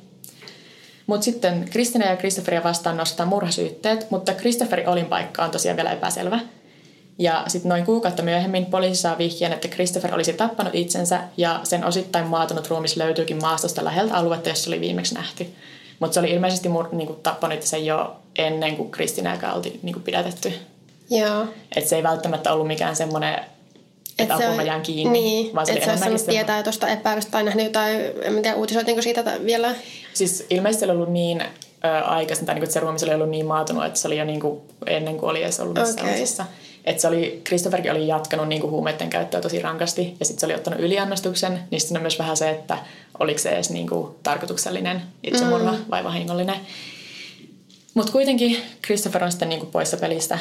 Mutta 1.08 1.26
sitten 1.26 1.66
Kristina 1.72 2.06
ja 2.06 2.18
Christopheria 2.18 2.64
vastaan 2.64 2.98
nostaa 2.98 3.26
murhasyytteet, 3.26 4.12
mutta 4.12 4.34
Christopherin 4.34 4.88
olinpaikka 4.88 5.44
on 5.44 5.52
tosiaan 5.52 5.78
vielä 5.78 5.92
epäselvä. 5.92 6.40
Ja 7.20 7.44
sitten 7.48 7.70
noin 7.70 7.86
kuukautta 7.86 8.24
myöhemmin 8.24 8.66
poliisi 8.66 9.02
saa 9.02 9.18
vihjeen, 9.18 9.54
että 9.54 9.68
Christopher 9.68 10.16
olisi 10.16 10.34
tappanut 10.34 10.76
itsensä 10.76 11.20
ja 11.38 11.60
sen 11.64 11.86
osittain 11.86 12.26
maatunut 12.26 12.70
ruumis 12.70 12.98
löytyykin 12.98 13.42
maastosta 13.42 13.86
läheltä 13.86 14.16
aluetta, 14.16 14.50
jossa 14.50 14.70
oli 14.70 14.80
viimeksi 14.80 15.16
nähty. 15.16 15.48
Mutta 16.00 16.14
se 16.14 16.20
oli 16.20 16.32
ilmeisesti 16.32 16.70
mur, 16.70 16.90
niinku, 16.92 17.14
tappanut 17.14 17.62
sen 17.62 17.86
jo 17.86 18.16
ennen 18.36 18.78
kuin 18.78 18.92
Kristina 18.92 19.38
ja 19.42 19.54
oli 19.54 19.80
niinku, 19.84 20.00
pidätetty. 20.00 20.54
Joo. 21.10 21.46
Et 21.76 21.88
se 21.88 21.96
ei 21.96 22.04
välttämättä 22.04 22.54
ollut 22.54 22.68
mikään 22.68 22.96
semmoinen 22.96 23.40
että 24.20 24.36
apua 24.36 24.62
jään 24.62 24.82
kiinni. 24.82 25.20
Niin, 25.20 25.56
vaan 25.56 25.66
se 25.66 25.74
että 25.74 25.86
se 25.86 25.92
olisi 25.92 26.04
saanut 26.04 26.26
tietää 26.26 26.64
tuosta 26.64 26.88
epäilystä 26.88 27.32
tai 27.32 27.44
nähnyt 27.44 27.66
jotain, 27.66 28.00
en 28.22 28.42
tiedä 28.42 28.56
uutisoitinko 28.56 29.02
siitä 29.02 29.24
vielä. 29.46 29.76
Siis 30.14 30.46
ilmeisesti 30.50 30.86
oli 30.86 30.94
ollut 30.94 31.12
niin 31.12 31.44
aikaisin, 32.06 32.46
tai 32.46 32.56
niin, 32.56 32.64
että 32.64 32.74
se 32.74 32.80
ruumis 32.80 33.04
oli 33.04 33.14
ollut 33.14 33.30
niin 33.30 33.46
maatunut, 33.46 33.86
että 33.86 34.00
se 34.00 34.08
oli 34.08 34.18
jo 34.18 34.26
niin 34.26 34.40
kuin, 34.40 34.62
ennen 34.86 35.18
kuin 35.18 35.30
oli 35.30 35.44
edes 35.44 35.60
ollut 35.60 35.80
missään 35.80 36.10
okay. 36.10 36.46
Että 36.86 37.02
se 37.02 37.08
oli, 37.08 37.42
Christopherkin 37.46 37.92
oli 37.92 38.08
jatkanut 38.08 38.48
niin 38.48 38.62
kuin 38.62 38.72
huumeiden 38.72 39.10
käyttöä 39.10 39.42
tosi 39.42 39.60
rankasti 39.60 40.16
ja 40.20 40.26
sitten 40.26 40.40
se 40.40 40.46
oli 40.46 40.56
ottanut 40.56 40.80
yliannostuksen. 40.80 41.60
Niin 41.72 41.82
sitten 41.82 41.98
on 41.98 42.02
myös 42.02 42.20
vähän 42.20 42.38
se, 42.38 42.50
että 42.50 42.78
oliko 43.20 43.40
se 43.40 43.50
edes 43.50 43.70
niin 43.70 43.90
kuin 43.90 44.16
tarkoituksellinen 44.24 45.02
itsemurha 45.24 45.72
mm. 45.72 45.78
vai 45.90 46.04
vahingollinen. 46.04 46.56
Mutta 47.94 48.12
kuitenkin 48.12 48.58
Christopher 48.86 49.24
on 49.24 49.32
sitten 49.32 49.50
niin 49.50 49.60
kuin 49.60 49.72
poissa 49.72 49.98
pelistä 49.98 50.40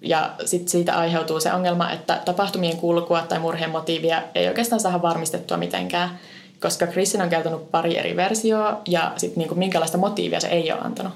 ja 0.00 0.34
sitten 0.44 0.68
siitä 0.68 0.98
aiheutuu 0.98 1.40
se 1.40 1.52
ongelma, 1.52 1.90
että 1.90 2.22
tapahtumien 2.24 2.76
kulkua 2.76 3.22
tai 3.22 3.38
murheen 3.38 3.70
motiivia 3.70 4.22
ei 4.34 4.48
oikeastaan 4.48 4.80
saa 4.80 5.02
varmistettua 5.02 5.56
mitenkään, 5.56 6.18
koska 6.60 6.86
Kristin 6.86 7.22
on 7.22 7.28
kertonut 7.28 7.70
pari 7.70 7.98
eri 7.98 8.16
versioa 8.16 8.80
ja 8.88 9.12
sitten 9.16 9.38
niinku 9.38 9.54
minkälaista 9.54 9.98
motiivia 9.98 10.40
se 10.40 10.48
ei 10.48 10.72
ole 10.72 10.80
antanut. 10.80 11.12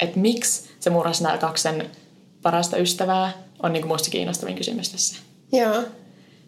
Että 0.00 0.18
miksi 0.18 0.70
se 0.80 0.90
murhasi 0.90 1.22
nämä 1.22 1.38
kaksi 1.38 1.62
sen 1.62 1.90
parasta 2.42 2.76
ystävää 2.76 3.32
on 3.62 3.72
niinku 3.72 3.88
musta 3.88 4.10
kiinnostavin 4.10 4.56
kysymys 4.56 4.88
tässä. 4.88 5.16
Joo. 5.52 5.82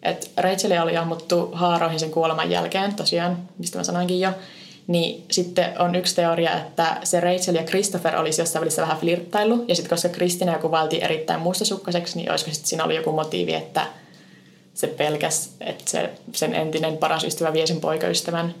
Et 0.03 0.31
Rachelia 0.37 0.83
oli 0.83 0.97
ammuttu 0.97 1.49
haaroihin 1.53 1.99
sen 1.99 2.11
kuoleman 2.11 2.51
jälkeen, 2.51 2.95
tosiaan, 2.95 3.37
mistä 3.57 3.77
mä 3.77 3.83
sanoinkin 3.83 4.19
jo. 4.19 4.31
Niin 4.91 5.25
sitten 5.31 5.81
on 5.81 5.95
yksi 5.95 6.15
teoria, 6.15 6.57
että 6.57 6.97
se 7.03 7.19
Rachel 7.19 7.55
ja 7.55 7.63
Christopher 7.63 8.15
olisi 8.15 8.41
jossain 8.41 8.61
välissä 8.61 8.81
vähän 8.81 8.97
flirttailu. 8.97 9.65
Ja 9.67 9.75
sitten 9.75 9.89
koska 9.89 10.09
Kristina 10.09 10.59
kuvailtiin 10.59 11.03
erittäin 11.03 11.39
mustasukkaseksi, 11.39 12.17
niin 12.17 12.31
olisiko 12.31 12.51
sitten 12.51 12.69
siinä 12.69 12.83
ollut 12.83 12.97
joku 12.97 13.11
motiivi, 13.11 13.53
että 13.53 13.87
se 14.73 14.87
pelkäs, 14.87 15.49
että 15.59 15.83
se, 15.91 16.09
sen 16.33 16.55
entinen 16.55 16.97
paras 16.97 17.23
ystävä 17.23 17.53
vie 17.53 17.67
sen 17.67 17.81
poikaystävän 17.81 18.55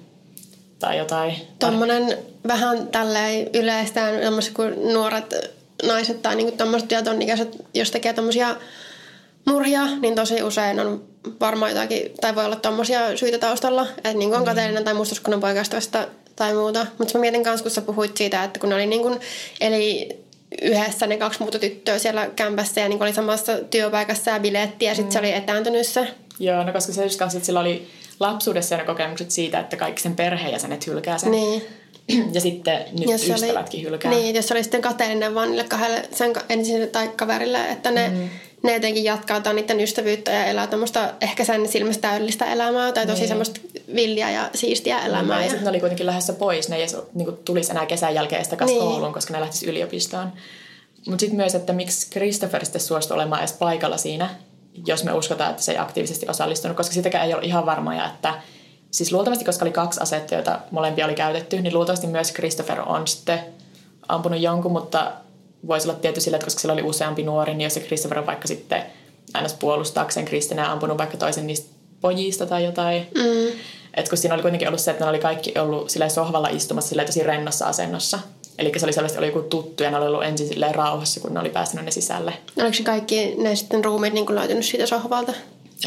tai 0.79 0.97
jotain. 0.97 1.35
Tuommoinen 1.59 2.17
vähän 2.47 2.87
tälleen 2.87 3.49
yleistään, 3.53 4.13
kun 4.53 4.93
nuoret 4.93 5.33
naiset 5.83 6.21
tai 6.21 6.35
niinku 6.35 6.57
tuommoiset 6.57 6.89
tieton 6.89 7.21
ikäiset, 7.21 7.65
jos 7.73 7.91
tekee 7.91 8.13
tuommoisia 8.13 8.55
murhia, 9.45 9.85
niin 9.85 10.15
tosi 10.15 10.43
usein 10.43 10.79
on 10.79 11.03
varmaan 11.39 11.71
jotakin, 11.71 12.11
tai 12.21 12.35
voi 12.35 12.45
olla 12.45 12.55
tuommoisia 12.55 13.17
syitä 13.17 13.37
taustalla, 13.37 13.87
että 13.97 14.13
niin 14.13 14.33
on 14.33 14.39
mm. 14.39 14.45
kateellinen 14.45 14.83
tai 14.83 14.93
mustuskunnan 14.93 15.41
poikaystävästä 15.41 16.07
tai 16.41 16.53
muuta. 16.53 16.87
Mutta 16.97 17.17
mä 17.17 17.21
mietin 17.21 17.43
kanssa, 17.43 17.63
kun 17.63 17.71
sä 17.71 17.81
puhuit 17.81 18.17
siitä, 18.17 18.43
että 18.43 18.59
kun 18.59 18.69
ne 18.69 18.75
oli 18.75 18.85
niin 18.85 19.01
kuin, 19.01 19.19
eli 19.61 20.09
yhdessä 20.61 21.07
ne 21.07 21.17
kaksi 21.17 21.39
muuta 21.39 21.59
tyttöä 21.59 21.99
siellä 21.99 22.29
kämpässä 22.35 22.81
ja 22.81 22.89
niin 22.89 23.03
oli 23.03 23.13
samassa 23.13 23.57
työpaikassa 23.57 24.31
ja 24.31 24.39
biletti 24.39 24.85
ja 24.85 24.95
sitten 24.95 25.09
mm. 25.09 25.11
se 25.11 25.19
oli 25.19 25.33
etääntynyt 25.33 25.87
se. 25.87 26.07
Joo, 26.39 26.63
no 26.63 26.73
koska 26.73 26.93
se 26.93 27.03
just 27.03 27.19
kanssa, 27.19 27.37
että 27.37 27.45
sillä 27.45 27.59
oli 27.59 27.87
lapsuudessa 28.19 28.77
ne 28.77 28.83
kokemukset 28.83 29.31
siitä, 29.31 29.59
että 29.59 29.77
kaikki 29.77 30.01
sen 30.01 30.15
perheenjäsenet 30.15 30.87
hylkää 30.87 31.17
sen. 31.17 31.31
Niin. 31.31 31.61
Ja 32.33 32.41
sitten 32.41 32.85
nyt 32.99 33.09
jos 33.09 33.29
ystävätkin 33.29 33.79
oli, 33.79 33.89
hylkää. 33.89 34.11
Niin, 34.11 34.35
jos 34.35 34.51
oli 34.51 34.63
sitten 34.63 34.81
kateellinen 34.81 35.35
vaan 35.35 35.49
niille 35.49 35.63
kahdelle 35.63 36.03
sen 36.13 36.33
ensin 36.49 36.89
tai 36.89 37.07
kaverille, 37.07 37.69
että 37.69 37.91
ne 37.91 38.09
mm 38.09 38.29
ne 38.63 38.73
jotenkin 38.73 39.03
jatkaa 39.03 39.53
niiden 39.53 39.79
ystävyyttä 39.79 40.31
ja 40.31 40.45
elää 40.45 40.67
tämmöistä 40.67 41.13
ehkä 41.21 41.43
sen 41.43 41.67
silmästä 41.67 42.01
täydellistä 42.01 42.45
elämää 42.45 42.91
tai 42.91 43.07
tosi 43.07 43.19
niin. 43.19 43.27
semmoista 43.27 43.61
villiä 43.95 44.31
ja 44.31 44.49
siistiä 44.55 44.99
elämää. 44.99 45.37
Ja, 45.37 45.43
ja 45.43 45.49
sitten 45.49 45.63
ne 45.63 45.69
oli 45.69 45.79
kuitenkin 45.79 46.05
lähdössä 46.05 46.33
pois, 46.33 46.69
ne 46.69 46.75
ei 46.75 46.81
edes 46.81 46.97
niin 47.13 47.37
tulisi 47.45 47.71
enää 47.71 47.85
kesän 47.85 48.15
jälkeen 48.15 48.43
sitä 48.43 48.65
niin. 48.65 48.79
kouluun, 48.79 49.13
koska 49.13 49.33
ne 49.33 49.39
lähtisi 49.39 49.69
yliopistoon. 49.69 50.31
Mutta 51.07 51.19
sitten 51.19 51.37
myös, 51.37 51.55
että 51.55 51.73
miksi 51.73 52.09
Christopher 52.09 52.65
sitten 52.65 52.81
suostui 52.81 53.15
olemaan 53.15 53.41
edes 53.41 53.53
paikalla 53.53 53.97
siinä, 53.97 54.29
jos 54.87 55.03
me 55.03 55.13
uskotaan, 55.13 55.51
että 55.51 55.63
se 55.63 55.71
ei 55.71 55.77
aktiivisesti 55.77 56.27
osallistunut, 56.29 56.77
koska 56.77 56.93
sitäkään 56.93 57.27
ei 57.27 57.33
ole 57.33 57.43
ihan 57.43 57.65
varmaa, 57.65 58.05
että 58.05 58.33
siis 58.91 59.11
luultavasti, 59.11 59.45
koska 59.45 59.65
oli 59.65 59.71
kaksi 59.71 59.99
asetta, 59.99 60.35
joita 60.35 60.59
molempia 60.71 61.05
oli 61.05 61.15
käytetty, 61.15 61.61
niin 61.61 61.73
luultavasti 61.73 62.07
myös 62.07 62.33
Christopher 62.33 62.81
on 62.81 63.07
sitten 63.07 63.39
ampunut 64.07 64.41
jonkun, 64.41 64.71
mutta 64.71 65.11
voisi 65.67 65.89
olla 65.89 65.99
tietty 65.99 66.21
sillä, 66.21 66.35
että 66.35 66.45
koska 66.45 66.61
sillä 66.61 66.73
oli 66.73 66.81
useampi 66.81 67.23
nuori, 67.23 67.53
niin 67.53 67.63
jos 67.63 67.73
se 67.73 67.79
Christopher 67.79 68.19
on 68.19 68.25
vaikka 68.25 68.47
sitten 68.47 68.83
aina 69.33 69.49
puolustaakseen 69.59 70.25
Kristinä 70.25 70.71
ampunut 70.71 70.97
vaikka 70.97 71.17
toisen 71.17 71.47
niistä 71.47 71.69
pojista 72.01 72.45
tai 72.45 72.65
jotain. 72.65 73.07
Mm. 73.15 73.59
Et 73.93 74.09
kun 74.09 74.17
siinä 74.17 74.33
oli 74.33 74.41
kuitenkin 74.41 74.67
ollut 74.67 74.81
se, 74.81 74.91
että 74.91 75.03
ne 75.03 75.09
oli 75.09 75.19
kaikki 75.19 75.59
ollut 75.59 75.89
sillä 75.89 76.09
sohvalla 76.09 76.47
istumassa 76.47 76.89
sillä 76.89 77.05
tosi 77.05 77.23
rennossa 77.23 77.65
asennossa. 77.65 78.19
Eli 78.57 78.71
se 78.77 78.85
oli 78.85 78.93
selvästi 78.93 79.17
oli 79.17 79.27
joku 79.27 79.41
tuttu 79.41 79.83
ja 79.83 79.91
ne 79.91 79.97
oli 79.97 80.07
ollut 80.07 80.23
ensin 80.23 80.47
silleen 80.47 80.75
rauhassa, 80.75 81.19
kun 81.19 81.33
ne 81.33 81.39
oli 81.39 81.49
päästänyt 81.49 81.85
ne 81.85 81.91
sisälle. 81.91 82.33
Oliko 82.57 82.73
se 82.73 82.83
kaikki 82.83 83.35
ne 83.37 83.55
sitten 83.55 83.85
ruumiit 83.85 84.13
niin 84.13 84.35
löytynyt 84.35 84.65
siitä 84.65 84.85
sohvalta? 84.85 85.33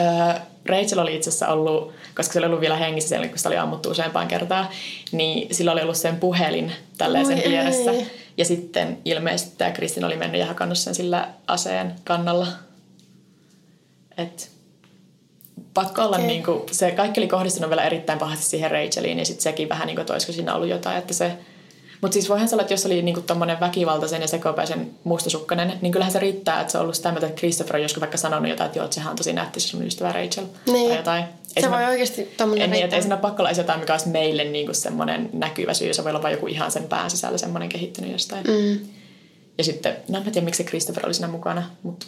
Öö, 0.01 0.41
Rachel 0.67 0.99
oli 0.99 1.17
itse 1.17 1.31
asiassa 1.31 1.49
ollut, 1.49 1.93
koska 2.17 2.33
se 2.33 2.39
oli 2.39 2.47
ollut 2.47 2.61
vielä 2.61 2.77
hengissä 2.77 3.09
siellä, 3.09 3.29
kun 3.29 3.39
sitä 3.39 3.49
oli 3.49 3.57
ammuttu 3.57 3.91
useampaan 3.91 4.29
kertaan, 4.29 4.69
niin 5.13 5.55
sillä 5.55 5.73
oli 5.73 5.83
ollut 5.83 5.97
sen 5.97 6.17
puhelin 6.17 6.73
tälleen 6.99 7.27
sen 7.27 7.43
vieressä. 7.49 7.91
Ei. 7.91 8.07
Ja 8.37 8.45
sitten 8.45 8.99
ilmeisesti 9.05 9.55
tämä 9.59 9.71
Kristin 9.71 10.05
oli 10.05 10.17
mennyt 10.17 10.41
ja 10.41 10.47
hakannut 10.47 10.79
sen 10.79 10.95
sillä 10.95 11.29
aseen 11.47 11.95
kannalla. 12.05 12.47
Et 14.17 14.51
pakko 15.75 16.03
olla 16.03 16.17
okay. 16.17 16.27
niin 16.27 16.45
kuin, 16.45 16.63
se 16.71 16.91
kaikki 16.91 17.21
oli 17.21 17.29
kohdistunut 17.29 17.71
vielä 17.71 17.85
erittäin 17.85 18.19
pahasti 18.19 18.45
siihen 18.45 18.71
Racheliin 18.71 19.19
ja 19.19 19.25
sitten 19.25 19.43
sekin 19.43 19.69
vähän 19.69 19.87
niin 19.87 19.97
kuin, 19.97 20.01
että 20.01 20.13
olisiko 20.13 20.33
siinä 20.33 20.55
ollut 20.55 20.69
jotain, 20.69 20.99
että 20.99 21.15
se 21.15 21.33
mutta 22.01 22.13
siis 22.13 22.29
voihan 22.29 22.49
se 22.49 22.55
olla, 22.55 22.63
että 22.63 22.75
jos 22.75 22.87
oli 22.87 23.03
niinku 23.03 23.21
tommonen 23.21 23.61
väkivaltaisen 23.61 24.23
ja 24.23 24.29
sekopäisen 24.29 24.91
mustasukkainen, 25.05 25.73
niin 25.83 25.93
kyllähän 25.93 26.13
se 26.13 26.19
riittää, 26.19 26.61
että 26.61 26.71
se 26.73 26.79
on 26.79 26.83
ollut 26.83 26.95
sitä 26.95 27.11
mieltä, 27.11 27.27
että 27.27 27.39
Christopher 27.39 27.77
on 27.77 27.83
joskus 27.83 28.01
vaikka 28.01 28.19
sanonut 28.19 28.51
jotain, 28.51 28.67
että 28.67 28.79
joo, 28.79 28.85
että 28.85 28.95
sehän 28.95 29.11
on 29.11 29.17
tosi 29.17 29.33
nätti 29.33 29.61
se 29.61 29.69
sun 29.69 29.87
ystävä 29.87 30.13
Rachel. 30.13 30.45
Niin. 30.67 30.89
Tai 30.89 30.97
jotain. 30.97 31.25
Ei 31.57 31.63
se 31.63 31.71
voi 31.71 31.85
oikeasti 31.85 32.35
tommonen 32.37 32.71
niin, 32.71 32.85
että 32.85 32.97
ei 32.97 33.03
siinä 33.03 33.15
ole 33.15 33.23
pakko 33.23 33.43
olla 33.43 33.51
jotain, 33.51 33.81
mikä 33.81 33.93
olisi 33.93 34.09
meille 34.09 34.45
niinku 34.45 34.75
semmoinen 34.75 35.31
näkyvä 35.33 35.75
syy. 35.75 35.95
Se 35.95 36.05
voi 36.05 36.11
olla 36.11 36.23
vain 36.23 36.33
joku 36.33 36.47
ihan 36.47 36.71
sen 36.71 36.85
pään 36.85 37.11
sisällä 37.11 37.39
semmoinen 37.39 37.69
kehittynyt 37.69 38.13
jostain. 38.13 38.45
Mm. 38.47 38.79
Ja 39.59 39.65
sitten, 39.65 39.97
no 40.09 40.19
en 40.19 40.25
tiedä, 40.25 40.45
miksi 40.45 40.63
se 40.63 40.69
Christopher 40.69 41.07
oli 41.07 41.15
siinä 41.15 41.29
mukana, 41.29 41.71
mutta 41.83 42.07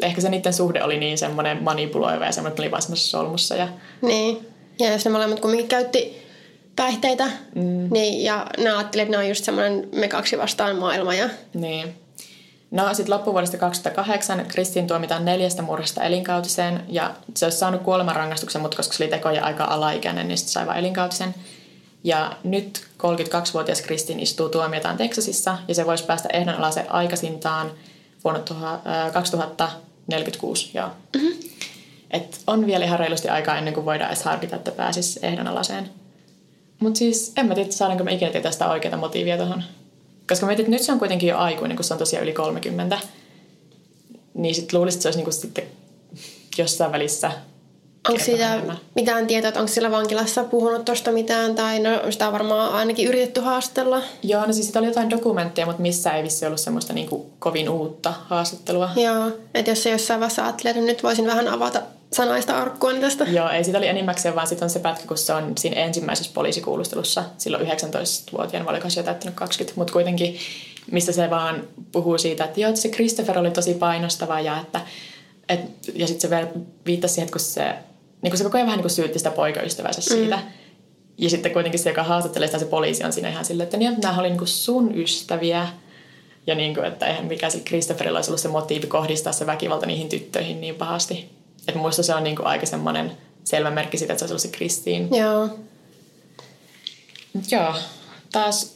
ehkä 0.00 0.20
se 0.20 0.28
niiden 0.28 0.52
suhde 0.52 0.82
oli 0.82 0.98
niin 0.98 1.18
semmoinen 1.18 1.62
manipuloiva 1.62 2.24
ja 2.24 2.32
semmoinen, 2.32 2.52
että 2.52 2.62
oli 2.62 2.70
vaan 2.70 2.82
semmoisessa 2.82 3.18
solmussa. 3.18 3.56
Ja... 3.56 3.68
Niin. 4.02 4.46
Ja 4.78 4.92
jos 4.92 5.04
ne 5.04 5.10
molemmat 5.10 5.40
kumminkin 5.40 5.68
käytti 5.68 6.21
päihteitä. 6.76 7.24
Mm. 7.54 7.88
Niin, 7.90 8.24
ja 8.24 8.46
ne 8.58 8.70
ajattelivat, 8.70 9.06
että 9.06 9.16
ne 9.16 9.18
on 9.18 9.28
just 9.28 9.44
semmoinen 9.44 9.88
me 9.92 10.08
kaksi 10.08 10.38
vastaan 10.38 10.76
maailma. 10.76 11.14
Ja... 11.14 11.28
Niin. 11.54 11.94
No 12.70 12.94
sitten 12.94 13.14
loppuvuodesta 13.14 13.56
2008 13.56 14.46
Kristin 14.48 14.86
tuomitaan 14.86 15.24
neljästä 15.24 15.62
murhasta 15.62 16.02
elinkautiseen 16.02 16.82
ja 16.88 17.14
se 17.34 17.46
olisi 17.46 17.58
saanut 17.58 17.82
kuolemanrangaistuksen, 17.82 18.62
mutta 18.62 18.76
koska 18.76 18.94
se 18.94 19.04
oli 19.04 19.10
tekoja 19.10 19.44
aika 19.44 19.64
alaikäinen, 19.64 20.28
niin 20.28 20.38
sitten 20.38 20.52
sai 20.52 20.66
vain 20.66 20.78
elinkautisen. 20.78 21.34
Ja 22.04 22.36
nyt 22.44 22.86
32-vuotias 22.98 23.82
Kristin 23.82 24.20
istuu 24.20 24.48
tuomiotaan 24.48 24.96
Teksasissa 24.96 25.58
ja 25.68 25.74
se 25.74 25.86
voisi 25.86 26.04
päästä 26.04 26.28
ehdonalaiseen 26.32 26.92
aikaisintaan 26.92 27.70
vuonna 28.24 28.42
2046. 29.12 30.70
Joo. 30.74 30.88
Mm-hmm. 31.16 31.32
Et 32.10 32.40
on 32.46 32.66
vielä 32.66 32.84
ihan 32.84 32.98
reilusti 32.98 33.28
aikaa 33.28 33.58
ennen 33.58 33.74
kuin 33.74 33.86
voidaan 33.86 34.10
edes 34.10 34.24
harkita, 34.24 34.56
että 34.56 34.70
pääsisi 34.70 35.20
ehdonalaiseen. 35.22 35.90
Mutta 36.82 36.98
siis 36.98 37.32
en 37.36 37.46
mä 37.46 37.54
tiedä, 37.54 37.70
saadaanko 37.70 38.04
mä 38.04 38.10
ikinä 38.10 38.30
tietää 38.30 38.52
sitä 38.52 38.70
oikeaa 38.70 38.96
motiivia 38.96 39.36
tuohon. 39.36 39.62
Koska 40.28 40.46
mietit, 40.46 40.64
että 40.64 40.70
nyt 40.70 40.82
se 40.82 40.92
on 40.92 40.98
kuitenkin 40.98 41.28
jo 41.28 41.38
aikuinen, 41.38 41.76
kun 41.76 41.84
se 41.84 41.94
on 41.94 41.98
tosiaan 41.98 42.22
yli 42.22 42.32
30. 42.32 42.98
Niin 44.34 44.54
sitten 44.54 44.78
luulisin, 44.78 44.98
että 44.98 45.02
se 45.02 45.08
olisi 45.08 45.18
niinku 45.18 45.32
sitten 45.32 45.64
jossain 46.58 46.92
välissä 46.92 47.32
Onko 48.08 48.24
siitä 48.24 48.60
mitään 48.94 49.26
tietoa, 49.26 49.48
että 49.48 49.60
onko 49.60 49.72
sillä 49.72 49.90
vankilassa 49.90 50.44
puhunut 50.44 50.84
tuosta 50.84 51.12
mitään, 51.12 51.54
tai 51.54 51.80
no 51.80 51.90
sitä 52.10 52.26
on 52.26 52.32
varmaan 52.32 52.72
ainakin 52.72 53.08
yritetty 53.08 53.40
haastella? 53.40 54.02
Joo, 54.22 54.46
no 54.46 54.52
siis 54.52 54.66
sitä 54.66 54.78
oli 54.78 54.86
jotain 54.86 55.10
dokumentteja, 55.10 55.66
mutta 55.66 55.82
missä 55.82 56.10
ei 56.10 56.22
vissi 56.22 56.46
ollut 56.46 56.60
semmoista 56.60 56.92
niin 56.92 57.08
kuin 57.08 57.22
kovin 57.38 57.68
uutta 57.68 58.14
haastattelua. 58.28 58.90
Joo, 58.96 59.30
että 59.54 59.70
jos 59.70 59.82
se 59.82 59.90
jossain 59.90 60.20
vaiheessa 60.20 60.44
ajattelee, 60.44 60.70
että 60.70 60.84
nyt 60.84 61.02
voisin 61.02 61.26
vähän 61.26 61.48
avata 61.48 61.82
sanaista 62.12 62.58
arkkuani 62.58 63.00
tästä. 63.00 63.24
Joo, 63.24 63.48
ei 63.48 63.64
siitä 63.64 63.78
oli 63.78 63.88
enimmäkseen, 63.88 64.34
vaan 64.34 64.46
sitten 64.46 64.66
on 64.66 64.70
se 64.70 64.78
pätkä, 64.78 65.06
kun 65.08 65.18
se 65.18 65.32
on 65.32 65.52
siinä 65.58 65.76
ensimmäisessä 65.76 66.32
poliisikuulustelussa 66.34 67.24
silloin 67.38 67.66
19-vuotiaan, 67.66 68.66
vai 68.66 68.80
jo 68.96 69.02
täyttänyt 69.02 69.34
20, 69.34 69.80
mutta 69.80 69.92
kuitenkin, 69.92 70.36
missä 70.90 71.12
se 71.12 71.30
vaan 71.30 71.62
puhuu 71.92 72.18
siitä, 72.18 72.44
että 72.44 72.60
joo, 72.60 72.68
että 72.68 72.80
se 72.80 72.88
Christopher 72.88 73.38
oli 73.38 73.50
tosi 73.50 73.74
painostava 73.74 74.40
ja 74.40 74.60
että 74.60 74.80
et, 75.48 75.60
ja 75.94 76.06
sitten 76.06 76.20
se 76.20 76.30
vielä 76.30 76.48
viittasi 76.86 77.14
siihen, 77.14 77.26
että 77.26 77.32
kun 77.32 77.40
se, 77.40 77.74
niin 78.22 78.30
kun 78.30 78.38
se 78.38 78.44
koko 78.44 78.58
ajan 78.58 78.66
vähän 78.66 78.76
niin 78.76 78.82
kuin 78.82 78.90
syytti 78.90 79.18
sitä 79.18 79.30
poikaystävänsä 79.30 80.00
mm. 80.00 80.04
siitä. 80.16 80.38
Ja 81.18 81.30
sitten 81.30 81.52
kuitenkin 81.52 81.80
se, 81.80 81.90
joka 81.90 82.02
haastattelee 82.02 82.48
sitä, 82.48 82.58
se 82.58 82.64
poliisi 82.64 83.04
on 83.04 83.12
siinä 83.12 83.28
ihan 83.28 83.44
silleen, 83.44 83.64
että 83.64 83.76
niin, 83.76 84.00
nämä 84.02 84.18
oli 84.18 84.28
niin 84.28 84.38
kuin 84.38 84.48
sun 84.48 84.98
ystäviä. 84.98 85.68
Ja 86.46 86.54
niin 86.54 86.74
kuin, 86.74 86.86
että 86.86 87.06
eihän 87.06 87.24
mikä 87.24 87.50
sillä 87.50 87.64
Christopherilla 87.64 88.18
olisi 88.18 88.30
ollut 88.30 88.40
se 88.40 88.48
motiivi 88.48 88.86
kohdistaa 88.86 89.32
se 89.32 89.46
väkivalta 89.46 89.86
niihin 89.86 90.08
tyttöihin 90.08 90.60
niin 90.60 90.74
pahasti. 90.74 91.30
Että 91.68 91.80
muista 91.80 92.02
se 92.02 92.14
on 92.14 92.24
niin 92.24 92.36
kuin 92.36 92.46
aika 92.46 92.66
semmoinen 92.66 93.12
selvä 93.44 93.70
merkki 93.70 93.98
siitä, 93.98 94.12
että 94.12 94.18
se 94.18 94.24
olisi 94.24 94.32
ollut 94.32 94.54
se 94.54 94.58
Kristiin. 94.58 95.08
Joo. 95.16 95.48
Joo. 97.50 97.74
Taas 98.32 98.74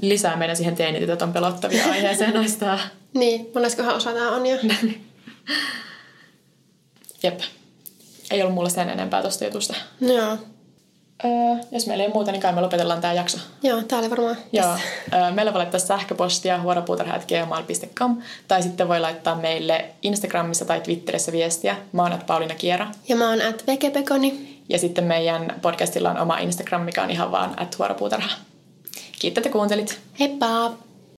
lisää 0.00 0.36
meidän 0.36 0.56
siihen 0.56 0.76
teinitytöt 0.76 1.22
on 1.22 1.32
pelottavia 1.32 1.84
aiheeseen 1.92 2.34
noista. 2.34 2.78
niin, 3.14 3.50
moneskohan 3.54 3.94
osa 3.94 4.12
tämä 4.12 4.30
on 4.30 4.46
jo. 4.46 4.56
Jep. 7.22 7.40
Ei 8.30 8.42
ollut 8.42 8.54
mulle 8.54 8.70
sen 8.70 8.90
enempää 8.90 9.22
tuosta 9.22 9.44
jutusta. 9.44 9.74
Joo. 10.00 10.38
Öö, 11.24 11.64
jos 11.72 11.86
meillä 11.86 12.04
ei 12.04 12.10
muuta, 12.10 12.32
niin 12.32 12.42
kai 12.42 12.52
me 12.52 12.60
lopetellaan 12.60 13.00
tämä 13.00 13.12
jakso. 13.12 13.38
Joo, 13.62 13.82
tää 13.82 13.98
oli 13.98 14.10
varmaan. 14.10 14.36
Joo. 14.52 14.76
Öö, 15.14 15.30
meillä 15.30 15.52
voi 15.52 15.58
laittaa 15.58 15.80
sähköpostia 15.80 16.60
huoropuutarha.gmail.com 16.62 18.22
tai 18.48 18.62
sitten 18.62 18.88
voi 18.88 19.00
laittaa 19.00 19.34
meille 19.34 19.84
Instagramissa 20.02 20.64
tai 20.64 20.80
Twitterissä 20.80 21.32
viestiä. 21.32 21.76
Mä 21.92 22.02
oon 22.02 22.18
Pauliina 22.26 22.54
Kiera. 22.54 22.86
Ja 23.08 23.16
mä 23.16 23.30
oon 23.30 23.42
at 23.42 23.66
Vekepekoni. 23.66 24.60
Ja 24.68 24.78
sitten 24.78 25.04
meidän 25.04 25.58
podcastilla 25.62 26.10
on 26.10 26.18
oma 26.18 26.38
Instagram, 26.38 26.82
mikä 26.82 27.02
on 27.02 27.10
ihan 27.10 27.32
vaan 27.32 27.60
at 27.60 27.78
huoropuutarha. 27.78 28.30
Kiitos, 29.18 29.38
että 29.40 29.52
kuuntelit. 29.52 30.00
Heippa! 30.20 30.89